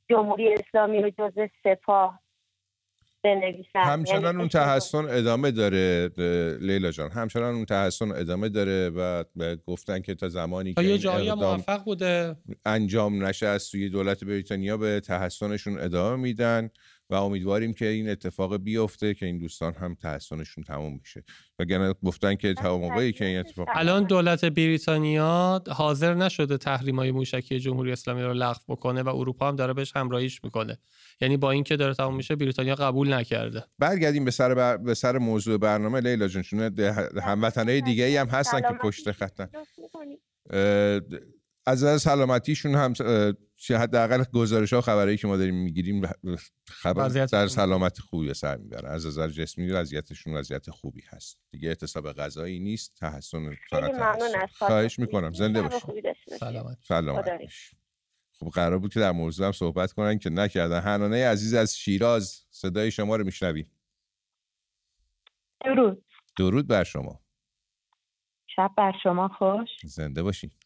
جمهوری 0.09 0.55
اسلامی 0.55 1.03
رو 1.03 1.11
جز 1.11 1.49
سپاه 1.65 2.21
بنویسن 3.25 3.81
همچنان 3.85 4.25
یعنی 4.25 4.39
اون 4.39 4.49
تحسن 4.49 5.05
ادامه 5.09 5.51
داره 5.51 6.11
لیلا 6.61 6.91
جان. 6.91 7.11
همچنان 7.11 7.55
اون 7.55 7.65
تحسن 7.65 8.13
ادامه 8.13 8.49
داره 8.49 8.91
و 8.91 9.25
گفتن 9.67 10.01
که 10.01 10.15
تا 10.15 10.29
زمانی 10.29 10.75
که 10.75 10.83
یه 10.83 10.99
جایی 10.99 11.33
موفق 11.33 11.85
بوده. 11.85 12.37
انجام 12.65 13.25
نشه 13.27 13.47
از 13.47 13.63
سوی 13.63 13.89
دولت 13.89 14.25
بریتانیا 14.25 14.77
به 14.77 15.01
تحسنشون 15.01 15.81
ادامه 15.81 16.23
میدن. 16.23 16.71
و 17.11 17.15
امیدواریم 17.15 17.73
که 17.73 17.87
این 17.87 18.09
اتفاق 18.09 18.57
بیفته 18.57 19.15
که 19.15 19.27
این 19.27 19.39
دوستان 19.39 19.75
هم 19.75 19.95
تحسنشون 19.95 20.65
تموم 20.65 20.99
میشه 20.99 21.25
وگرنه 21.59 21.95
گفتن 22.05 22.35
که 22.35 22.55
تا 22.55 22.79
موقعی 22.79 23.13
که 23.13 23.25
این 23.25 23.39
اتفاق 23.39 23.69
الان 23.75 24.05
دولت 24.05 24.45
بریتانیا 24.45 25.63
حاضر 25.69 26.15
نشده 26.15 26.59
تحریم 26.59 26.97
های 26.97 27.11
موشکی 27.11 27.61
جمهوری 27.61 27.93
اسلامی 27.93 28.23
رو 28.23 28.35
لغو 28.35 28.61
بکنه 28.69 29.03
و 29.03 29.09
اروپا 29.09 29.49
هم 29.49 29.57
داره 29.57 29.73
بهش 29.73 29.93
همراهیش 29.97 30.45
می‌کنه. 30.45 30.79
یعنی 31.21 31.37
با 31.37 31.51
اینکه 31.51 31.77
داره 31.77 31.95
تموم 31.95 32.17
میشه 32.17 32.37
بریتانیا 32.37 32.75
قبول 32.75 33.15
نکرده. 33.15 33.65
برگردیم 33.79 34.25
به 34.25 34.31
سر 34.31 34.55
بر... 34.55 34.77
به 34.77 34.95
سر 34.95 35.19
موضوع 35.19 35.59
برنامه. 35.59 36.01
لیلا 36.01 36.29
جون 36.29 36.43
چون 36.43 36.79
هموطنای 37.23 37.81
دیگه 37.81 38.05
ای 38.05 38.17
هم 38.17 38.29
هستن 38.29 38.61
که 38.61 38.75
پشت 38.83 39.13
خطن. 39.13 39.49
از 41.67 42.03
سلامتیشون 42.03 42.75
هم 42.75 42.93
حداقل 43.69 44.25
گزارش 44.25 44.73
ها 44.73 44.79
و 44.79 44.83
خبرایی 44.83 45.17
که 45.17 45.27
ما 45.27 45.37
داریم 45.37 45.55
می‌گیریم 45.55 46.03
خبر 46.67 47.09
در 47.09 47.47
سلامت 47.47 47.99
خوبی 47.99 48.35
سر 48.35 48.57
می‌بره. 48.57 48.89
از 48.89 49.07
نظر 49.07 49.29
جسمی 49.29 49.71
وضعیتشون 49.71 50.35
وضعیت 50.35 50.71
خوبی 50.71 51.03
هست. 51.09 51.41
دیگه 51.51 51.69
اعتصاب 51.69 52.13
غذایی 52.13 52.61
نیست 52.61 52.95
تحسن 52.97 53.57
فقط 53.71 54.51
خواهش 54.51 54.99
می‌کنم. 54.99 55.33
زنده 55.33 55.63
باشید. 55.63 56.05
سلامت. 56.39 56.79
سلامت 56.83 57.29
خب 58.33 58.49
قرار 58.49 58.79
بود 58.79 58.93
که 58.93 59.01
در 59.01 59.13
موضوع 59.13 59.47
هم 59.47 59.53
صحبت 59.53 59.93
کنن 59.93 60.19
که 60.19 60.31
نکردن. 60.31 60.81
هنانه 60.81 61.27
عزیز 61.27 61.55
از 61.55 61.77
شیراز 61.77 62.47
صدای 62.51 62.91
شما 62.91 63.17
رو 63.17 63.25
میشنویم. 63.25 63.71
درود. 65.65 66.05
درود 66.39 66.67
بر 66.67 66.85
شما. 66.85 67.21
شب 68.57 68.71
بر 68.77 68.93
شما 69.03 69.29
خوش. 69.29 69.69
زنده 69.85 70.23
باشید 70.23 70.60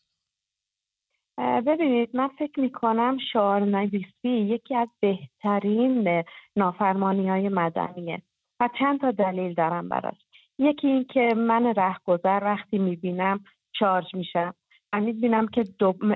ببینید 1.39 2.17
من 2.17 2.29
فکر 2.29 2.61
می‌کنم 2.61 3.19
شعار 3.33 3.61
نویسی 3.61 4.29
یکی 4.29 4.75
از 4.75 4.89
بهترین 5.01 6.23
نافرمانی 6.57 7.29
های 7.29 7.49
مدنیه 7.49 8.23
و 8.61 8.69
چند 8.79 9.01
تا 9.01 9.11
دلیل 9.11 9.55
دارم 9.55 9.89
براش. 9.89 10.19
یکی 10.59 10.89
این 10.89 11.05
که 11.05 11.35
من 11.37 11.75
رهگذر 11.77 12.41
وقتی 12.43 12.79
می‌بینم 12.79 13.45
چارج 13.73 14.15
میشم 14.15 14.55
و 14.93 15.01
می‌بینم 15.01 15.49
که 15.49 15.65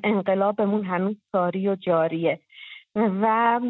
انقلابمون 0.04 0.84
هنوز 0.84 1.16
ساری 1.32 1.68
و 1.68 1.74
جاریه 1.74 2.40
و 2.94 3.60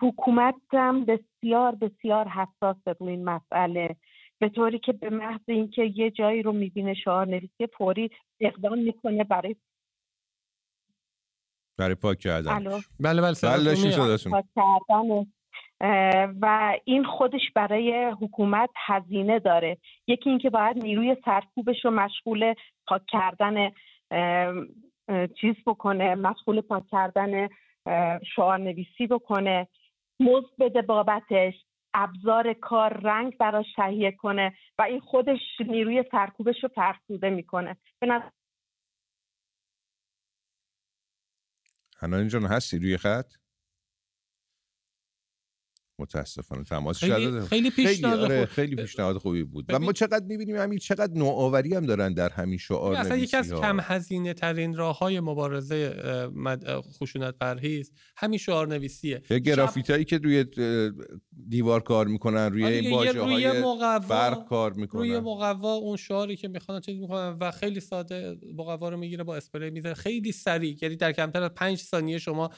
حکومت 0.00 0.54
هم 0.72 1.04
بسیار 1.04 1.74
بسیار 1.74 2.28
حساس 2.28 2.76
روی 3.00 3.10
این 3.10 3.24
مسئله. 3.24 3.96
به 4.38 4.48
طوری 4.48 4.78
که 4.78 4.92
به 4.92 5.10
محض 5.10 5.40
اینکه 5.48 5.84
یه 5.84 6.10
جایی 6.10 6.42
رو 6.42 6.52
می‌بینه 6.52 6.94
شعار 6.94 7.26
نویسی 7.26 7.66
فوری 7.78 8.10
اقدام 8.40 8.78
می‌کنه 8.78 9.24
برای 9.24 9.56
برای 11.78 11.94
پاک 11.94 12.18
کردن. 12.18 12.58
بله. 12.58 12.70
بله 13.00 13.22
بله 13.22 13.34
پاک 14.30 14.44
کردن 14.56 15.26
و 16.40 16.76
این 16.84 17.04
خودش 17.04 17.40
برای 17.54 18.10
حکومت 18.20 18.70
هزینه 18.86 19.38
داره. 19.38 19.78
یکی 20.06 20.30
اینکه 20.30 20.50
باید 20.50 20.76
نیروی 20.76 21.16
سرکوبش 21.24 21.84
رو 21.84 21.90
مشغول 21.90 22.54
پاک 22.86 23.02
کردن 23.08 23.70
چیز 25.40 25.54
بکنه 25.66 26.14
مشغول 26.14 26.60
پاک 26.60 26.82
کردن 26.90 27.48
شعار 28.34 28.58
نویسی 28.58 29.06
بکنه 29.10 29.68
مزد 30.20 30.56
بده 30.58 30.82
بابتش 30.82 31.54
ابزار 31.94 32.52
کار 32.52 32.92
رنگ 32.92 33.36
براش 33.36 33.66
تهیه 33.76 34.12
کنه 34.12 34.54
و 34.78 34.82
این 34.82 35.00
خودش 35.00 35.40
نیروی 35.60 36.04
سرکوبش 36.10 36.62
رو 36.62 36.68
فرسوده 36.74 37.30
می‌کنه. 37.30 37.76
به 38.00 38.06
نظر 38.06 38.28
حنان 42.06 42.28
جان 42.28 42.46
هستی؟ 42.46 42.78
روی 42.78 42.96
خط؟ 42.96 43.32
متاسفانه 45.98 46.64
تماس 46.64 47.04
خیلی 47.04 47.40
خیلی 47.40 47.70
پیشنهاد 47.70 48.28
خیلی, 48.28 48.46
خیلی 48.46 48.76
پیشنهاد 48.76 49.18
خوبی 49.18 49.44
بود. 49.44 49.64
و 49.68 49.78
ما 49.78 49.92
چقدر 49.92 50.24
می‌بینیم 50.24 50.56
همین 50.56 50.78
چقدر 50.78 51.12
نوآوری 51.14 51.74
هم 51.74 51.86
دارن 51.86 52.14
در 52.14 52.28
همین 52.28 52.58
شعار 52.58 52.96
اصلا 52.96 53.16
یکی 53.16 53.36
از 53.36 53.52
کم 53.52 53.78
هزینه 53.80 54.34
ترین 54.34 54.76
راه 54.76 54.98
های 54.98 55.20
مبارزه 55.20 55.96
خشونت 56.98 57.34
پرهیز 57.40 57.92
همین 58.16 58.38
شعار 58.38 58.68
نویسیه. 58.68 59.22
یه 59.30 59.38
گرافیت 59.38 59.90
هایی 59.90 60.04
که 60.04 60.18
روی 60.18 60.44
دیوار 61.48 61.80
کار 61.80 62.06
می‌کنن 62.06 62.52
روی 62.52 62.64
این 62.64 62.90
باجه 62.90 63.20
های 63.20 63.62
برق 64.08 64.48
کار 64.48 64.72
می‌کنن. 64.72 65.00
روی 65.00 65.18
مقوا 65.20 65.74
اون 65.74 65.96
شعاری 65.96 66.36
که 66.36 66.48
می‌خوان 66.48 66.80
چیز 66.80 67.00
می‌کنن 67.00 67.36
و 67.40 67.50
خیلی 67.50 67.80
ساده 67.80 68.36
مقوا 68.56 68.88
رو 68.88 68.96
می‌گیره 68.96 69.24
با 69.24 69.36
اسپری 69.36 69.70
می‌زنه 69.70 69.94
خیلی 69.94 70.32
سریع 70.32 70.76
یعنی 70.82 70.96
در 70.96 71.12
کمتر 71.12 71.42
از 71.42 71.50
5 71.54 71.78
ثانیه 71.78 72.18
شما 72.18 72.50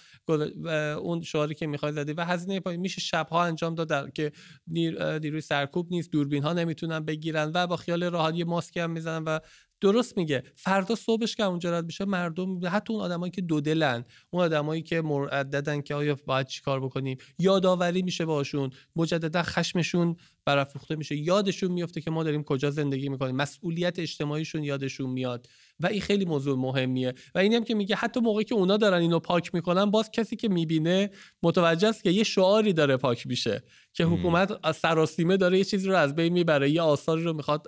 اون 0.99 1.23
شعاری 1.23 1.55
که 1.55 1.67
می‌خواد 1.67 1.95
زدی 1.95 2.13
و 2.13 2.25
هزینه 2.25 2.61
پای 2.61 2.77
میشه 2.77 3.01
شب 3.01 3.28
ها 3.29 3.45
انجام 3.45 3.75
داد 3.75 4.13
که 4.13 4.33
نیروی 4.67 5.41
سرکوب 5.41 5.87
نیست 5.91 6.11
دوربین 6.13 6.43
ها 6.43 6.53
نمی‌تونن 6.53 7.01
بگیرن 7.01 7.51
و 7.55 7.67
با 7.67 7.77
خیال 7.77 8.05
راحت 8.05 8.35
یه 8.35 8.45
ماسک 8.45 8.77
هم 8.77 8.91
می‌زنن 8.91 9.25
و 9.25 9.39
درست 9.81 10.17
میگه. 10.17 10.43
فردا 10.57 10.95
صبحش 10.95 11.37
که 11.37 11.43
اونجا 11.43 11.79
رد 11.79 11.87
بشه 11.87 12.05
مردم 12.05 12.61
حتی 12.67 12.93
اون 12.93 13.03
آدمایی 13.03 13.31
که 13.31 13.41
دو 13.41 13.61
دلن 13.61 14.05
اون 14.31 14.43
آدمایی 14.43 14.83
که 14.83 15.01
مرددن 15.01 15.81
که 15.81 15.95
آیا 15.95 16.17
باید 16.27 16.47
چیکار 16.47 16.81
بکنیم 16.81 17.19
یادآوری 17.39 18.03
میشه 18.03 18.25
باشون 18.25 18.71
مجددا 18.97 19.43
خشمشون 19.43 20.17
برافروخته 20.45 20.97
میشه 20.97 21.17
یادشون 21.17 21.73
میفته 21.73 22.01
که 22.01 22.11
ما 22.11 22.25
داریم 22.25 22.45
کجا 22.45 22.71
زندگی 22.71 23.09
می‌کنیم 23.09 23.37
مسئولیت 23.37 23.99
اجتماعیشون 23.99 24.65
یادشون 24.65 25.11
میاد. 25.11 25.47
و 25.81 25.87
این 25.87 26.01
خیلی 26.01 26.25
موضوع 26.25 26.59
مهمیه. 26.59 27.15
و 27.35 27.39
اینم 27.39 27.65
که 27.65 27.75
میگه 27.75 27.97
حتی 27.97 28.21
موقعی 28.21 28.45
که 28.45 28.55
اونا 28.55 28.77
دارن 28.77 29.01
اینو 29.01 29.19
پاک 29.19 29.55
می‌کنن 29.55 29.85
باز 29.85 30.11
کسی 30.11 30.37
که 30.37 30.49
می‌بینه 30.49 31.11
متوجه 31.43 31.89
است 31.89 32.03
که 32.03 32.11
یه 32.11 32.25
شعاری 32.25 32.73
داره 32.73 32.97
پاک 32.97 33.27
میشه. 33.27 33.63
که 33.99 34.05
حکومت 34.05 34.51
از 34.63 34.77
سراسیمه 34.77 35.37
داره 35.37 35.59
یه 35.59 35.65
چیزی 35.65 35.89
رو 35.89 35.97
از 35.97 36.15
بین 36.15 36.33
می‌بره 36.33 36.71
یه 36.71 36.83
آثاری 36.83 37.23
رو 37.23 37.33
می‌خواد 37.33 37.67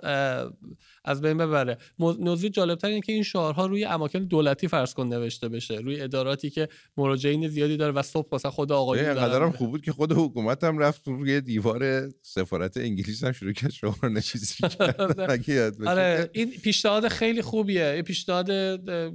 از 1.05 1.21
بین 1.21 1.37
ببره. 1.37 1.77
موضوع 1.99 2.49
جالبتر 2.49 2.87
اینه 2.87 3.01
که 3.01 3.13
این 3.13 3.23
شعارها 3.23 3.65
روی 3.65 3.85
اماکن 3.85 4.19
دولتی 4.19 4.67
فرض 4.67 4.93
کن 4.93 5.07
نوشته 5.07 5.49
بشه 5.49 5.75
روی 5.75 6.01
اداراتی 6.01 6.49
که 6.49 6.67
مراجعین 6.97 7.47
زیادی 7.47 7.77
داره 7.77 7.93
و 7.93 8.01
صبح 8.01 8.35
مثلا 8.35 8.51
خود 8.51 8.71
آقایون 8.71 9.05
اینقدرم 9.05 9.51
خوب 9.51 9.69
بود 9.69 9.81
که 9.81 9.91
خود 9.91 10.11
حکومت 10.11 10.63
هم 10.63 10.77
رفت 10.77 11.07
روی 11.07 11.41
دیوار 11.41 12.09
سفارت 12.21 12.77
انگلیس 12.77 13.23
هم 13.23 13.31
شروع 13.31 13.53
کرد 13.53 13.71
شعار 13.71 13.95
نویسی 14.03 14.63
آره. 15.87 16.29
این 16.33 16.51
پیشنهاد 16.63 17.07
خیلی 17.07 17.41
خوبیه. 17.41 17.85
این 17.85 18.01
پیشنهاد 18.01 18.47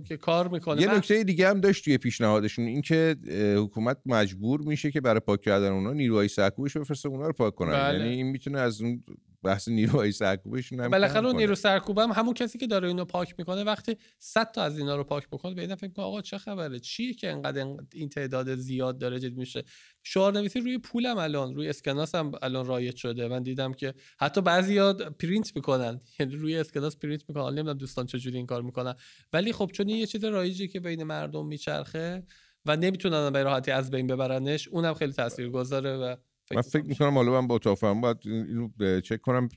که 0.04 0.16
کار 0.16 0.48
می‌کنه. 0.48 0.82
یه 0.82 0.94
نکته 0.94 1.24
دیگه 1.24 1.48
هم 1.48 1.60
داشت 1.60 1.84
توی 1.84 1.98
پیشنهادشون 1.98 2.64
اینکه 2.64 3.16
حکومت 3.56 3.96
مجبور 4.06 4.60
میشه 4.60 4.90
که 4.90 5.00
برای 5.00 5.20
پاک 5.20 5.42
کردن 5.42 5.72
اونا 5.72 5.92
نیروهای 5.92 6.28
سرکوبش 6.28 6.76
بفرسته 6.76 7.05
اونا 7.06 7.26
رو 7.26 7.32
پاک 7.32 7.54
کنن. 7.54 7.72
بله. 7.72 7.98
یعنی 7.98 8.14
این 8.14 8.26
می‌تونه 8.26 8.60
از 8.60 8.80
اون 8.80 9.04
بحث 9.42 9.68
نیروهای 9.68 10.12
سرکوبش 10.12 10.72
هم 10.72 10.88
بالاخره 10.88 11.26
اون 11.26 11.36
نیرو 11.36 11.54
سرکوب 11.54 11.98
هم 11.98 12.10
همون 12.10 12.34
کسی 12.34 12.58
که 12.58 12.66
داره 12.66 12.88
اینو 12.88 13.04
پاک 13.04 13.34
می‌کنه 13.38 13.64
وقتی 13.64 13.96
100 14.18 14.52
تا 14.52 14.62
از 14.62 14.78
اینا 14.78 14.96
رو 14.96 15.04
پاک 15.04 15.28
بکنه 15.28 15.54
به 15.54 15.62
این 15.62 15.74
فکر 15.74 15.92
کنه 15.92 16.04
آقا 16.04 16.22
چه 16.22 16.38
خبره؟ 16.38 16.78
چیه 16.78 17.14
که 17.14 17.30
انقدر 17.30 17.66
این 17.92 18.08
تعداد 18.08 18.54
زیاد 18.54 18.98
داره 18.98 19.20
جدی 19.20 19.34
میشه؟ 19.34 19.64
شعار 20.02 20.32
نویسی 20.32 20.60
روی 20.60 20.78
پولم 20.78 21.18
الان 21.18 21.54
روی 21.54 21.68
اسکناس 21.68 22.14
هم 22.14 22.32
الان 22.42 22.66
رایج 22.66 22.96
شده. 22.96 23.28
من 23.28 23.42
دیدم 23.42 23.72
که 23.72 23.94
حتی 24.18 24.40
بعضیا 24.40 24.92
پرینت 24.92 25.56
می‌کنن. 25.56 26.00
یعنی 26.18 26.36
روی 26.36 26.56
اسکناس 26.56 26.96
پرینت 26.96 27.22
می‌کنن. 27.28 27.54
نمی‌دونم 27.54 27.78
دوستان 27.78 28.06
چجوری 28.06 28.36
این 28.36 28.46
کار 28.46 28.62
می‌کنن. 28.62 28.94
ولی 29.32 29.52
خب 29.52 29.70
چون 29.72 29.88
یه 29.88 30.06
چیز 30.06 30.24
رایجی 30.24 30.68
که 30.68 30.80
بین 30.80 31.04
مردم 31.04 31.46
میچرخه 31.46 32.22
و 32.66 32.76
نمی‌تونن 32.76 33.30
به 33.30 33.42
راحتی 33.42 33.70
از 33.70 33.90
بین 33.90 34.06
ببرنش 34.06 34.68
اونم 34.68 34.94
خیلی 34.94 35.12
تاثیرگذاره 35.12 35.96
و 35.96 36.16
من 36.54 36.62
فکر 36.62 36.84
می‌کنم 36.84 37.14
حالا 37.14 37.40
من 37.40 37.46
با 37.46 37.54
اتفاقم 37.54 38.00
باید 38.00 38.18
اینو 38.24 39.00
چک 39.00 39.20
کنم 39.20 39.48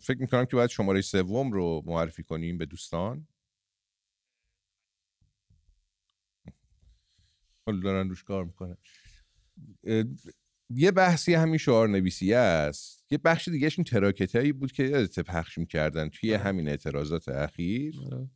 فکر 0.00 0.18
می‌کنم 0.18 0.44
که 0.44 0.56
باید 0.56 0.70
شماره 0.70 1.00
سوم 1.00 1.52
رو 1.52 1.82
معرفی 1.86 2.22
کنیم 2.22 2.58
به 2.58 2.66
دوستان 2.66 3.26
حالا 7.66 7.80
دارن 7.80 8.08
روش 8.08 8.24
کار 8.24 8.44
می‌کنه 8.44 8.76
یه 10.70 10.90
بحثی 10.90 11.34
همین 11.34 11.58
شعار 11.58 11.88
نویسی 11.88 12.34
است 12.34 13.04
یه 13.10 13.18
بخش 13.18 13.48
دیگهش 13.48 13.78
این 13.78 13.84
تراکت 13.84 14.36
هایی 14.36 14.52
بود 14.52 14.72
که 14.72 14.82
یادت 14.82 15.20
پخش 15.20 15.58
می‌کردن 15.58 16.08
توی 16.08 16.34
آره. 16.34 16.42
همین 16.42 16.68
اعتراضات 16.68 17.28
اخیر 17.28 17.94
آره. 18.12 18.28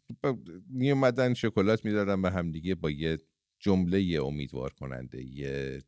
میومدن 0.71 1.35
شکلات 1.35 1.85
می‌دادن 1.85 2.23
به 2.23 2.31
همدیگه 2.31 2.75
با 2.75 2.91
یه 2.91 3.19
جمله 3.59 4.19
امیدوار 4.23 4.73
کننده 4.73 5.23
یه 5.23 5.83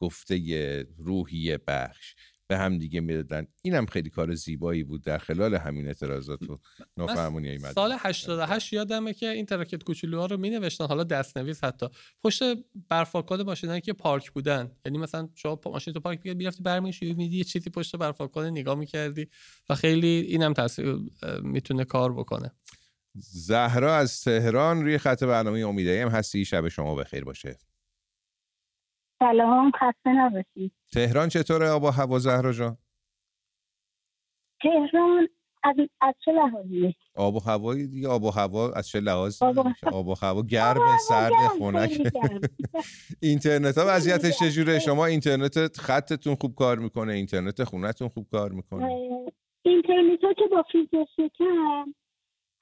گفته 0.00 0.86
روحی 0.98 1.56
بخش 1.56 2.14
به 2.46 2.58
هم 2.58 2.78
دیگه 2.78 3.00
می‌دادن. 3.00 3.46
اینم 3.62 3.86
خیلی 3.86 4.10
کار 4.10 4.34
زیبایی 4.34 4.84
بود 4.84 5.02
در 5.02 5.18
خلال 5.18 5.54
همین 5.54 5.86
اعتراضات 5.86 6.42
و 6.42 6.58
نافرمانی 6.96 7.58
سال 7.58 7.96
88 7.98 8.72
یادمه 8.72 9.12
که 9.12 9.28
این 9.28 9.46
تراکت 9.46 9.82
کوچولوها 9.82 10.26
رو 10.26 10.36
می 10.36 10.50
نوشتن 10.50 10.86
حالا 10.86 11.04
دستنویس 11.04 11.64
حتی. 11.64 11.86
پشت 12.24 12.42
برفاکاد 12.88 13.40
ماشینایی 13.40 13.80
که 13.80 13.92
پارک 13.92 14.30
بودن. 14.30 14.70
یعنی 14.86 14.98
مثلا 14.98 15.28
شما 15.34 15.60
ماشین 15.66 15.94
تو 15.94 16.00
پارک 16.00 16.26
می‌رفتی 16.26 16.62
برمیشی 16.62 17.12
میدی 17.14 17.36
یه 17.36 17.44
چیزی 17.44 17.70
پشت 17.70 17.96
برفاکاد 17.96 18.46
نگاه 18.46 18.74
می‌کردی 18.74 19.28
و 19.68 19.74
خیلی 19.74 20.06
اینم 20.06 20.52
تاثیر 20.52 20.96
می‌تونه 21.42 21.84
کار 21.84 22.12
بکنه. 22.12 22.52
زهرا 23.14 23.96
از 23.96 24.20
تهران 24.20 24.82
روی 24.82 24.98
خط 24.98 25.24
برنامه 25.24 25.58
امیدیم 25.58 26.08
هستی. 26.08 26.44
شب 26.44 26.68
شما 26.68 26.94
بخیر 26.94 27.24
باشه. 27.24 27.58
سلام 29.22 29.70
خسته 29.70 30.10
نباشید 30.10 30.72
تهران 30.92 31.28
چطوره 31.28 31.68
آب 31.68 31.82
و 31.82 31.90
هوا 31.90 32.18
زهرا 32.18 32.52
جان؟ 32.52 32.76
تهران 34.62 35.28
از, 35.62 35.76
از 36.00 36.14
چه 36.24 36.32
لحاظی 36.32 36.94
آب 37.16 37.34
و 37.34 37.40
هوای 37.40 37.86
دیگه 37.86 38.08
آب 38.08 38.22
و 38.22 38.30
هوا 38.30 38.72
از 38.72 38.88
چه 38.88 39.00
لحاظ؟ 39.00 39.42
آب 39.92 40.08
و 40.08 40.14
هوا 40.22 40.42
گرم 40.42 40.96
سرد 41.08 41.32
خنک. 41.58 41.90
اینترنت 43.22 43.78
ها 43.78 43.84
وضعیتش 43.88 44.38
چجوره؟ 44.38 44.78
شما 44.78 45.06
اینترنت 45.06 45.76
خطتون 45.76 46.34
خوب 46.34 46.54
کار 46.54 46.78
می‌کنه 46.78 47.12
اینترنت 47.12 47.64
خونتون 47.64 48.08
خوب 48.08 48.26
کار 48.32 48.52
می‌کنه. 48.52 48.84
اینترنت 49.62 50.24
ها 50.24 50.32
که 50.32 50.44
با 50.50 50.64
فیلتر 50.72 51.04
شکن 51.16 51.94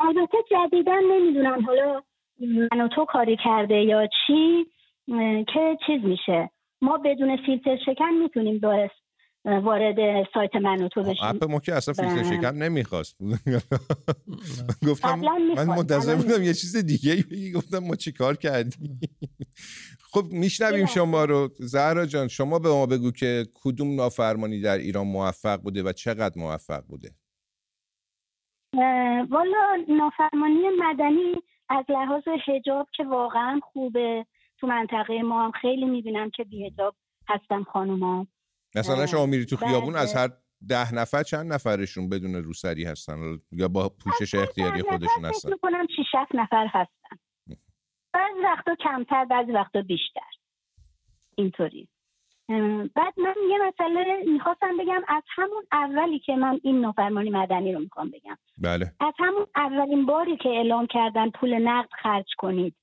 البته 0.01 0.39
جدیدن 0.51 1.05
نمی‌دونم 1.13 1.67
حالا 1.67 2.03
من 2.41 2.81
و 2.81 2.89
تو 2.89 3.05
کاری 3.05 3.37
کرده 3.45 3.75
یا 3.75 4.07
چی. 4.27 4.67
که 5.55 5.79
چیز 5.87 6.05
میشه. 6.05 6.51
ما 6.83 6.99
بدون 7.05 7.37
فیلتر 7.47 7.77
شکن 7.87 8.11
می‌تونیم 8.23 8.59
باعث 8.59 8.91
وارد 9.45 10.27
سایت 10.35 10.57
من 10.57 10.83
و 10.83 10.89
تو 10.89 11.03
بشیم. 11.03 11.23
اپ 11.23 11.45
ما 11.45 11.61
که 11.61 11.75
اصلا 11.75 11.95
فیلتر 11.95 12.23
شکن 12.23 12.55
نمی‌خواست. 12.57 13.17
گفتم 14.89 15.19
من 15.57 15.67
منتظر 15.67 16.17
بودم 16.17 16.43
یه 16.43 16.55
چیز 16.55 16.77
دیگه 16.77 17.25
بگی. 17.31 17.53
گفتم 17.53 17.79
ما 17.79 17.95
چی 17.95 18.13
کار 18.13 18.37
کردیم؟ 18.37 19.01
خب 20.13 20.25
میشنویم 20.31 20.87
شما 20.87 21.25
رو. 21.25 21.49
زهرا 21.59 22.07
جان 22.07 22.29
شما 22.29 22.59
به 22.59 22.69
ما 22.69 22.87
بگو 22.87 23.11
که 23.11 23.45
کدوم 23.55 23.95
نافرمانی 23.97 24.61
در 24.61 24.79
ایران 24.79 25.07
موفق 25.07 25.57
بوده 25.57 25.83
و 25.83 25.93
چقدر 25.93 26.35
موفق 26.37 26.83
بوده؟ 26.89 27.11
والا 29.31 29.85
نافرمانی 29.89 30.63
مدنی 30.79 31.35
از 31.69 31.85
لحاظ 31.89 32.23
حجاب 32.47 32.89
که 32.97 33.05
واقعا 33.05 33.61
خوبه. 33.73 34.27
تو 34.61 34.67
منطقه 34.67 35.23
ما 35.23 35.45
هم 35.45 35.51
خیلی 35.51 35.85
می‌بینم 35.85 36.31
که 36.31 36.45
بیهجاب 36.45 36.95
هستن 37.29 37.63
خانوما. 37.63 38.27
مثلا 38.77 39.07
شما 39.07 39.27
میری 39.27 39.47
تو 39.47 39.57
خیابون 39.57 39.97
از 39.97 40.17
هر 40.17 40.29
ده 40.69 40.95
نفر 40.95 41.23
چند 41.23 41.53
نفرشون 41.53 42.09
بدون 42.09 42.35
روسری 42.35 42.85
هستن؟ 42.85 43.39
یا 43.53 43.69
با 43.69 43.93
پوشش 44.05 44.35
اختیاری 44.35 44.83
خودشون 44.83 45.25
هستن؟ 45.25 45.51
می‌کنم 45.53 45.87
چی 45.97 46.03
شست 46.13 46.35
نفر 46.35 46.67
هستن. 46.67 47.17
بعضی 48.13 48.41
وقتا 48.45 48.75
کمتر 48.75 49.25
بعضی 49.25 49.53
وقتا 49.53 49.83
بیشتر. 49.83 50.31
اینطوری. 51.37 51.89
بعد 52.95 53.15
من 53.17 53.35
یه 53.51 53.59
مسئله 53.69 54.25
می‌خواستم 54.33 54.77
بگم. 54.77 55.03
از 55.09 55.23
همون 55.37 55.65
اولی 55.73 56.19
که 56.19 56.37
من 56.37 56.61
این 56.63 56.81
نافرمانی 56.81 57.31
مدنی 57.31 57.73
رو 57.73 57.81
می‌خوام 57.81 58.11
بگم. 58.11 58.39
بله. 58.59 58.93
از 59.01 59.15
همون 59.19 59.47
اولین 59.57 60.07
باری 60.07 60.37
که 60.37 60.49
اعلام 60.49 60.87
کردن 60.87 61.31
پول 61.31 61.55
نقد 61.55 61.89
خرج 62.03 62.27
کنید. 62.39 62.75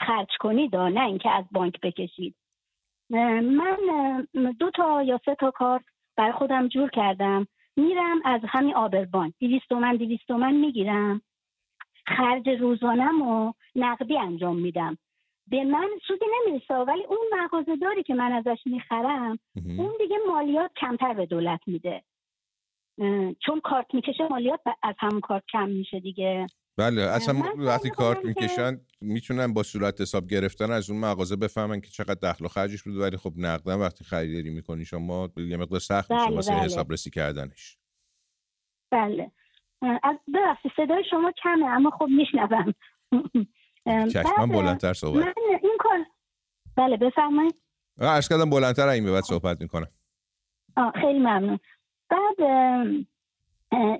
خرج 0.00 0.28
کنید 0.40 0.76
نه 0.76 1.04
اینکه 1.04 1.30
از 1.30 1.44
بانک 1.52 1.80
بکشید 1.80 2.34
من 3.10 3.76
دو 4.58 4.70
تا 4.70 5.02
یا 5.02 5.20
سه 5.24 5.34
تا 5.34 5.50
کارت 5.50 5.84
برای 6.16 6.32
خودم 6.32 6.68
جور 6.68 6.90
کردم. 6.90 7.46
میرم 7.76 8.20
از 8.24 8.40
همین 8.44 8.74
آبربان 8.74 9.34
دیویست 9.38 9.68
تومن 9.68 9.96
دیویست 9.96 10.26
تومن 10.28 10.54
می‌گیرم. 10.54 11.22
خرج 12.06 12.48
روزانم 12.48 13.22
و 13.22 13.52
نقدی 13.76 14.18
انجام 14.18 14.56
میدم. 14.56 14.98
به 15.46 15.64
من 15.64 15.88
سودی 16.06 16.24
نمی‌رسه 16.46 16.74
ولی 16.74 17.04
اون 17.04 17.18
مغازه 17.32 17.76
داری 17.76 18.02
که 18.02 18.14
من 18.14 18.32
ازش 18.32 18.58
می‌خرم 18.66 19.38
اون 19.78 19.92
دیگه 19.98 20.16
مالیات 20.28 20.70
کمتر 20.76 21.14
به 21.14 21.26
دولت 21.26 21.60
میده. 21.66 22.02
چون 23.40 23.60
کارت 23.64 23.94
می‌کشه 23.94 24.28
مالیات 24.30 24.60
از 24.82 24.94
همون 24.98 25.20
کارت 25.20 25.44
کم 25.52 25.68
میشه 25.68 26.00
دیگه. 26.00 26.46
بله 26.78 27.02
اصلا 27.02 27.34
وقتی 27.56 27.90
کارت 27.90 28.24
می‌کشن 28.24 28.80
می‌تونن 29.00 29.52
با 29.54 29.62
صورت 29.62 30.00
حساب 30.00 30.26
گرفتن 30.26 30.70
از 30.70 30.90
اون 30.90 31.00
مغازه 31.00 31.36
بفهمن 31.36 31.80
که 31.80 31.90
چقدر 31.90 32.30
دخل 32.32 32.44
و 32.44 32.48
خرجش 32.48 32.82
بوده 32.82 33.00
ولی 33.00 33.16
خب 33.16 33.32
نقدا 33.36 33.78
وقتی 33.78 34.04
خریداری 34.04 34.50
می‌کنی 34.50 34.84
شما 34.84 35.28
یه 35.36 35.56
مقدار 35.56 35.80
سخت 35.80 36.12
میشه 36.12 36.30
واسه 36.30 36.52
بله. 36.52 36.62
حسابرسی 36.62 37.10
کردنش. 37.10 37.78
بله. 38.90 39.30
از 40.02 40.16
ببخشید 40.34 40.72
صدای 40.76 41.04
شما 41.10 41.32
کمه 41.42 41.66
اما 41.66 41.90
خب 41.90 42.08
میشنوم. 42.16 42.74
چشمان 44.12 44.48
بلندتر 44.48 44.92
صحبت 44.92 45.24
من 45.24 45.32
این 45.62 45.76
کار 45.80 45.98
بله 46.76 46.96
بفرمایید. 46.96 47.54
عرض 48.00 48.28
کردم 48.28 48.50
بلندتر 48.50 48.88
این 48.88 49.04
به 49.04 49.12
بعد 49.12 49.24
صحبت 49.24 49.60
می‌کنم 49.60 49.88
خیلی 51.00 51.18
ممنون. 51.18 51.58
بعد 52.10 52.36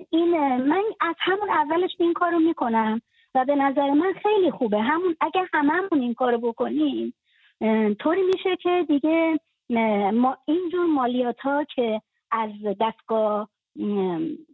این 0.09 0.57
من 0.57 0.83
از 1.01 1.15
همون 1.19 1.49
اولش 1.49 1.91
این 1.99 2.13
کارو 2.13 2.39
می‌کنم 2.39 3.01
و 3.35 3.45
به 3.45 3.55
نظر 3.55 3.89
من 3.89 4.13
خیلی 4.23 4.51
خوبه. 4.51 4.81
همون 4.81 5.15
اگر 5.21 5.47
هممون 5.53 6.01
این 6.01 6.13
کارو 6.13 6.37
بکنیم 6.37 7.13
طوری 7.99 8.21
میشه 8.21 8.55
که 8.55 8.85
دیگه 8.87 9.39
ما 10.13 10.37
اینجور 10.45 10.85
مالیات 10.85 11.39
ها 11.39 11.63
که 11.75 12.01
از 12.31 12.49
دستگاه 12.81 13.49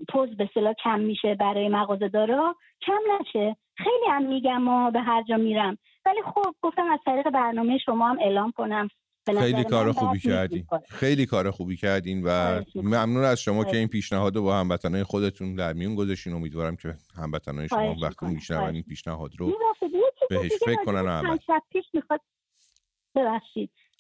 پوز 0.10 0.38
به 0.38 0.50
صلاح 0.54 0.74
کم 0.84 1.00
میشه 1.00 1.36
برای 1.36 1.70
مغازه 1.70 2.08
دارا 2.08 2.56
کم 2.82 3.00
نشه. 3.20 3.56
خیلی 3.78 4.06
هم 4.10 4.24
میگم 4.24 4.62
ما 4.62 4.92
به 4.92 5.02
هر 5.02 5.24
جا 5.24 5.38
میرم. 5.38 5.78
ولی 6.06 6.22
خب 6.22 6.56
گفتم 6.62 6.92
از 6.92 7.00
طریق 7.06 7.30
برنامه 7.30 7.78
شما 7.78 8.08
هم 8.08 8.18
اعلام 8.20 8.52
کنم. 8.52 8.88
خیلی 9.26 9.64
کار 9.64 9.92
خوبی 9.92 10.20
کردین. 10.20 10.68
خیلی 10.90 11.26
کار 11.26 11.52
خوبی 11.52 11.78
کردین 11.78 12.24
و 12.26 12.62
ممنون 12.76 13.24
از 13.24 13.42
شما 13.42 13.64
که 13.64 13.78
این 13.78 13.88
پیشنهاد 13.88 14.36
رو 14.36 14.42
با 14.44 14.60
هموطنای 14.60 15.04
خودتون 15.04 15.56
در 15.56 15.74
میون 15.74 15.96
گذاشتین. 15.96 16.34
امیدوارم 16.34 16.76
که 16.76 16.96
هموطنای 17.18 17.68
شما 17.68 17.96
وقتی 18.02 18.26
میشنون 18.26 18.74
این 18.76 18.84
پیشنهاد 18.84 19.32
رو 19.38 19.54
بهش 20.30 20.52
فکر 20.66 20.84
کنن 20.86 21.08
عمل 21.08 21.38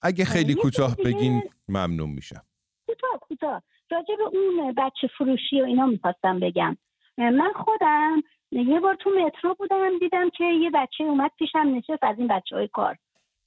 اگه 0.01 0.25
خیلی 0.25 0.55
کوتاه 0.55 0.95
بگین 0.95 1.43
ممنون 1.67 2.09
میشم. 2.09 2.41
کوتاه 2.87 3.19
کوتاه. 3.21 3.63
راجع 3.91 4.15
به 4.15 4.23
اون 4.23 4.73
بچه 4.77 5.07
فروشی 5.17 5.61
و 5.61 5.65
اینا 5.65 5.85
می‌خواستم 5.85 6.39
بگم. 6.39 6.77
من 7.17 7.51
خودم 7.55 8.21
یه 8.51 8.79
بار 8.79 8.95
تو 8.95 9.09
مترو 9.09 9.55
بودم 9.55 9.99
دیدم 9.99 10.29
که 10.29 10.43
یه 10.43 10.71
بچه 10.73 11.03
اومد 11.03 11.31
پیشم 11.39 11.59
نشست 11.59 12.03
از 12.03 12.15
این 12.17 12.27
بچه 12.27 12.55
های 12.55 12.67
کار. 12.67 12.97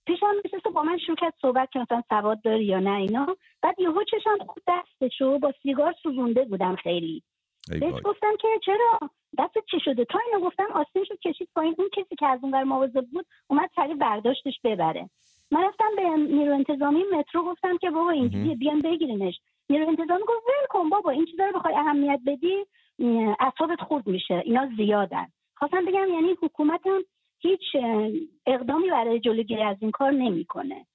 پیشم 0.09 0.35
نشست 0.45 0.69
با 0.75 0.83
من 0.83 0.99
شروع 0.99 1.17
کرد 1.17 1.35
صحبت 1.43 1.71
که 1.73 1.79
مثلا 1.79 2.03
سواد 2.09 2.43
داری 2.43 2.65
یا 2.65 2.79
نه 2.79 2.93
اینا. 2.93 3.37
بعد 3.63 3.81
یهو 3.81 4.05
چشم 4.05 4.47
خود 4.47 4.63
دستشو 4.69 5.39
با 5.39 5.53
سیگار 5.63 5.95
سوزونده 6.03 6.45
بودم 6.45 6.77
خیلی. 6.77 7.23
بهش 7.69 8.03
گفتم 8.05 8.37
که 8.41 8.49
چرا؟ 8.65 9.11
دست 9.39 9.55
چی 9.71 9.81
شده؟ 9.85 10.05
تا 10.05 10.19
اینو 10.27 10.47
گفتم 10.47 10.67
آستینشو 10.75 11.17
کشید 11.17 11.49
پایین. 11.55 11.75
اون 11.79 11.89
کسی 11.89 12.17
که 12.19 12.27
از 12.27 12.39
اون 12.43 12.53
ور 12.53 12.65
مواظب 12.65 13.07
بود 13.13 13.27
اومد 13.49 13.71
سریع 13.77 13.95
برداشتش 13.95 14.61
ببره. 14.65 15.11
من 15.51 15.65
رفتم 15.65 15.91
به 15.97 16.03
نیرو 16.35 16.55
انتظامی 16.55 17.05
مترو 17.13 17.43
گفتم 17.43 17.79
که 17.79 17.91
بابا 17.91 18.11
اینجوریه 18.11 18.55
بیان 18.55 18.81
بگیرینش. 18.81 19.41
نیرو 19.71 19.89
انتظامی 19.89 20.23
گفت 20.23 20.47
ول 20.47 20.67
کن 20.71 20.89
بابا 20.89 21.11
این 21.11 21.27
چیزا 21.27 21.45
رو 21.45 21.59
بخوای 21.59 21.75
اهمیت 21.75 22.21
بدی 22.27 22.67
اعصابت 23.41 23.81
خورد 23.81 24.07
میشه. 24.07 24.43
اینا 24.45 24.69
زیادن. 24.77 25.27
خواستم 25.55 25.85
بگم 25.85 26.09
یعنی 26.15 26.37
حکومت 26.43 26.87
هم 26.87 27.05
هیچ 27.39 27.61
اقدامی 28.47 28.91
برای 28.91 29.21
جلوگیری 29.21 29.63
از 29.63 29.77
این 29.81 29.91
کار 29.91 30.11
نمی‌کنه. 30.11 30.87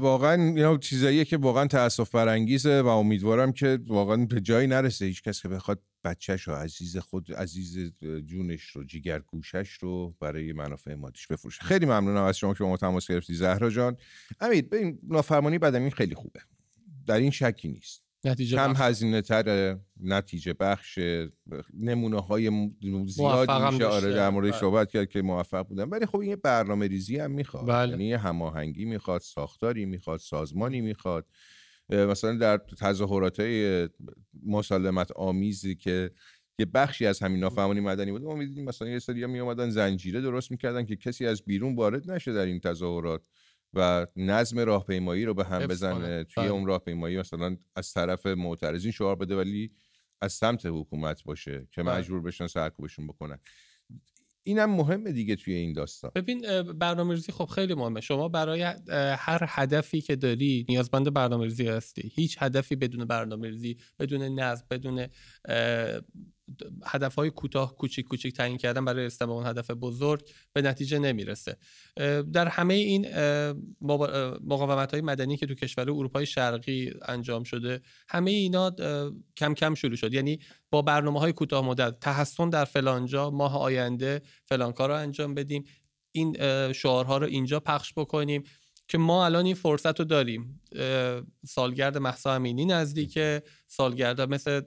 واقعا 0.00 0.42
اینا 0.42 0.76
چیزاییه 0.76 1.24
که 1.24 1.36
واقعا 1.36 1.66
تاسف 1.66 2.14
برانگیزه 2.14 2.82
و 2.82 2.86
امیدوارم 2.86 3.52
که 3.52 3.78
واقعا 3.86 4.26
به 4.30 4.40
جایی 4.40 4.66
نرسه 4.66 5.04
هیچ 5.04 5.22
کس 5.22 5.42
که 5.42 5.48
بخواد 5.48 5.82
بچهش 6.04 6.42
رو 6.42 6.54
عزیز 6.54 6.96
خود 6.96 7.32
عزیز 7.32 7.92
جونش 8.26 8.62
رو 8.62 8.84
جیگر 8.84 9.18
گوشش 9.18 9.70
رو 9.70 10.14
برای 10.20 10.52
منافع 10.52 10.94
مادیش 10.94 11.26
بفروشه. 11.26 11.62
خیلی 11.62 11.86
ممنونم 11.86 12.24
از 12.24 12.38
شما 12.38 12.54
که 12.54 12.64
با 12.64 12.70
ما 12.70 12.76
تماس 12.76 13.10
گرفتی 13.10 13.34
زهرا 13.34 13.70
جان. 13.70 13.96
امید 14.40 14.70
ببین 14.70 14.98
نافرمانی 15.02 15.58
بدنی 15.58 15.90
خیلی 15.90 16.14
خوبه. 16.14 16.40
در 17.06 17.16
این 17.16 17.30
شکی 17.30 17.68
نیست. 17.68 18.07
نتیجه 18.24 18.56
کم 18.56 18.72
هزینه 18.76 19.22
تر 19.22 19.76
نتیجه 20.00 20.52
بخش. 20.52 20.98
نمونه 21.74 22.20
های 22.20 22.70
زیادی 23.06 23.64
میشه. 23.74 23.84
آره 23.84 24.12
در 24.12 24.30
مورد 24.30 24.50
بله. 24.50 24.60
صحبت 24.60 24.90
کرد 24.90 25.08
که 25.08 25.22
موفق 25.22 25.66
بودن. 25.66 25.84
ولی 25.84 26.06
خب 26.06 26.18
این 26.18 26.36
برنامه 26.44 26.86
ریزی 26.86 27.18
هم 27.18 27.30
می‌خواد. 27.30 27.66
بله. 27.66 27.90
یعنی 27.90 28.12
هماهنگی 28.12 28.84
می‌خواد 28.84 29.20
ساختاری 29.20 29.86
می‌خواد 29.86 30.20
سازمانی 30.20 30.80
می‌خواد. 30.80 31.26
مثلا 31.90 32.36
در 32.36 32.56
تظاهرات 32.56 33.40
های 33.40 33.88
مسالمت 34.46 35.12
آمیزی 35.12 35.74
که 35.74 36.10
یه 36.58 36.66
بخشی 36.66 37.06
از 37.06 37.20
همین 37.20 37.40
نافهمانی 37.40 37.80
مدنی 37.80 38.10
بود 38.10 38.22
ما 38.22 38.34
می‌دیدیم 38.34 38.64
مثلا 38.64 38.88
یه 38.88 38.98
سری 38.98 39.26
می 39.26 39.38
اومدن 39.38 39.70
زنجیره 39.70 40.20
درست 40.20 40.50
می‌کردن 40.50 40.84
که 40.84 40.96
کسی 40.96 41.26
از 41.26 41.42
بیرون 41.42 41.76
وارد 41.76 42.10
نشه 42.10 42.32
در 42.32 42.46
این 42.46 42.60
تظاهرات. 42.60 43.22
و 43.74 44.06
نظم 44.16 44.58
راهپیمایی 44.58 45.24
رو 45.24 45.34
به 45.34 45.44
هم 45.44 45.66
بزنه. 45.66 46.24
توی 46.24 46.44
بله. 46.44 46.52
اون 46.52 46.66
راهپیمایی 46.66 47.18
مثلا 47.18 47.56
از 47.76 47.92
طرف 47.92 48.26
معترضین 48.26 48.92
شعار 48.92 49.16
بده 49.16 49.36
ولی 49.36 49.72
از 50.20 50.32
سمت 50.32 50.66
حکومت 50.66 51.24
باشه 51.24 51.68
که 51.72 51.82
بله. 51.82 51.98
مجبور 51.98 52.22
بشن 52.22 52.46
سرکوبشون 52.46 53.06
بکنن. 53.06 53.38
اینم 54.42 54.70
مهمه 54.70 55.12
دیگه 55.12 55.36
توی 55.36 55.54
این 55.54 55.72
داستان. 55.72 56.10
ببین 56.14 56.62
برنامه 56.62 57.14
ریزی 57.14 57.32
خب 57.32 57.44
خیلی 57.44 57.74
مهمه. 57.74 58.00
شما 58.00 58.28
برای 58.28 58.62
هر 59.18 59.44
هدفی 59.48 60.00
که 60.00 60.16
داری 60.16 60.66
نیازمند 60.68 61.14
برنامه 61.14 61.44
ریزی 61.44 61.68
هستی. 61.68 62.12
هیچ 62.14 62.36
هدفی 62.40 62.76
بدون 62.76 63.04
برنامه 63.04 63.48
ریزی 63.48 63.76
بدون 63.98 64.40
نظم 64.40 64.66
بدون 64.70 65.06
هدف 66.86 67.14
های 67.14 67.30
کوتاه 67.30 67.76
کوچیک 67.76 68.06
کوچیک 68.06 68.36
تعیین 68.36 68.58
کردن 68.58 68.84
برای 68.84 69.06
رسیدن 69.06 69.26
به 69.26 69.32
اون 69.32 69.46
هدف 69.46 69.70
بزرگ 69.70 70.28
به 70.52 70.62
نتیجه 70.62 70.98
نمی‌رسه. 70.98 71.56
در 72.32 72.48
همه 72.48 72.74
این 72.74 73.06
مقاومت 74.46 74.92
های 74.92 75.00
مدنی 75.00 75.36
که 75.36 75.46
تو 75.46 75.54
کشور 75.54 75.82
اروپای 75.82 76.26
شرقی 76.26 76.92
انجام 77.02 77.42
شده 77.42 77.80
همه 78.08 78.30
اینا 78.30 78.70
کم 79.36 79.54
کم 79.54 79.74
شروع 79.74 79.96
شد. 79.96 80.14
یعنی 80.14 80.38
با 80.70 80.82
برنامه 80.82 81.20
های 81.20 81.32
کوتاه 81.32 81.66
مدت 81.66 82.00
تحسن 82.00 82.50
در 82.50 82.64
فلانجا 82.64 83.30
ماه 83.30 83.58
آینده 83.58 84.22
فلان 84.44 84.72
کار 84.72 84.88
رو 84.88 84.94
انجام 84.94 85.34
بدیم. 85.34 85.64
این 86.12 86.36
شعارها 86.72 87.18
رو 87.18 87.26
اینجا 87.26 87.60
پخش 87.60 87.92
بکنیم. 87.96 88.42
که 88.88 88.98
ما 88.98 89.24
الان 89.24 89.44
این 89.44 89.54
فرصت 89.54 89.98
رو 89.98 90.04
داریم. 90.04 90.60
سالگرد 91.46 91.98
محسا 91.98 92.34
امینی 92.34 92.64
نزدیک 92.64 93.18
سالگرد 93.66 94.20
مثل 94.20 94.60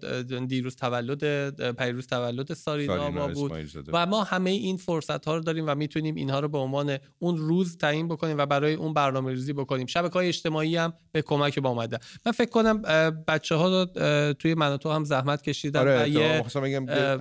دیروز 0.45 0.75
تولد 0.75 1.49
پیروز 1.75 2.07
تولد 2.07 2.53
سارینا 2.53 3.09
ما 3.09 3.27
بود. 3.27 3.51
و 3.87 4.05
ما 4.05 4.23
همه 4.23 4.49
این 4.49 4.77
فرصت 4.77 5.25
ها 5.25 5.35
رو 5.35 5.43
داریم 5.43 5.65
و 5.67 5.75
می‌تونیم 5.75 6.15
اینها 6.15 6.39
رو 6.39 6.47
به 6.47 6.57
عنوان 6.57 6.97
اون 7.19 7.37
روز 7.37 7.77
تعیین 7.77 8.07
بکنیم 8.07 8.37
و 8.37 8.45
برای 8.45 8.73
اون 8.73 8.93
برنامه 8.93 9.31
ریزی 9.31 9.53
بکنیم. 9.53 9.85
شبکه 9.85 10.13
های 10.13 10.27
اجتماعی 10.27 10.75
هم 10.75 10.93
به 11.11 11.21
کمک 11.21 11.59
با 11.59 11.69
اومده. 11.69 11.99
من 12.25 12.31
فکر 12.31 12.49
کنم 12.49 12.81
بچه 13.27 13.55
ها 13.55 13.85
توی 14.33 14.53
مناطق 14.53 14.91
هم 14.91 15.03
زحمت 15.03 15.41
کشیدن 15.41 15.79
آره 15.79 16.09
یه 16.09 16.43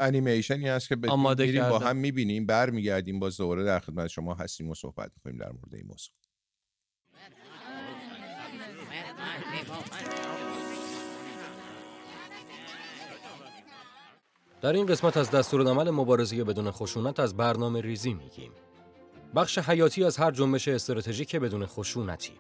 انیمیشنی 0.01 0.69
هست 0.69 0.89
که 0.89 0.97
با 0.97 1.79
هم 1.79 1.97
می‌بینیم 1.97 2.47
برمیگردیم 2.47 3.19
با 3.19 3.31
دوباره 3.31 3.65
در 3.65 3.79
خدمت 3.79 4.07
شما 4.07 4.35
هستیم 4.35 4.71
و 4.71 4.75
صحبت 4.75 5.11
می‌کنیم 5.17 5.41
در 5.41 5.53
مورد 5.53 5.75
این 5.75 5.87
موضوع. 5.87 6.15
در 14.63 14.73
این 14.73 14.87
قسمت 14.87 15.17
از 15.17 15.31
دستورالعمل 15.31 15.91
مبارزه 15.91 16.45
بدون 16.45 16.71
خشونت 16.71 17.21
از 17.21 17.37
برنامه 17.37 17.81
ریزی 17.81 18.15
میگیم. 18.15 18.53
بخش 19.37 19.59
حیاتی 19.59 20.05
از 20.05 20.17
هر 20.17 20.31
جنبش 20.31 20.69
استراتژیک 20.69 21.37
بدون 21.37 21.67
خشونتی. 21.67 22.33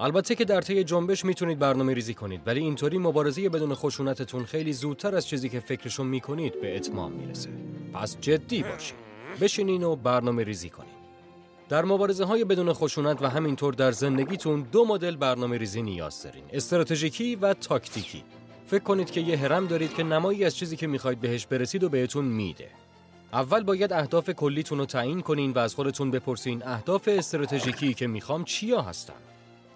البته 0.00 0.34
که 0.34 0.44
در 0.44 0.60
طی 0.60 0.84
جنبش 0.84 1.24
می‌تونید 1.24 1.58
برنامه 1.58 1.94
ریزی 1.94 2.14
کنید 2.14 2.40
ولی 2.46 2.60
اینطوری 2.60 2.98
مبارزه 2.98 3.48
بدون 3.48 3.74
خشونتتون 3.74 4.44
خیلی 4.44 4.72
زودتر 4.72 5.14
از 5.14 5.28
چیزی 5.28 5.48
که 5.48 5.60
فکرشو 5.60 6.04
می‌کنید 6.04 6.60
به 6.60 6.76
اتمام 6.76 7.12
می‌رسه. 7.12 7.50
پس 7.94 8.16
جدی 8.20 8.62
باشید. 8.62 8.96
بشینین 9.40 9.82
و 9.82 9.96
برنامه 9.96 10.44
ریزی 10.44 10.70
کنید. 10.70 10.95
در 11.68 11.84
مبارزه 11.84 12.24
های 12.24 12.44
بدون 12.44 12.72
خشونت 12.72 13.22
و 13.22 13.26
همینطور 13.26 13.74
در 13.74 13.92
زندگیتون 13.92 14.62
دو 14.72 14.84
مدل 14.84 15.16
برنامه 15.16 15.58
ریزی 15.58 15.82
نیاز 15.82 16.22
دارین 16.22 16.44
استراتژیکی 16.52 17.36
و 17.36 17.54
تاکتیکی. 17.54 18.24
فکر 18.66 18.82
کنید 18.82 19.10
که 19.10 19.20
یه 19.20 19.36
هرم 19.36 19.66
دارید 19.66 19.94
که 19.94 20.02
نمایی 20.02 20.44
از 20.44 20.56
چیزی 20.56 20.76
که 20.76 20.86
می‌خواید 20.86 21.20
بهش 21.20 21.46
برسید 21.46 21.84
و 21.84 21.88
بهتون 21.88 22.24
میده. 22.24 22.68
اول 23.32 23.62
باید 23.62 23.92
اهداف 23.92 24.30
کلیتون 24.30 24.78
رو 24.78 24.86
تعیین 24.86 25.20
کنین 25.20 25.52
و 25.52 25.58
از 25.58 25.74
خودتون 25.74 26.10
بپرسین 26.10 26.62
اهداف 26.66 27.08
استراتژیکی 27.12 27.94
که 27.94 28.06
می‌خوام 28.06 28.44
چیا 28.44 28.82
هستن. 28.82 29.14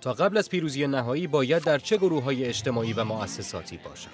تا 0.00 0.12
قبل 0.12 0.36
از 0.36 0.48
پیروزی 0.48 0.86
نهایی 0.86 1.26
باید 1.26 1.64
در 1.64 1.78
چه 1.78 1.96
گروه 1.96 2.22
های 2.22 2.44
اجتماعی 2.44 2.92
و 2.92 3.04
مؤسساتی 3.04 3.76
باشم؟ 3.84 4.10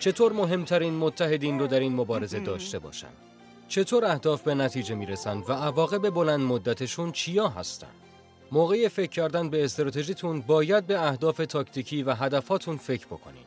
چطور 0.00 0.32
مهمترین 0.32 0.94
متحدین 0.94 1.58
رو 1.58 1.66
در 1.66 1.80
این 1.80 1.94
مبارزه 1.94 2.40
داشته 2.40 2.78
باشم؟ 2.78 3.12
چطور 3.68 4.04
اهداف 4.04 4.42
به 4.42 4.54
نتیجه 4.54 4.94
می‌رسند 4.94 5.50
و 5.50 5.52
عواقب 5.52 6.10
بلند 6.10 6.40
مدتشون 6.40 7.12
چیا 7.12 7.48
هستن؟ 7.48 7.90
موقع 8.52 8.88
فکر 8.88 9.10
کردن 9.10 9.50
به 9.50 9.64
استراتژیتون 9.64 10.40
باید 10.40 10.86
به 10.86 11.06
اهداف 11.08 11.36
تاکتیکی 11.36 12.02
و 12.02 12.14
هدفاتون 12.14 12.76
فکر 12.76 13.06
بکنین. 13.06 13.44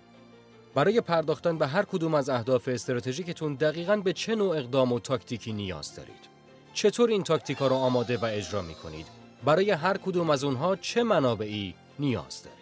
برای 0.75 1.01
پرداختن 1.01 1.57
به 1.57 1.67
هر 1.67 1.83
کدوم 1.83 2.13
از 2.13 2.29
اهداف 2.29 2.67
استراتژیکتون 2.67 3.53
دقیقاً 3.53 3.95
به 3.95 4.13
چه 4.13 4.35
نوع 4.35 4.57
اقدام 4.57 4.91
و 4.91 4.99
تاکتیکی 4.99 5.53
نیاز 5.53 5.95
دارید؟ 5.95 6.27
چطور 6.73 7.09
این 7.09 7.23
تاکتیکا 7.23 7.67
رو 7.67 7.75
آماده 7.75 8.17
و 8.17 8.25
اجرا 8.25 8.61
می 8.61 8.75
کنید 8.75 9.05
برای 9.45 9.71
هر 9.71 9.97
کدوم 9.97 10.29
از 10.29 10.43
اونها 10.43 10.75
چه 10.75 11.03
منابعی 11.03 11.75
نیاز 11.99 12.43
دارید؟ 12.43 12.56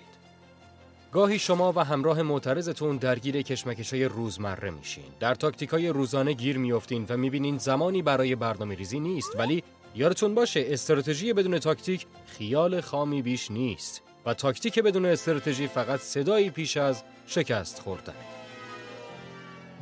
گاهی 1.15 1.39
شما 1.39 1.73
و 1.75 1.83
همراه 1.83 2.21
معترضتون 2.21 2.97
درگیر 2.97 3.41
کشمکشای 3.41 4.05
روزمره 4.05 4.69
میشین. 4.69 5.03
در 5.19 5.35
تاکتیکای 5.35 5.89
روزانه 5.89 6.33
گیر 6.33 6.57
میافتین 6.57 7.05
و 7.09 7.17
می‌بینین 7.17 7.57
زمانی 7.57 8.01
برای 8.01 8.35
برنامه 8.35 8.75
ریزی 8.75 8.99
نیست. 8.99 9.35
ولی 9.39 9.63
یادتون 9.95 10.35
باشه 10.35 10.65
استراتژی 10.67 11.33
بدون 11.33 11.59
تاکتیک 11.59 12.05
خیال 12.25 12.81
خامی 12.81 13.21
بیش 13.21 13.51
نیست. 13.51 14.01
و 14.25 14.33
تاکتیک 14.33 14.79
بدون 14.79 15.05
استراتژی 15.05 15.67
فقط 15.67 15.99
صدای 15.99 16.49
پیش 16.49 16.77
از 16.77 17.03
شکست 17.27 17.79
خوردن 17.79 18.13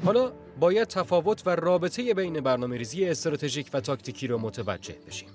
حالا 0.06 0.32
باید 0.60 0.88
تفاوت 0.88 1.48
و 1.48 1.50
رابطه 1.50 2.14
بین 2.14 2.42
برنامه 2.42 2.78
ریزی 2.78 3.06
استراتژیک 3.06 3.70
و 3.74 3.82
تاکتیکی 3.82 4.28
رو 4.28 4.38
متوجه 4.38 4.96
بشیم. 5.08 5.30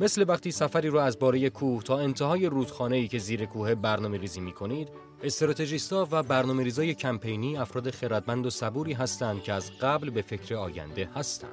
مثل 0.00 0.24
وقتی 0.28 0.50
سفری 0.50 0.88
رو 0.88 0.98
از 0.98 1.18
باره 1.18 1.50
کوه 1.50 1.82
تا 1.82 1.98
انتهای 1.98 2.46
رودخانه 2.46 2.96
ای 2.96 3.08
که 3.08 3.18
زیر 3.18 3.44
کوه 3.44 3.74
برنامه 3.74 4.18
ریزی 4.18 4.40
می 4.40 4.52
کنید 4.52 4.88
استراتژیستا 5.22 6.08
و 6.10 6.22
برنامه 6.22 6.64
ریزای 6.64 6.94
کمپینی 6.94 7.56
افراد 7.56 7.90
خردمند 7.90 8.46
و 8.46 8.50
صبوری 8.50 8.92
هستند 8.92 9.42
که 9.42 9.52
از 9.52 9.70
قبل 9.80 10.10
به 10.10 10.22
فکر 10.22 10.54
آینده 10.54 11.08
هستند 11.14 11.50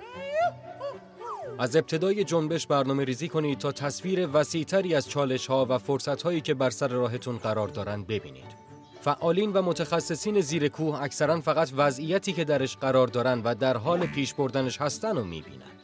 از 1.60 1.76
ابتدای 1.76 2.24
جنبش 2.24 2.68
برنامه 2.68 3.04
ریزی 3.04 3.28
کنید 3.28 3.58
تا 3.58 3.72
تصویر 3.72 4.30
وسیعتری 4.34 4.96
از 4.96 5.10
چالش 5.10 5.48
ها 5.48 5.66
و 5.70 5.78
فرصت 5.78 6.22
هایی 6.22 6.42
که 6.42 6.54
بر 6.54 6.70
سر 6.70 6.88
راهتون 6.88 7.38
قرار 7.38 7.68
دارند 7.68 8.08
ببینید. 8.08 8.66
فعالین 9.02 9.54
و 9.54 9.62
متخصصین 9.62 10.42
زیر 10.42 10.68
کوه 10.68 11.02
اکثرا 11.02 11.42
فقط 11.42 11.72
وضعیتی 11.78 12.34
که 12.34 12.44
درش 12.44 12.78
قرار 12.78 13.08
دارند 13.08 13.42
و 13.46 13.56
در 13.56 13.78
حال 13.78 14.06
پیش 14.06 14.34
بردنش 14.34 14.82
هستن 14.82 15.18
و 15.18 15.24
می‌بینن. 15.24 15.75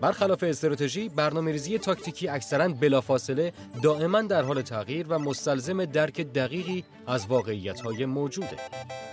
برخلاف 0.00 0.42
استراتژی 0.42 1.08
برنامه 1.08 1.52
ریزی 1.52 1.78
تاکتیکی 1.78 2.28
اکثرا 2.28 2.68
بلافاصله 2.68 3.52
دائما 3.82 4.22
در 4.22 4.42
حال 4.42 4.62
تغییر 4.62 5.06
و 5.08 5.18
مستلزم 5.18 5.84
درک 5.84 6.20
دقیقی 6.20 6.84
از 7.06 7.26
واقعیت 7.26 7.80
های 7.80 8.06
موجوده. 8.06 8.56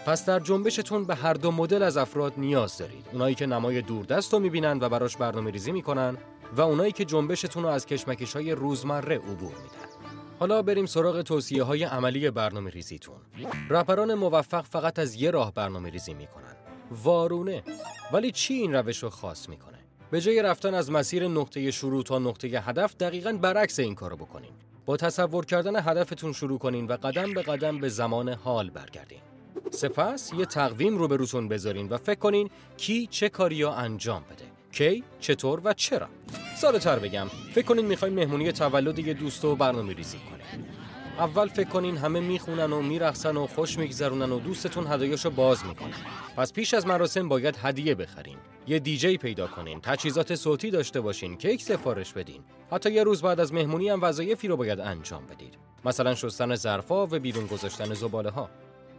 پس 0.05 0.25
در 0.25 0.39
جنبشتون 0.39 1.05
به 1.05 1.15
هر 1.15 1.33
دو 1.33 1.51
مدل 1.51 1.83
از 1.83 1.97
افراد 1.97 2.33
نیاز 2.37 2.77
دارید. 2.77 3.05
اونایی 3.11 3.35
که 3.35 3.45
نمای 3.45 3.81
دوردست 3.81 4.33
رو 4.33 4.39
می‌بینن 4.39 4.79
و 4.81 4.89
براش 4.89 5.17
برنامه 5.17 5.51
ریزی 5.51 5.71
می‌کنن 5.71 6.17
و 6.55 6.61
اونایی 6.61 6.91
که 6.91 7.05
جنبشتون 7.05 7.63
رو 7.63 7.69
از 7.69 7.85
کشمکش 7.85 8.33
های 8.33 8.51
روزمره 8.51 9.15
عبور 9.15 9.51
میدن. 9.51 9.89
حالا 10.39 10.61
بریم 10.61 10.85
سراغ 10.85 11.21
توصیه 11.21 11.63
های 11.63 11.83
عملی 11.83 12.31
برنامه 12.31 12.69
ریزیتون 12.69 13.17
رپران 13.69 14.13
موفق 14.13 14.65
فقط 14.65 14.99
از 14.99 15.15
یه 15.15 15.31
راه 15.31 15.53
برنامه 15.53 15.89
ریزی 15.89 16.13
می‌کنن. 16.13 16.55
وارونه. 16.91 17.63
ولی 18.11 18.31
چی 18.31 18.53
این 18.53 18.75
روش 18.75 19.03
رو 19.03 19.09
خاص 19.09 19.49
می‌کنه؟ 19.49 19.82
به 20.13 20.21
جای 20.21 20.41
رفتن 20.41 20.73
از 20.73 20.91
مسیر 20.91 21.27
نقطه 21.27 21.71
شروع 21.71 22.03
تا 22.03 22.19
نقطه 22.19 22.47
هدف 22.47 22.95
دقیقا 22.95 23.33
برعکس 23.33 23.79
این 23.79 23.95
کارو 23.95 24.15
بکنین. 24.15 24.51
با 24.85 24.97
تصور 24.97 25.45
کردن 25.45 25.75
هدفتون 25.75 26.33
شروع 26.33 26.59
کنین 26.59 26.87
و 26.87 26.97
قدم 26.97 27.33
به 27.33 27.41
قدم 27.41 27.79
به 27.79 27.89
زمان 27.89 28.29
حال 28.29 28.69
برگردین. 28.69 29.19
سپس 29.71 30.31
یه 30.37 30.45
تقویم 30.45 30.97
رو 30.97 31.07
به 31.07 31.15
روتون 31.15 31.47
بذارین 31.47 31.89
و 31.89 31.97
فکر 31.97 32.19
کنین 32.19 32.49
کی 32.77 33.07
چه 33.11 33.29
کاری 33.29 33.63
انجام 33.63 34.23
بده. 34.31 34.45
کی، 34.71 35.03
چطور 35.19 35.61
و 35.63 35.73
چرا. 35.73 36.07
ساده 36.57 36.79
تر 36.79 36.99
بگم، 36.99 37.27
فکر 37.53 37.65
کنین 37.65 37.85
می‌خواین 37.85 38.13
مهمونی 38.13 38.51
تولد 38.51 38.99
یه 38.99 39.13
دوست 39.13 39.45
و 39.45 39.55
برنامه 39.55 39.93
ریزی 39.93 40.17
کنین. 40.17 40.65
اول 41.19 41.47
فکر 41.47 41.69
کنین 41.69 41.97
همه 41.97 42.19
می‌خونن 42.19 42.73
و 42.73 42.81
میرقصن 42.81 43.37
و 43.37 43.47
خوش 43.47 43.77
میگذرونن 43.77 44.31
و 44.31 44.39
دوستتون 44.39 44.87
هدایاشو 44.87 45.29
باز 45.29 45.65
می‌کنن 45.65 45.93
پس 46.37 46.53
پیش 46.53 46.73
از 46.73 46.87
مراسم 46.87 47.29
باید 47.29 47.57
هدیه 47.61 47.95
بخرین 47.95 48.37
یه 48.67 48.79
دیجی 48.79 49.17
پیدا 49.17 49.47
کنین 49.47 49.81
تجهیزات 49.81 50.35
صوتی 50.35 50.71
داشته 50.71 51.01
باشین 51.01 51.37
کیک 51.37 51.63
سفارش 51.63 52.13
بدین. 52.13 52.41
حتی 52.71 52.91
یه 52.91 53.03
روز 53.03 53.21
بعد 53.21 53.39
از 53.39 53.53
مهمونی 53.53 53.89
هم 53.89 54.03
وظایفی 54.03 54.47
رو 54.47 54.57
باید 54.57 54.79
انجام 54.79 55.25
بدید. 55.25 55.57
مثلا 55.85 56.15
شستن 56.15 56.55
ظرفا 56.55 57.05
و 57.05 57.19
بیرون 57.19 57.47
گذاشتن 57.47 57.93
زباله 57.93 58.29
ها 58.29 58.49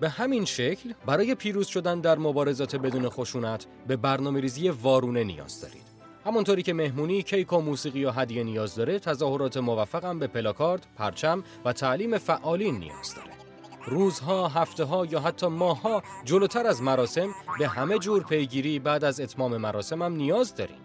به 0.00 0.08
همین 0.08 0.44
شکل 0.44 0.92
برای 1.06 1.34
پیروز 1.34 1.66
شدن 1.66 2.00
در 2.00 2.18
مبارزات 2.18 2.76
بدون 2.76 3.08
خشونت 3.08 3.66
به 3.86 3.96
برنامه 3.96 4.40
ریزی 4.40 4.68
وارونه 4.68 5.24
نیاز 5.24 5.60
دارید. 5.60 5.82
همونطوری 6.24 6.62
که 6.62 6.72
مهمونی 6.72 7.22
کیک 7.22 7.52
و 7.52 7.60
موسیقی 7.60 8.04
و 8.04 8.10
هدیه 8.10 8.44
نیاز 8.44 8.74
داره 8.74 8.98
تظاهرات 8.98 9.56
موفقم 9.56 10.18
به 10.18 10.26
پلاکارد، 10.26 10.86
پرچم 10.96 11.44
و 11.64 11.72
تعلیم 11.72 12.18
فعالین 12.18 12.78
نیاز 12.78 13.14
داره. 13.14 13.43
روزها، 13.86 14.48
هفته 14.48 14.84
ها 14.84 15.06
یا 15.06 15.20
حتی 15.20 15.46
ماهها 15.46 16.02
جلوتر 16.24 16.66
از 16.66 16.82
مراسم 16.82 17.28
به 17.58 17.68
همه 17.68 17.98
جور 17.98 18.22
پیگیری 18.22 18.78
بعد 18.78 19.04
از 19.04 19.20
اتمام 19.20 19.56
مراسم 19.56 20.02
هم 20.02 20.12
نیاز 20.12 20.54
داریم. 20.54 20.76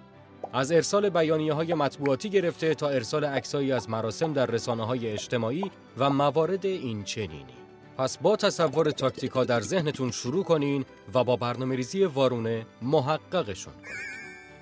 از 0.54 0.72
ارسال 0.72 1.10
بیانیه 1.10 1.54
های 1.54 1.74
مطبوعاتی 1.74 2.30
گرفته 2.30 2.76
تا 2.76 2.90
ارسال 2.90 3.26
عکسایی 3.26 3.72
از 3.72 3.90
مراسم 3.90 4.34
در 4.34 4.46
رسانه 4.46 4.86
های 4.86 5.12
اجتماعی 5.12 5.72
و 5.98 6.10
موارد 6.10 6.66
این 6.66 7.04
چنینی. 7.04 7.46
پس 7.98 8.18
با 8.18 8.36
تصور 8.36 8.92
تاکتیکا 8.92 9.44
در 9.44 9.62
ذهنتون 9.62 10.12
شروع 10.12 10.44
کنین 10.44 10.86
و 11.14 11.24
با 11.24 11.36
برنامه 11.36 11.76
ریزی 11.76 12.04
وارونه 12.04 12.66
محققشون 12.82 13.74
کنین. 13.74 14.19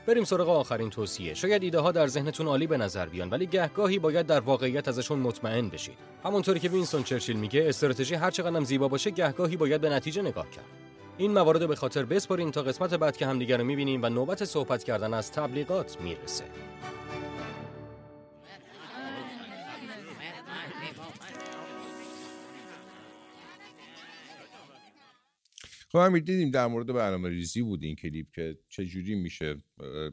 بریم 0.08 0.24
سراغ 0.24 0.50
آخرین 0.50 0.90
توصیه. 0.90 1.34
شاید 1.34 1.64
ایده 1.64 1.80
ها 1.80 1.92
در 1.92 2.08
ذهنتون 2.08 2.48
عالی 2.48 2.68
به 2.68 2.78
نظر 2.78 3.06
بیان 3.06 3.30
ولی 3.30 3.46
گهگاهی 3.46 4.00
باید 4.00 4.26
در 4.26 4.40
واقعیت 4.40 4.88
ازشون 4.88 5.20
مطمئن 5.20 5.70
بشید. 5.70 5.98
همونطوری 6.24 6.60
که 6.60 6.70
وینستون 6.70 7.04
چرچیل 7.04 7.38
میگه 7.38 7.66
استراتژی 7.70 8.16
هر 8.16 8.32
چقدر 8.32 8.64
زیبا 8.64 8.88
باشه 8.88 9.12
گهگاهی 9.12 9.58
باید 9.58 9.82
به 9.82 9.90
نتیجه 9.90 10.22
نگاه 10.22 10.50
کرد. 10.50 10.66
این 11.18 11.32
موارد 11.32 11.68
به 11.68 11.76
خاطر 11.76 12.06
بسپارین 12.06 12.52
تا 12.52 12.62
قسمت 12.62 12.94
بعد 12.94 13.18
که 13.18 13.26
همدیگر 13.26 13.58
رو 13.58 13.64
می‌بینیم 13.64 14.04
و 14.04 14.10
نوبت 14.10 14.46
صحبت 14.46 14.84
کردن 14.84 15.14
از 15.14 15.32
تبلیغات 15.32 16.02
می‌رسه. 16.02 16.44
خب 25.92 26.00
همین 26.00 26.24
دیدیم 26.24 26.52
در 26.52 26.68
مورد 26.68 26.88
برنامه 26.88 27.30
ریزی 27.30 27.62
بود 27.62 27.84
این 27.84 27.96
کلیپ 27.96 28.28
که 28.36 28.58
چجوری 28.70 29.16
میشه 29.16 29.56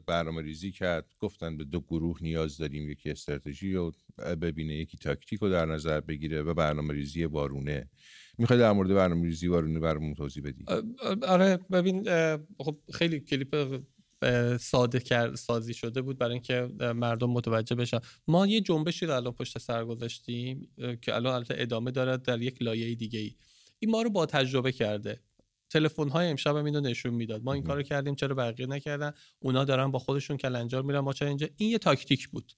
برنامه 0.07 0.41
ریزی 0.41 0.71
کرد. 0.71 1.13
گفتن 1.19 1.57
به 1.57 1.63
دو 1.63 1.79
گروه 1.79 2.17
نیاز 2.21 2.57
داریم 2.57 2.89
یکی 2.89 3.09
استراتژی 3.09 3.73
رو 3.73 3.91
ببینه 4.41 4.75
یکی 4.75 4.97
تاکتیک 4.97 5.39
رو 5.39 5.49
در 5.49 5.65
نظر 5.65 6.01
بگیره 6.01 6.41
و 6.41 6.53
برنامه 6.53 6.93
ریزی 6.93 7.27
بارونه 7.27 7.89
می‌خوای 8.37 8.59
در 8.59 8.71
مورد 8.71 8.89
برنامه 8.89 9.25
ریزی 9.25 9.47
بارونه 9.47 9.79
برامون 9.79 10.13
توضیح 10.13 10.43
بدی؟ 10.43 10.65
آره 11.27 11.57
ببین 11.57 12.03
خب 12.57 12.79
خیلی 12.93 13.19
کلیپ 13.19 13.81
ساده 14.57 14.99
کرد 14.99 15.35
سازی 15.35 15.73
شده 15.73 16.01
بود 16.01 16.17
برای 16.17 16.33
اینکه 16.33 16.69
مردم 16.79 17.29
متوجه 17.29 17.75
بشن. 17.75 17.99
ما 18.27 18.47
یه 18.47 18.61
جنبشی 18.61 19.05
رو 19.05 19.15
الان 19.15 19.33
پشت 19.33 19.57
سر 19.57 19.85
گذاشتیم 19.85 20.67
که 21.01 21.15
الان 21.15 21.33
البته 21.33 21.55
ادامه 21.57 21.91
دارد 21.91 22.21
در 22.21 22.41
یک 22.41 22.61
لایه 22.61 22.95
دیگه 22.95 23.19
ای 23.19 23.35
این 23.79 23.91
ما 23.91 24.01
رو 24.01 24.09
با 24.09 24.25
تجربه 24.25 24.71
کرده. 24.71 25.19
تلفن 25.75 26.09
های 26.09 26.27
امشب 26.27 26.55
هم 26.55 26.65
اینو 26.65 26.79
نشون 26.81 27.13
می‌داد. 27.13 27.43
ما 27.43 27.53
این 27.53 27.63
کارو 27.63 27.83
کردیم 27.83 28.15
چرا 28.15 28.35
بقیه 28.35 28.65
نکردن؟ 28.65 29.13
اونا 29.39 29.63
دارن 29.63 29.91
با 29.91 29.99
خودشون 29.99 30.37
کلنجار 30.37 30.83
میرن. 30.83 30.99
ما 30.99 31.13
چرا 31.13 31.27
اینجا؟ 31.27 31.47
این 31.57 31.69
یه 31.69 31.77
تاکتیک 31.77 32.27
بود. 32.27 32.51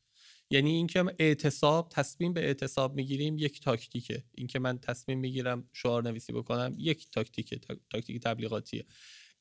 یعنی 0.52 0.72
اینکه 0.72 1.04
اعتصاب 1.20 1.90
تصمیم 1.90 2.34
به 2.34 2.46
اعتصاب 2.46 2.96
می‌گیریم 2.96 3.38
یک 3.38 3.62
تاکتیکه. 3.62 4.24
اینکه 4.36 4.60
من 4.60 4.78
تصمیم 4.78 5.20
می‌گیرم 5.20 5.70
شعار 5.74 6.04
نویسی 6.04 6.34
بکنم 6.34 6.76
یک 6.78 7.12
تاکتیکه 7.12 7.60
تاکتیک 7.90 8.22
تبلیغاتیه. 8.22 8.86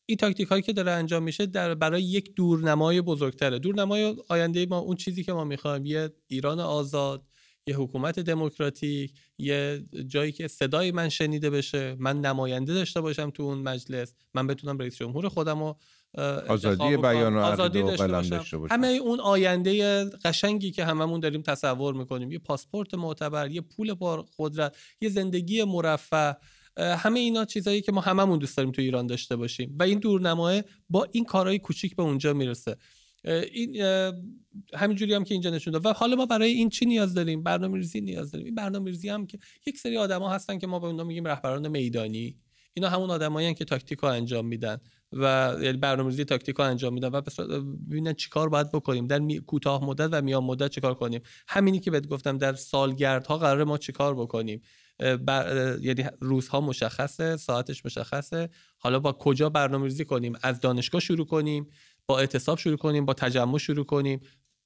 این 0.07 0.19
تاکتیک 0.19 0.49
هایی 0.49 0.63
که 0.63 0.73
داره 0.73 0.93
انجام 0.93 1.23
میشه 1.23 1.47
در 1.47 1.75
برای 1.75 2.03
یک 2.03 2.35
دورنمای 2.35 3.01
بزرگتره. 3.01 3.59
دورنمای 3.59 4.17
آینده 4.29 4.67
ما 4.67 4.79
اون 4.79 4.97
چیزی 4.97 5.25
که 5.25 5.33
ما 5.33 5.45
می‌خوایم 5.45 5.87
یه 5.87 6.11
ایران 6.27 6.61
آزاد 6.61 7.27
یه 7.69 7.77
حکومت 7.77 8.21
دموکراتیک 8.21 9.13
یه 9.39 9.85
جایی 10.07 10.33
که 10.33 10.49
صدای 10.49 10.91
من 10.93 11.09
شنیده 11.09 11.51
بشه 11.51 11.97
من 11.99 12.21
نماینده 12.21 12.75
داشته 12.75 13.01
باشم 13.01 13.31
تو 13.31 13.43
اون 13.43 13.59
مجلس 13.59 14.15
من 14.35 14.47
بتونم 14.47 14.79
رئیس 14.79 14.97
جمهور 14.97 15.29
خودم 15.29 15.59
رو 15.59 15.77
آزادی 16.49 16.97
بیان 16.97 17.35
و 17.35 17.39
آزادی 17.39 17.83
داشته 17.83 18.09
باشم. 18.09 18.37
داشته 18.37 18.59
باشم. 18.59 18.75
همه 18.75 18.87
اون 18.87 19.21
آینده 19.21 20.05
قشنگی 20.05 20.71
که 20.71 20.85
هممون 20.85 21.21
داریم 21.21 21.43
تصور 21.43 21.95
می‌کنیم. 21.95 22.33
یه 22.33 22.39
پاسپورت 22.39 22.95
معتبر 22.95 23.51
یه 23.51 23.61
پول 23.61 23.95
پر 23.95 24.23
قدرت 24.39 24.77
یه 25.01 25.09
زندگی 25.09 25.65
مرفه 25.65 26.37
همه 26.77 27.21
اینا 27.21 27.45
چیزایی 27.45 27.83
که 27.83 27.93
ما 27.93 28.01
هممون 28.01 28.39
دوست 28.39 28.57
داریم 28.57 28.73
تو 28.73 28.83
ایران 28.83 29.07
داشته 29.07 29.37
باشیم. 29.37 29.77
و 29.81 29.83
این 29.83 29.99
دورنماه 29.99 30.61
با 30.91 31.07
این 31.13 31.25
کارهای 31.25 31.59
کوچیک 31.59 31.97
به 31.97 32.03
اونجا 32.03 32.33
می‌رسه. 32.33 32.77
این 33.27 33.83
همینجوری 34.75 35.15
هم 35.15 35.25
که 35.25 35.35
اینجا 35.35 35.51
نشون 35.51 35.73
داد. 35.73 35.87
و 35.87 35.93
حالا 35.93 36.17
ما 36.17 36.27
برای 36.27 36.51
این 36.51 36.69
چی 36.69 36.87
نیاز 36.87 37.15
داریم؟ 37.15 37.43
برنامه 37.43 37.79
ریزی 37.79 38.01
نیاز 38.01 38.31
داریم. 38.31 38.47
این 38.47 38.55
برنامه 38.55 38.91
ریزی 38.91 39.09
هم 39.09 39.27
که 39.27 39.39
یک 39.67 39.79
سری 39.79 39.97
آدما 39.97 40.31
هستن 40.31 40.59
که 40.59 40.67
ما 40.67 40.79
به 40.79 40.87
اونها 40.87 41.05
میگیم 41.05 41.27
رهبران 41.27 41.69
میدانی. 41.69 42.37
اینا 42.75 42.89
همون 42.89 43.11
آدمایی 43.11 43.55
که 43.55 43.65
تاکتیک 43.65 44.05
انجام 44.05 44.47
میدن 44.47 44.79
و 45.13 45.55
یعنی 45.63 45.79
برنامه‌ریزی 45.79 46.25
تاکتیک 46.25 46.57
رو 46.57 46.65
انجام 46.65 46.95
میدن 46.95 47.09
و 47.09 47.21
ببینن 47.91 48.13
چیکار 48.13 48.49
باید 48.49 48.73
بکنیم. 48.73 49.07
در 49.07 49.21
کوتاه 49.47 49.85
مدت 49.85 50.09
و 50.13 50.23
میان 50.23 50.45
مدت 50.45 50.71
چیکار 50.71 50.95
کنیم؟ 50.95 51.21
همینی 51.49 51.81
که 51.81 51.91
بهت 51.91 52.07
گفتم 52.07 52.39
در 52.39 52.55
سالگردها 52.55 53.39
قرار 53.39 53.65
ما 53.65 53.79
چیکار 53.79 54.15
بکنیم؟ 54.15 54.63
بر... 54.99 55.79
یعنی 55.83 56.05
روزها 56.21 56.61
مشخصه 56.61 57.37
ساعتش 57.37 57.87
مشخصه. 57.87 58.51
حالا 58.79 58.99
با 58.99 59.13
کجا 59.13 59.51
برنامه‌ریزی 59.51 60.05
کنیم؟ 60.05 60.33
از 60.43 60.61
دانشگاه 60.61 61.01
شروع 61.01 61.27
کنیم. 61.27 61.67
با 62.09 62.19
اعتصاب 62.19 62.59
شروع 62.59 62.77
کنیم 62.77 63.05
با 63.05 63.15
تجمع 63.15 63.59
شروع 63.59 63.85
کنیم. 63.85 64.21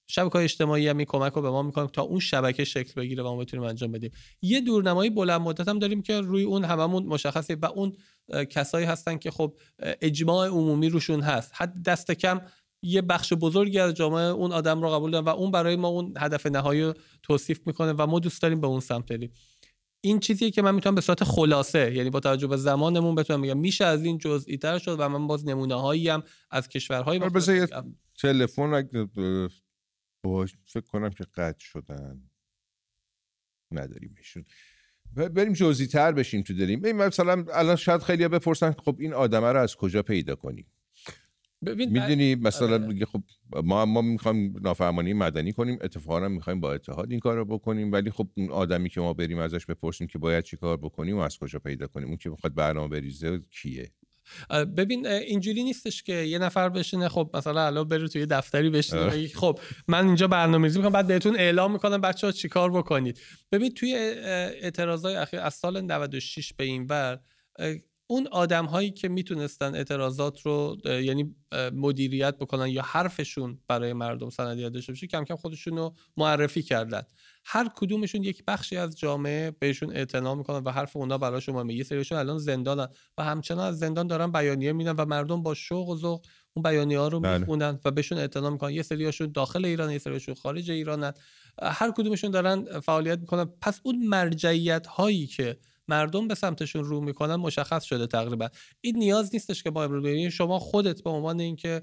شبکه 0.08 0.38
اجتماعی 0.38 0.88
هم 0.88 0.96
این 0.96 1.06
کمک 1.06 1.32
رو 1.32 1.42
به 1.42 1.50
ما 1.50 1.62
می‌کنه 1.62 1.86
تا 1.86 2.02
اون 2.02 2.20
شبکه 2.20 2.64
شکل 2.64 3.00
بگیره 3.00 3.22
و 3.22 3.26
ما 3.26 3.36
بتونیم 3.36 3.66
انجام 3.66 3.92
بدیم. 3.92 4.10
یه 4.42 4.60
دورنمایی 4.60 5.10
بلند 5.10 5.40
مدت 5.40 5.68
هم 5.68 5.78
داریم 5.78 6.02
که 6.02 6.20
روی 6.20 6.42
اون 6.42 6.64
هممون 6.64 7.06
مشخصه 7.06 7.56
و 7.56 7.66
اون 7.66 7.92
کسایی 8.50 8.86
هستن 8.86 9.16
که 9.16 9.30
خب 9.30 9.58
اجماع 9.78 10.48
عمومی 10.48 10.88
روشون 10.88 11.20
هست. 11.20 11.52
حد 11.54 11.82
دست 11.82 12.10
کم 12.10 12.40
یه 12.82 13.02
بخش 13.02 13.32
بزرگی 13.32 13.78
از 13.78 13.94
جامعه 13.94 14.22
اون 14.22 14.52
آدم 14.52 14.82
رو 14.82 14.90
قبول 14.90 15.10
دارن 15.10 15.24
و 15.24 15.28
اون 15.28 15.50
برای 15.50 15.76
ما 15.76 15.88
اون 15.88 16.14
هدف 16.18 16.46
نهایی 16.46 16.82
رو 16.82 16.94
توصیف 17.22 17.60
می‌کنه 17.66 17.92
و 17.92 18.06
ما 18.06 18.18
دوست 18.18 18.42
داریم 18.42 18.60
به 18.60 18.66
اون 18.66 18.80
سمت 18.80 19.06
بریم. 19.06 19.32
این 20.00 20.20
چیزیه 20.20 20.50
که 20.50 20.62
من 20.62 20.74
می‌تونم 20.74 20.94
به 20.94 21.00
صورت 21.00 21.24
خلاصه 21.24 21.94
یعنی 21.94 22.10
با 22.10 22.20
توجه 22.20 22.46
به 22.46 22.56
زمانمون 22.56 23.14
بتونم 23.14 23.42
بگم 23.42 23.58
میشه 23.58 23.84
از 23.84 24.04
این 24.04 24.18
جزئی 24.18 24.58
تر 24.58 24.78
شد 24.78 24.96
و 25.00 25.08
من 25.08 25.26
باز 25.26 25.48
نمونه 25.48 25.74
هایی 25.74 26.08
هم 26.08 26.22
از 26.50 26.68
کشورهای 26.68 27.18
آره، 27.18 27.66
تلفن 28.20 28.88
باش 30.24 30.56
فکر 30.66 30.86
کنم 30.86 31.10
که 31.10 31.24
قطع 31.34 31.64
شدن 31.64 32.30
نداریمشون. 33.70 34.44
بریم 35.14 35.52
جزئی 35.52 35.86
تر 35.86 36.12
بشیم 36.12 36.42
تو 36.42 36.54
داریم 36.54 36.96
مثلا 36.96 37.44
الان 37.52 37.76
شاید 37.76 38.02
خیلی 38.02 38.28
بپرسن 38.28 38.72
خب 38.72 38.96
این 38.98 39.14
آدمه 39.14 39.52
رو 39.52 39.60
از 39.60 39.76
کجا 39.76 40.02
پیدا 40.02 40.34
کنیم؟ 40.34 40.66
می‌دونی 41.62 42.34
مثلا 42.34 42.84
آره. 42.84 43.04
خب 43.04 43.22
ما 43.64 43.86
ما 43.86 44.02
می‌خوایم 44.02 44.54
نافرمانی 44.62 45.12
مدنی 45.12 45.52
کنیم 45.52 45.78
اتفاقا 45.80 46.28
می‌خوایم 46.28 46.60
با 46.60 46.74
اتحاد 46.74 47.10
این 47.10 47.20
کار 47.20 47.36
رو 47.36 47.44
بکنیم 47.44 47.92
ولی 47.92 48.10
خب 48.10 48.28
اون 48.34 48.50
آدمی 48.50 48.88
که 48.88 49.00
ما 49.00 49.14
بریم 49.14 49.38
ازش 49.38 49.66
بپرسیم 49.66 50.06
که 50.06 50.18
باید 50.18 50.44
چی 50.44 50.56
کار 50.56 50.76
بکنیم 50.76 51.16
و 51.16 51.20
از 51.20 51.38
کجا 51.38 51.58
پیدا 51.58 51.86
کنیم 51.86 52.08
اون 52.08 52.16
که 52.16 52.30
می‌خواد 52.30 52.54
برنامه 52.54 52.88
بریزه 52.88 53.38
کیه؟ 53.50 53.90
ببین 54.76 55.06
اینجوری 55.06 55.64
نیستش 55.64 56.02
که 56.02 56.14
یه 56.14 56.38
نفر 56.38 56.68
بشینه 56.68 57.08
خب 57.08 57.30
مثلا 57.34 57.66
الان 57.66 57.88
بره 57.88 58.08
توی 58.08 58.26
دفتری 58.26 58.70
بشینه 58.70 59.28
خب 59.28 59.58
من 59.88 60.06
اینجا 60.06 60.28
برنامه‌ریزی 60.28 60.78
می‌کنم 60.78 60.92
بعد 60.92 61.06
بهتون 61.06 61.36
اعلام 61.36 61.72
می‌کنم 61.72 62.00
بچه 62.00 62.26
ها 62.26 62.32
چیکار 62.32 62.70
بکنید. 62.70 63.20
ببین 63.52 63.74
توی 63.74 63.94
اعتراضای 63.94 65.16
اخیر 65.16 65.40
از 65.40 65.54
سال 65.54 65.80
96 65.80 66.52
به 66.52 66.64
این 66.64 66.86
بر 66.86 67.20
اون 68.10 68.26
آدم 68.26 68.66
هایی 68.66 68.90
که 68.90 69.08
می‌تونستن 69.08 69.74
اعتراضات 69.74 70.40
رو 70.40 70.76
یعنی 70.84 71.34
مدیریت 71.72 72.38
بکنن 72.38 72.68
یا 72.68 72.82
حرفشون 72.82 73.58
برای 73.68 73.92
مردم 73.92 74.30
سندیت 74.30 74.68
داشته 74.68 74.92
باشه 74.92 75.06
کم 75.06 75.24
کم 75.24 75.36
خودشون 75.36 75.76
رو 75.76 75.94
معرفی 76.16 76.62
کردن. 76.62 77.02
هر 77.44 77.68
کدومشون 77.76 78.24
یک 78.24 78.44
بخشی 78.48 78.76
از 78.76 78.98
جامعه 78.98 79.50
بهشون 79.50 79.96
اعتنا 79.96 80.34
می‌کنن 80.34 80.64
و 80.64 80.70
حرف 80.70 80.96
اونا 80.96 81.18
براشون 81.18 81.54
مهمه 81.54 81.74
یه 81.74 81.84
سریشون 81.84 82.18
الان 82.18 82.38
زندانن 82.38 82.88
و 83.18 83.24
همچنان 83.24 83.66
از 83.66 83.78
زندان 83.78 84.06
دارن 84.06 84.32
بیانیه 84.32 84.72
میدن 84.72 84.92
و 84.92 85.04
مردم 85.04 85.42
با 85.42 85.54
شوق 85.54 85.88
و 85.88 85.96
ذوق 85.96 86.26
اون 86.54 86.62
بیانیه 86.62 86.98
ها 86.98 87.08
رو 87.08 87.20
بله. 87.20 87.38
می‌خونن 87.38 87.80
و 87.84 87.90
بهشون 87.90 88.18
اعتنا 88.18 88.50
می‌کنن. 88.50 88.70
یه 88.70 88.82
سریاشون 88.82 89.32
داخل 89.32 89.64
ایران 89.64 89.90
یه 89.90 89.98
سریاشون 89.98 90.34
خارج 90.34 90.70
ایرانن. 90.70 91.12
هر 91.62 91.90
کدومشون 91.90 92.30
دارن 92.30 92.80
فعالیت 92.80 93.18
می‌کنن. 93.18 93.44
پس 93.60 93.80
اون 93.82 94.06
مرجعیت 94.06 94.86
هایی 94.86 95.26
که 95.26 95.58
مردم 95.90 96.28
به 96.28 96.34
سمتشون 96.34 96.84
رو 96.84 97.00
می‌کنن 97.00 97.36
مشخص 97.36 97.84
شده 97.84 98.06
تقریبا. 98.06 98.48
این 98.80 98.98
نیاز 98.98 99.30
نیستش 99.32 99.62
که 99.62 99.70
با 99.70 99.84
امروز 99.84 100.32
شما 100.32 100.58
خودت 100.58 101.02
به 101.02 101.10
عنوان 101.10 101.40
اینکه 101.40 101.82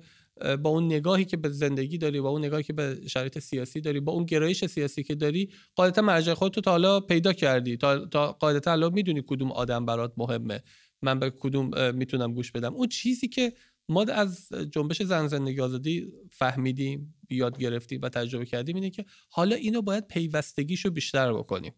با 0.64 0.70
اون 0.70 0.86
نگاهی 0.86 1.26
که 1.26 1.38
به 1.38 1.50
زندگی 1.50 1.98
داری 1.98 2.22
با 2.22 2.30
اون 2.30 2.46
نگاهی 2.46 2.64
که 2.64 2.74
به 2.74 3.00
شرایط 3.08 3.40
سیاسی 3.40 3.82
داری 3.82 4.00
با 4.00 4.12
اون 4.12 4.26
گرایش 4.26 4.66
سیاسی 4.66 5.04
که 5.04 5.16
داری 5.16 5.50
قاعدتا 5.76 6.02
مرجع 6.02 6.34
خودت 6.34 6.60
تا 6.60 6.72
حالا 6.72 7.00
پیدا 7.00 7.34
کردی. 7.34 7.78
تا, 7.78 8.06
تا 8.06 8.32
قاعدتا 8.32 8.72
الان 8.72 8.94
می‌دونی 8.94 9.24
کدوم 9.28 9.52
آدم 9.52 9.86
برات 9.86 10.14
مهمه. 10.18 10.64
من 11.02 11.20
به 11.20 11.30
کدوم 11.30 11.96
می‌تونم 11.96 12.34
گوش 12.34 12.52
بدم. 12.52 12.74
اون 12.74 12.88
چیزی 12.88 13.28
که 13.28 13.54
ما 13.90 14.04
از 14.04 14.50
جنبش 14.72 15.02
زن 15.02 15.28
زندگی 15.28 15.62
آزادی 15.62 16.08
فهمیدیم 16.32 17.16
یاد 17.36 17.58
گرفتیم 17.58 18.02
و 18.02 18.10
تجربه 18.10 18.46
کردیم 18.46 18.76
اینه 18.76 18.90
که 18.90 19.06
حالا 19.30 19.56
اینو 19.56 19.82
باید 19.82 20.08
پیوستگیشو 20.08 20.90
بیشتر 20.90 21.34
بکنیم. 21.34 21.74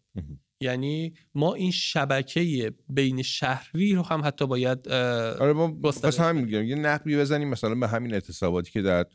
یعنی 0.60 1.14
ما 1.34 1.54
این 1.54 1.70
شبکه 1.70 2.72
بین 2.88 3.22
شهری 3.22 3.94
رو 3.94 4.02
هم 4.02 4.20
حتی 4.24 4.46
باید 4.46 4.88
آره 4.88 5.52
ما 5.52 5.92
هم 6.18 6.36
میگم 6.36 6.64
یه 6.64 6.74
نقبی 6.74 7.16
بزنیم 7.16 7.48
مثلا 7.48 7.74
به 7.74 7.88
همین 7.88 8.12
اعتصاباتی 8.12 8.70
که 8.70 8.82
در 8.82 9.06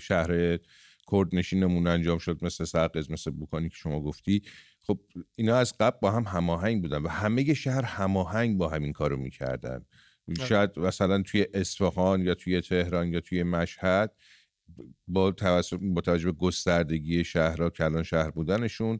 شهر 0.00 0.58
کردنشینمون 1.12 1.86
انجام 1.86 2.18
شد 2.18 2.44
مثل 2.44 2.64
سرقز 2.64 3.10
مثل 3.10 3.30
بوکانی 3.30 3.68
که 3.68 3.76
شما 3.76 4.00
گفتی. 4.00 4.42
خب 4.82 5.00
اینا 5.36 5.56
از 5.56 5.74
قبل 5.80 5.98
با 6.02 6.10
هم 6.10 6.24
هماهنگ 6.26 6.82
بودن 6.82 7.02
و 7.02 7.08
همه 7.08 7.54
شهر 7.54 7.82
هماهنگ 7.82 8.58
با 8.58 8.68
همین 8.68 8.92
کارو 8.92 9.16
می‌کردن. 9.16 9.84
آره. 10.38 10.48
شاید 10.48 10.78
مثلا 10.78 11.22
توی 11.22 11.46
اصفهان 11.54 12.22
یا 12.22 12.34
توی 12.34 12.60
تهران 12.60 13.12
یا 13.12 13.20
توی 13.20 13.42
مشهد 13.42 14.14
با 15.08 15.30
توجه 15.30 16.24
به 16.24 16.32
گستردگی 16.32 17.24
شهرها 17.24 17.70
کلان 17.70 18.02
شهر 18.02 18.30
بودنشون 18.30 18.98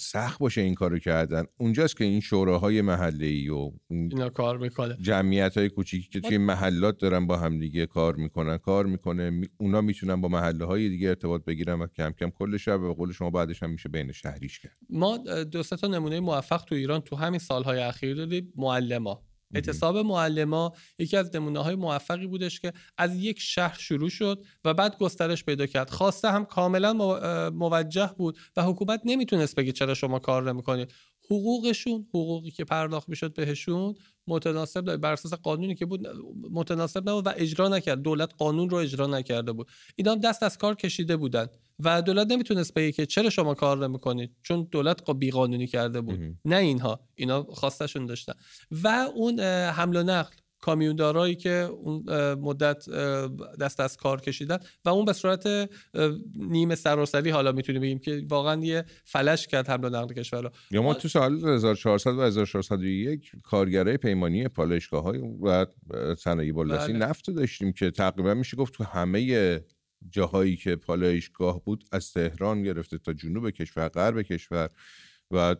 سخت 0.00 0.38
باشه 0.38 0.60
این 0.60 0.74
کارو 0.74 0.98
کردن. 0.98 1.44
اونجاست 1.56 1.96
که 1.96 2.04
این 2.04 2.20
شوراهای 2.20 2.82
محله 2.82 3.26
ای 3.26 3.48
و 3.48 3.72
اینا 3.90 4.28
کار 4.28 4.58
می‌کنه. 4.58 4.96
جمعیت 5.00 5.58
های 5.58 5.68
کوچیکی 5.68 6.08
که 6.08 6.20
توی 6.20 6.38
محلات 6.38 6.98
دارن 6.98 7.26
با 7.26 7.36
هم 7.36 7.58
دیگه 7.58 7.86
کار 7.86 8.14
می‌کنن 8.14 8.56
کار 8.56 8.86
می‌کنه. 8.86 9.40
اونا 9.56 9.80
می‌تونن 9.80 10.20
با 10.20 10.28
محله 10.28 10.64
های 10.64 10.88
دیگه 10.88 11.08
ارتباط 11.08 11.44
بگیرن 11.44 11.80
و 11.80 11.86
کم 11.86 12.12
کم 12.12 12.30
کل 12.30 12.56
شب 12.56 12.80
به 12.80 12.94
قول 12.94 13.12
شما 13.12 13.30
بعدش 13.30 13.62
هم 13.62 13.70
میشه 13.70 13.88
بین 13.88 14.12
شهریش 14.12 14.58
کرد. 14.58 14.76
ما 14.90 15.18
دو 15.52 15.62
تا 15.62 15.86
نمونه 15.86 16.20
موفق 16.20 16.64
تو 16.64 16.74
ایران 16.74 17.00
تو 17.00 17.16
همین 17.16 17.38
سالهای 17.38 17.78
اخیر 17.78 18.14
داریم 18.14 18.52
معلما. 18.56 19.22
اعتصاب 19.54 19.96
معلما 19.96 20.72
یکی 20.98 21.16
از 21.16 21.36
نمونه 21.36 21.58
های 21.58 21.74
موفقی 21.74 22.26
بودش 22.26 22.60
که 22.60 22.72
از 22.98 23.16
یک 23.16 23.40
شهر 23.40 23.78
شروع 23.78 24.08
شد 24.08 24.44
و 24.64 24.74
بعد 24.74 24.98
گسترش 24.98 25.44
پیدا 25.44 25.66
کرد. 25.66 25.90
خواسته 25.90 26.30
هم 26.30 26.44
کاملا 26.44 26.92
موجه 27.50 28.10
بود 28.18 28.38
و 28.56 28.62
حکومت 28.62 29.00
نمی‌تونست 29.04 29.56
بگه 29.56 29.72
چرا 29.72 29.94
شما 29.94 30.18
کار 30.18 30.52
نمی‌کنید. 30.52 30.92
حقوقشون 31.24 32.06
حقوقی 32.08 32.50
که 32.50 32.64
پرداخت 32.64 33.08
می‌شد 33.08 33.34
بهشون 33.34 33.94
متناسب 34.26 34.96
بر 34.96 35.12
اساس 35.12 35.34
قانونی 35.34 35.74
که 35.74 35.86
بود 35.86 36.08
متناسب 36.50 37.10
نبود 37.10 37.26
و 37.26 37.32
اجرا 37.36 37.68
نکرد. 37.68 38.02
دولت 38.02 38.30
قانون 38.38 38.70
رو 38.70 38.76
اجرا 38.76 39.06
نکرده 39.06 39.52
بود. 39.52 39.68
اینا 39.96 40.14
دست 40.14 40.42
از 40.42 40.58
کار 40.58 40.74
کشیده 40.74 41.16
بودن. 41.16 41.46
و 41.78 42.02
دولت 42.02 42.32
نمی‌تونست 42.32 42.74
بگه 42.74 42.92
که 42.92 43.06
چرا 43.06 43.30
شما 43.30 43.54
کار 43.54 43.88
نمی‌کنید؟ 43.88 44.36
چون 44.42 44.68
دولت 44.70 45.10
بی 45.10 45.30
قانونی 45.30 45.66
کرده 45.66 46.00
بود. 46.00 46.20
نه 46.44 46.56
اینها. 46.56 47.00
اینا 47.14 47.42
خواستشون 47.42 48.06
داشتن. 48.06 48.32
و 48.70 48.88
اون 49.14 49.40
حمل 49.40 49.96
و 49.96 50.02
نقل. 50.02 50.34
کامیوندارایی 50.60 51.34
که 51.34 51.50
اون 51.50 52.04
مدت 52.34 52.88
دست 53.60 53.80
از 53.80 53.96
کار 53.96 54.20
کشیدن. 54.20 54.58
و 54.84 54.88
اون 54.88 55.04
به 55.04 55.12
صورت 55.12 55.70
نیمه 56.34 56.74
سراسری 56.74 57.30
حالا 57.30 57.52
می‌تونیم 57.52 57.82
بگیم 57.82 57.98
که 57.98 58.22
واقعا 58.28 58.64
یه 58.64 58.84
فلش 59.04 59.46
کرد 59.46 59.68
حمل 59.68 59.84
و 59.84 59.88
نقل 59.88 60.14
کشور 60.14 60.50
یا 60.70 60.82
ما 60.82 60.94
تو 60.94 61.08
سال 61.08 61.48
1400 61.48 62.10
و 62.10 62.20
1401 62.20 63.32
کارگرای 63.42 63.96
پیمانی 63.96 64.48
پالایشگاه 64.48 65.02
های 65.02 65.18
و 65.42 65.66
صنایع 66.14 66.52
بلدستی 66.52 66.92
بله. 66.92 67.06
نفت 67.06 67.30
داشتیم 67.30 67.72
که 67.72 67.90
تقریبا 67.90 68.34
میشه 68.34 68.56
گفت 68.56 68.74
تو 68.74 68.84
همه 68.84 69.60
جاهایی 70.10 70.56
که 70.56 70.76
پالایشگاه 70.76 71.64
بود 71.64 71.84
از 71.92 72.12
تهران 72.12 72.62
گرفته 72.62 72.98
تا 72.98 73.12
جنوب 73.12 73.50
کشور 73.50 73.88
غرب 73.88 74.22
کشور 74.22 74.68
و 75.30 75.56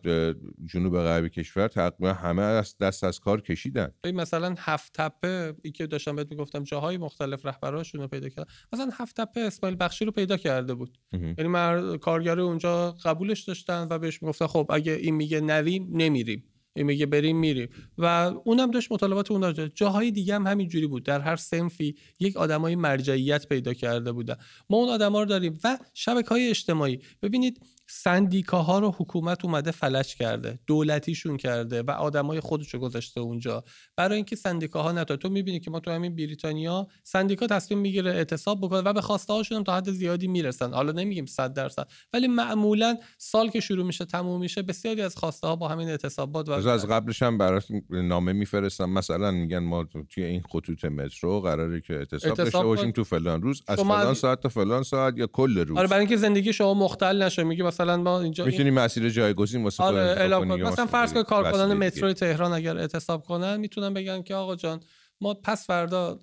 جنوب 0.65 0.97
غربی 0.97 1.29
کشور 1.29 1.67
تقریبا 1.67 2.13
همه 2.13 2.41
از 2.41 2.77
دست 2.77 3.03
از 3.03 3.19
کار 3.19 3.41
کشیدن. 3.41 3.91
مثلا 4.13 4.55
هفت 4.57 4.93
تپه 4.93 5.55
ای 5.63 5.71
که 5.71 5.87
داشتم 5.87 6.15
بهت 6.15 6.31
می‌گفتم 6.31 6.63
جاهای 6.63 6.97
مختلف 6.97 7.45
رهبراشون 7.45 8.01
رو 8.01 8.07
پیدا 8.07 8.29
کرد 8.29 8.47
مثلا 8.73 8.89
هفت 8.93 9.21
تپه 9.21 9.41
اسماعیل 9.41 9.77
بخشی 9.79 10.05
رو 10.05 10.11
پیدا 10.11 10.37
کرده 10.37 10.73
بود. 10.73 10.97
یعنی 11.13 11.47
مر... 11.47 11.97
کارگر 11.97 12.39
اونجا 12.39 12.91
قبولش 12.91 13.41
داشتن 13.41 13.87
و 13.89 13.99
بهش 13.99 14.23
می‌گفتن 14.23 14.47
خب 14.47 14.67
اگه 14.69 14.91
این 14.91 15.15
میگه 15.15 15.41
نریم 15.41 15.89
نمیریم. 15.91 16.43
این 16.75 16.85
میگه 16.85 17.05
بریم 17.05 17.37
میریم. 17.39 17.69
و 17.97 18.05
اونم 18.43 18.71
داشت 18.71 18.91
مطالبات 18.91 19.31
اون 19.31 19.51
داشت 19.51 19.75
جاهای 19.75 20.11
دیگه 20.11 20.35
هم 20.35 20.47
همین 20.47 20.67
جوری 20.67 20.87
بود. 20.87 21.03
در 21.03 21.21
هر 21.21 21.35
سنفی 21.35 21.95
یک 22.19 22.37
آدمای 22.37 22.75
مرجعیت 22.75 23.47
پیدا 23.47 23.73
کرده 23.73 24.11
بودن. 24.11 24.35
ما 24.69 24.77
اون 24.77 24.89
آدما 24.89 25.19
رو 25.19 25.25
داریم. 25.25 25.59
و 25.63 25.77
شبکه 25.93 26.29
های 26.29 26.49
اجتماعی. 26.49 26.99
ببینید 27.21 27.59
سندیکاها 27.87 28.79
رو 28.79 28.95
حکومت 28.97 29.45
اومده 29.45 29.71
فلج 29.71 30.15
کرده 30.15 30.59
دولتیشون 30.67 31.37
کرده 31.37 31.81
و 31.81 31.91
آدمای 31.91 32.39
خودشو 32.39 32.79
گذاشته 32.79 33.21
اونجا. 33.21 33.63
برای 33.95 34.15
اینکه 34.15 34.35
سندیکاها 34.35 34.91
نتا 34.91 35.15
تو 35.15 35.29
می‌بینی 35.29 35.59
که 35.59 35.71
ما 35.71 35.79
تو 35.79 35.91
همین 35.91 36.15
بریتانیا 36.15 36.87
سندیکا 37.03 37.47
تصمیم 37.47 37.79
می‌گیره 37.79 38.11
اعتصاب 38.11 38.61
بکنه 38.61 38.79
و 38.79 38.93
به 38.93 39.01
خواسته 39.01 39.33
هاشون 39.33 39.63
تا 39.63 39.75
حد 39.75 39.91
زیادی 39.91 40.27
می‌رسن. 40.27 40.73
حالا 40.73 40.91
نمیگیم 40.91 41.25
100 41.25 41.53
درصد 41.53 41.87
ولی 42.13 42.27
معمولا 42.27 42.97
سال 43.17 43.49
که 43.49 43.59
شروع 43.59 43.85
میشه 43.85 44.05
تموم 44.05 44.39
میشه 44.39 44.61
بسیاری 44.61 45.01
از 45.01 45.15
خواسته 45.15 45.47
ها 45.47 45.55
با 45.55 45.67
همین 45.67 45.89
اعتصابات 45.89 46.49
و 46.49 46.51
از 46.51 46.87
قبلش 46.87 47.23
هم 47.23 47.37
برات 47.37 47.65
نامه 47.89 48.33
میفرستم. 48.33 48.89
مثلا 48.89 49.31
میگن 49.31 49.59
ما 49.59 49.83
توی 50.09 50.23
این 50.23 50.41
خطوط 50.51 50.85
مترو 50.85 51.41
قراره 51.41 51.81
که 51.81 51.93
اعتصاب 51.93 52.37
داشته 52.37 52.63
باشیم 52.63 52.91
تو 52.91 53.03
فلان 53.03 53.41
روز 53.41 53.63
از 53.67 53.79
فلان 53.79 54.13
ساعت 54.13 54.41
تا 54.41 54.49
فلان 54.49 54.83
ساعت 54.83 55.13
یا 55.17 55.27
کل 55.27 55.57
روز. 55.59 55.77
آره 55.77 55.87
برای 55.87 55.99
اینکه 55.99 56.17
زندگی 56.17 56.53
شما 56.53 56.73
مختل 56.73 57.23
نشه. 57.23 57.43
میگه 57.43 57.63
مثلا 57.73 57.97
ما 57.97 58.21
اینجا 58.21 58.45
می‌تونی 58.45 58.69
این... 58.69 58.79
مسیر 58.79 59.09
جایگزین 59.09 59.63
واسه 59.63 59.83
آره 59.83 60.37
مثلا 60.37 60.85
فرض 60.85 61.13
کن 61.13 61.23
کارکنان 61.23 61.73
مترو 61.73 62.13
تهران 62.13 62.53
اگر 62.53 62.77
اعتصاب 62.77 63.23
کنن 63.23 63.57
می‌تونن 63.57 63.93
بگن 63.93 64.21
که 64.21 64.35
آقا 64.35 64.55
جان 64.55 64.79
ما 65.21 65.33
پس 65.33 65.67
فردا 65.67 66.19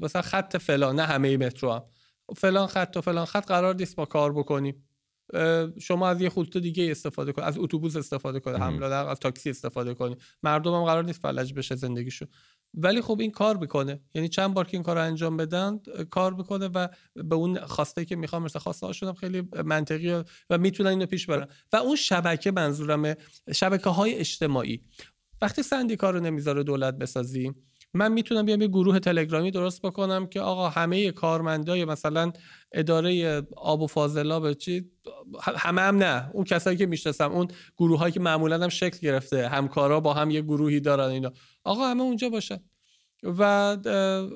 مثلا 0.00 0.22
خط 0.22 0.56
فلان 0.56 0.96
نه 0.96 1.02
همه 1.02 1.36
مترو 1.36 1.72
هم. 1.72 1.82
فلان 2.36 2.66
خط 2.66 2.96
و 2.96 3.00
فلان 3.00 3.24
خط 3.24 3.46
قرار 3.46 3.74
نیست 3.74 3.98
ما 3.98 4.04
کار 4.04 4.32
بکنیم. 4.32 4.84
شما 5.80 6.08
از 6.08 6.20
یه 6.20 6.28
خطوط 6.28 6.56
دیگه 6.56 6.90
استفاده 6.90 7.32
کنید 7.32 7.48
از 7.48 7.58
اتوبوس 7.58 7.96
استفاده 7.96 8.40
کنید 8.40 8.56
حمله 8.56 8.86
از 8.86 9.18
تاکسی 9.18 9.50
استفاده 9.50 9.94
کنید 9.94 10.18
مردم 10.42 10.74
هم 10.74 10.84
قرار 10.84 11.04
نیست 11.04 11.20
فلج 11.20 11.54
بشه 11.54 11.74
زندگیشو. 11.74 12.26
ولی 12.74 13.00
خب 13.00 13.20
این 13.20 13.30
کار 13.30 13.56
می‌کنه. 13.56 14.00
یعنی 14.14 14.28
چند 14.28 14.54
بار 14.54 14.66
که 14.66 14.76
این 14.76 14.82
کار 14.82 14.96
رو 14.96 15.02
انجام 15.02 15.36
بدن 15.36 15.80
کار 16.10 16.34
می‌کنه 16.34 16.68
و 16.68 16.88
به 17.14 17.34
اون 17.34 17.60
خواسته 17.66 18.04
که 18.04 18.16
می‌خوام 18.16 18.42
مثل 18.42 18.58
خواسته 18.58 18.86
هاشون 18.86 19.12
خیلی 19.12 19.48
منطقی 19.64 20.24
و 20.50 20.58
می‌تونن 20.58 20.90
اینو 20.90 21.06
پیش 21.06 21.26
برن. 21.26 21.48
و 21.72 21.76
اون 21.76 21.96
شبکه 21.96 22.50
منظورم 22.50 23.14
شبکه 23.54 23.90
های 23.90 24.14
اجتماعی. 24.14 24.82
وقتی 25.42 25.62
سندیکا 25.62 26.10
رو 26.10 26.20
نمی‌ذاره 26.20 26.62
دولت 26.62 26.94
بسازیم 26.98 27.54
من 27.94 28.12
می‌تونم 28.12 28.46
بیام 28.46 28.60
یه 28.62 28.68
گروه 28.68 28.98
تلگرامی 28.98 29.50
درست 29.50 29.82
بکنم 29.82 30.26
که 30.26 30.40
آقا 30.40 30.68
همه 30.68 31.10
کارمندای 31.10 31.84
مثلا 31.84 32.32
اداره 32.72 33.42
آب 33.56 33.82
و 33.82 33.86
فاضلاب 33.86 34.52
چی 34.52 34.90
همه 35.56 35.80
هم 35.80 35.96
نه. 35.96 36.30
اون 36.32 36.44
کسایی 36.44 36.76
که 36.76 36.86
می‌شناسم 36.86 37.32
اون 37.32 37.48
گروه 37.78 37.98
هایی 37.98 38.12
که 38.12 38.20
معمولا 38.20 38.58
هم 38.62 38.68
شکل 38.68 38.98
گرفته 38.98 39.48
همکارا 39.48 40.00
با 40.00 40.14
هم 40.14 40.30
یه 40.30 40.40
گروهی 40.40 40.80
دارن 40.80 41.08
اینا. 41.10 41.32
آقا 41.64 41.86
همه 41.86 42.02
اونجا 42.02 42.28
باشن. 42.28 42.58
و 43.22 43.76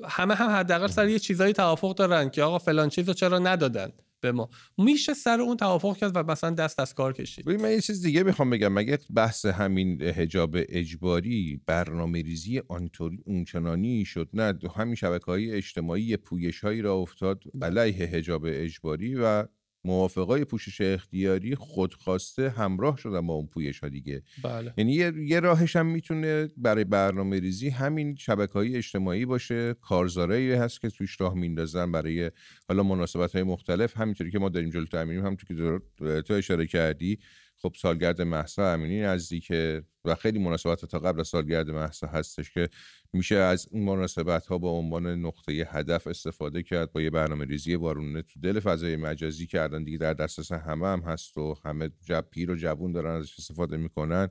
همه 0.09 0.35
هم 0.35 0.49
حداقل 0.49 0.87
سر 0.87 1.07
یه 1.07 1.19
چیزایی 1.19 1.53
توافق 1.53 1.95
دارن 1.95 2.29
که 2.29 2.43
آقا 2.43 2.57
فلان 2.57 2.89
چیزو 2.89 3.13
چرا 3.13 3.39
ندادن. 3.39 3.89
به 4.23 4.31
ما. 4.31 4.49
میشه 4.77 5.13
سر 5.13 5.41
اون 5.41 5.57
توافق 5.57 5.97
کرد 5.97 6.11
و 6.15 6.23
مثلا 6.23 6.49
دست 6.49 6.79
از 6.79 6.93
کار 6.93 7.13
کشید. 7.13 7.49
من 7.49 7.71
یه 7.71 7.81
چیز 7.81 8.01
دیگه 8.01 8.23
می‌خوام 8.23 8.49
بگم. 8.49 8.73
مگه 8.73 8.99
بحث 9.15 9.45
همین 9.45 10.01
حجاب 10.01 10.55
اجباری 10.55 11.61
برنامه 11.65 12.21
ریزی 12.21 12.61
آنطوری 12.67 13.19
اونچنانی 13.25 14.05
شد؟ 14.05 14.29
نه 14.33 14.53
همین 14.75 14.95
شبکه 14.95 15.25
های 15.25 15.51
اجتماعی 15.51 16.17
پویش 16.17 16.59
هایی 16.59 16.81
را 16.81 16.95
افتاد 16.95 17.43
علیه 17.61 18.05
حجاب 18.05 18.45
اجباری 18.47 19.15
و 19.15 19.45
موافقای 19.85 20.45
پوشش 20.45 20.81
اختیاری 20.81 21.55
خودخواسته 21.55 22.49
همراه 22.49 22.97
شدن 22.97 23.27
با 23.27 23.33
اون 23.33 23.47
پویش 23.47 23.79
ها 23.79 23.89
دیگه 23.89 24.23
بله. 24.43 24.73
یعنی 24.77 24.93
یه،, 24.93 25.39
راهش 25.39 25.75
هم 25.75 25.85
می‌تونه 25.85 26.49
برای 26.57 26.83
برنامه 26.83 27.39
ریزی 27.39 27.69
همین 27.69 28.15
شبکه 28.15 28.53
های 28.53 28.75
اجتماعی 28.75 29.25
باشه 29.25 29.73
کارزارایی 29.73 30.51
هست 30.51 30.81
که 30.81 30.89
توش 30.89 31.21
راه 31.21 31.33
میندازن 31.33 31.91
برای 31.91 32.31
حالا 32.67 32.83
مناسبت 32.83 33.33
های 33.33 33.43
مختلف 33.43 33.97
همینطوری 33.97 34.31
که 34.31 34.39
ما 34.39 34.49
داریم 34.49 34.69
جلو 34.69 34.85
تامینیم 34.85 35.25
هم 35.25 35.35
تو 35.35 35.47
که 35.47 35.81
تو 36.21 36.33
اشاره 36.33 36.67
کردی 36.67 37.19
خب 37.63 37.73
سالگرد 37.77 38.21
محسا 38.21 38.73
امینی 38.73 39.01
نزدیکه 39.01 39.83
و 40.05 40.15
خیلی 40.15 40.39
مناسبت 40.39 40.85
تا 40.85 40.99
قبل 40.99 41.23
سالگرد 41.23 41.69
محسا 41.69 42.07
هستش 42.07 42.51
که 42.51 42.69
میشه 43.13 43.35
از 43.35 43.67
این 43.71 43.85
مناسبت 43.85 44.47
ها 44.47 44.57
به 44.57 44.67
عنوان 44.67 45.07
نقطه 45.07 45.51
هدف 45.51 46.07
استفاده 46.07 46.63
کرد 46.63 46.91
با 46.91 47.01
یه 47.01 47.09
برنامه 47.09 47.45
ریزی 47.45 47.75
وارونه 47.75 48.21
تو 48.21 48.39
دل 48.39 48.59
فضای 48.59 48.95
مجازی 48.95 49.47
کردن 49.47 49.83
دیگه 49.83 49.97
در 49.97 50.13
دسترس 50.13 50.51
همه 50.51 50.87
هم 50.87 50.99
هست 50.99 51.37
و 51.37 51.55
همه 51.65 51.89
جب 52.05 52.25
پیر 52.31 52.51
و 52.51 52.55
جوون 52.55 52.91
دارن 52.91 53.15
ازش 53.15 53.39
استفاده 53.39 53.77
می‌کنن 53.77 54.29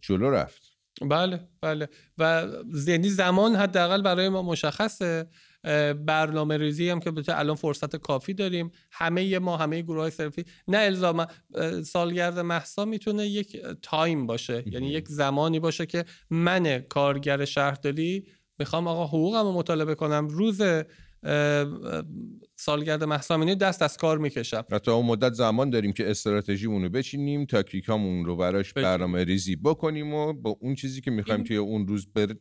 جلو 0.00 0.30
رفت. 0.30 0.62
بله 1.02 1.48
بله. 1.60 1.88
و 2.18 2.46
یعنی 2.86 3.08
زمان 3.08 3.54
حداقل 3.54 4.02
برای 4.02 4.28
ما 4.28 4.42
مشخصه. 4.42 5.28
برنامه 6.06 6.56
ریزی 6.56 6.88
هم 6.88 7.00
که 7.00 7.10
البته 7.10 7.38
الان 7.38 7.56
فرصت 7.56 7.96
کافی 7.96 8.34
داریم. 8.34 8.70
همه 8.92 9.38
ما 9.38 9.56
همه 9.56 9.82
گروه 9.82 10.00
های 10.00 10.10
صنفی. 10.10 10.44
نه 10.68 10.78
الزاما 10.78 11.26
سالگرد 11.84 12.38
مهسا 12.38 12.84
می‌تونه 12.84 13.26
یک 13.26 13.56
time 13.82 14.26
باشه. 14.26 14.64
یعنی 14.66 14.88
یک 14.88 15.08
زمانی 15.08 15.60
باشه 15.60 15.86
که 15.86 16.04
من 16.30 16.78
کارگر 16.78 17.44
شهرداری 17.44 18.26
می‌خوام 18.58 18.86
آقا 18.86 19.06
حقوقم 19.06 19.42
رو 19.44 19.52
مطالبه 19.52 19.94
کنم. 19.94 20.28
روز 20.28 20.62
سالگرد 22.56 23.04
مهسا 23.04 23.25
امینی 23.25 23.54
دست 23.54 23.82
از 23.82 23.96
کار 23.96 24.18
می‌کشم. 24.18 24.62
تا 24.62 24.94
اون 24.94 25.06
مدت 25.06 25.32
زمان 25.32 25.70
داریم 25.70 25.92
که 25.92 26.10
استراتژیمون 26.10 26.82
رو 26.82 26.88
بچینیم 26.88 27.44
تاکتیکامون 27.44 28.24
رو 28.24 28.36
براش 28.36 28.72
برنامه 28.72 29.24
ریزی 29.24 29.56
بکنیم 29.56 30.14
و 30.14 30.32
با 30.32 30.56
اون 30.60 30.74
چیزی 30.74 31.00
که 31.00 31.10
می‌خوایم 31.10 31.42
توی 31.42 31.56
اون 31.56 31.88
روز 31.88 32.06
بر 32.12 32.34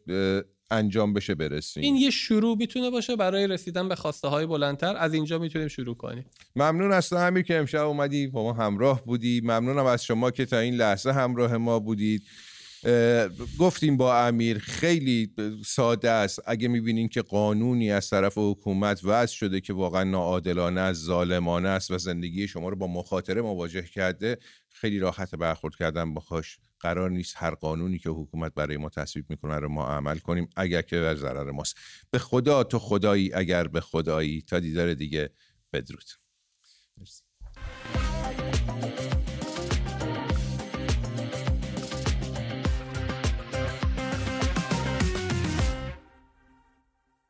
انجام 0.72 1.14
بشه 1.14 1.36
برسیم. 1.36 1.84
این 1.84 1.96
یه 1.96 2.10
شروع 2.10 2.58
می‌تونه 2.58 2.90
باشه 2.90 3.16
برای 3.16 3.48
رسیدن 3.48 3.90
به 3.90 3.96
خواسته 3.96 4.28
های 4.28 4.46
بلندتر. 4.46 4.96
از 4.98 5.14
اینجا 5.14 5.40
می‌تونیم 5.40 5.68
شروع 5.68 5.96
کنیم. 5.96 6.26
ممنون 6.56 6.92
از 6.92 7.10
تو 7.10 7.18
همین 7.18 7.44
که 7.44 7.58
امشب 7.58 7.86
اومدی. 7.86 8.28
با 8.28 8.44
ما 8.44 8.54
همراه 8.54 9.06
بودی. 9.06 9.42
ممنونم 9.44 9.86
از 9.86 10.06
شما 10.06 10.32
که 10.32 10.46
تا 10.46 10.60
این 10.60 10.76
لحظه 10.76 11.12
همراه 11.12 11.58
ما 11.58 11.80
بودید. 11.80 12.24
گفتیم 13.60 13.98
با 13.98 14.18
امیر 14.18 14.60
خیلی 14.60 15.32
ساده 15.66 16.10
است. 16.10 16.42
اگه 16.46 16.68
می‌بینین 16.68 17.08
که 17.08 17.22
قانونی 17.22 17.92
از 17.92 18.10
طرف 18.10 18.34
حکومت 18.38 19.02
وضع 19.04 19.34
شده 19.34 19.62
که 19.62 19.74
واقعا 19.74 20.04
ناعادلانه 20.04 20.82
است 20.82 21.06
ظالمانه 21.06 21.70
است 21.70 21.92
و 21.92 21.98
زندگی 21.98 22.48
شما 22.48 22.70
رو 22.70 22.76
با 22.76 22.88
مخاطره 22.88 23.42
مواجه 23.42 23.82
کرده 23.82 24.38
خیلی 24.70 25.00
راحت 25.00 25.36
برخورد 25.36 25.76
کردن 25.76 26.14
باهاش. 26.14 26.58
قرار 26.80 27.10
نیست 27.10 27.34
هر 27.38 27.56
قانونی 27.56 28.00
که 28.00 28.10
حکومت 28.10 28.54
برای 28.54 28.78
ما 28.78 28.90
تصویب 28.90 29.26
می‌کنه 29.30 29.56
رو 29.60 29.70
ما 29.70 29.88
عمل 29.88 30.18
کنیم 30.18 30.50
اگر 30.56 30.82
که 30.82 30.96
بر 31.02 31.16
ضرر 31.16 31.52
ماست. 31.52 31.78
به 32.12 32.20
خدا 32.20 32.64
تو 32.64 32.80
خدایی 32.80 33.34
اگر 33.34 33.68
به 33.68 33.82
خدایی. 33.82 34.42
تا 34.42 34.60
دیدار 34.60 34.94
دیگه. 34.94 35.30
بدرود. 35.74 36.06
مرسی. 36.98 37.24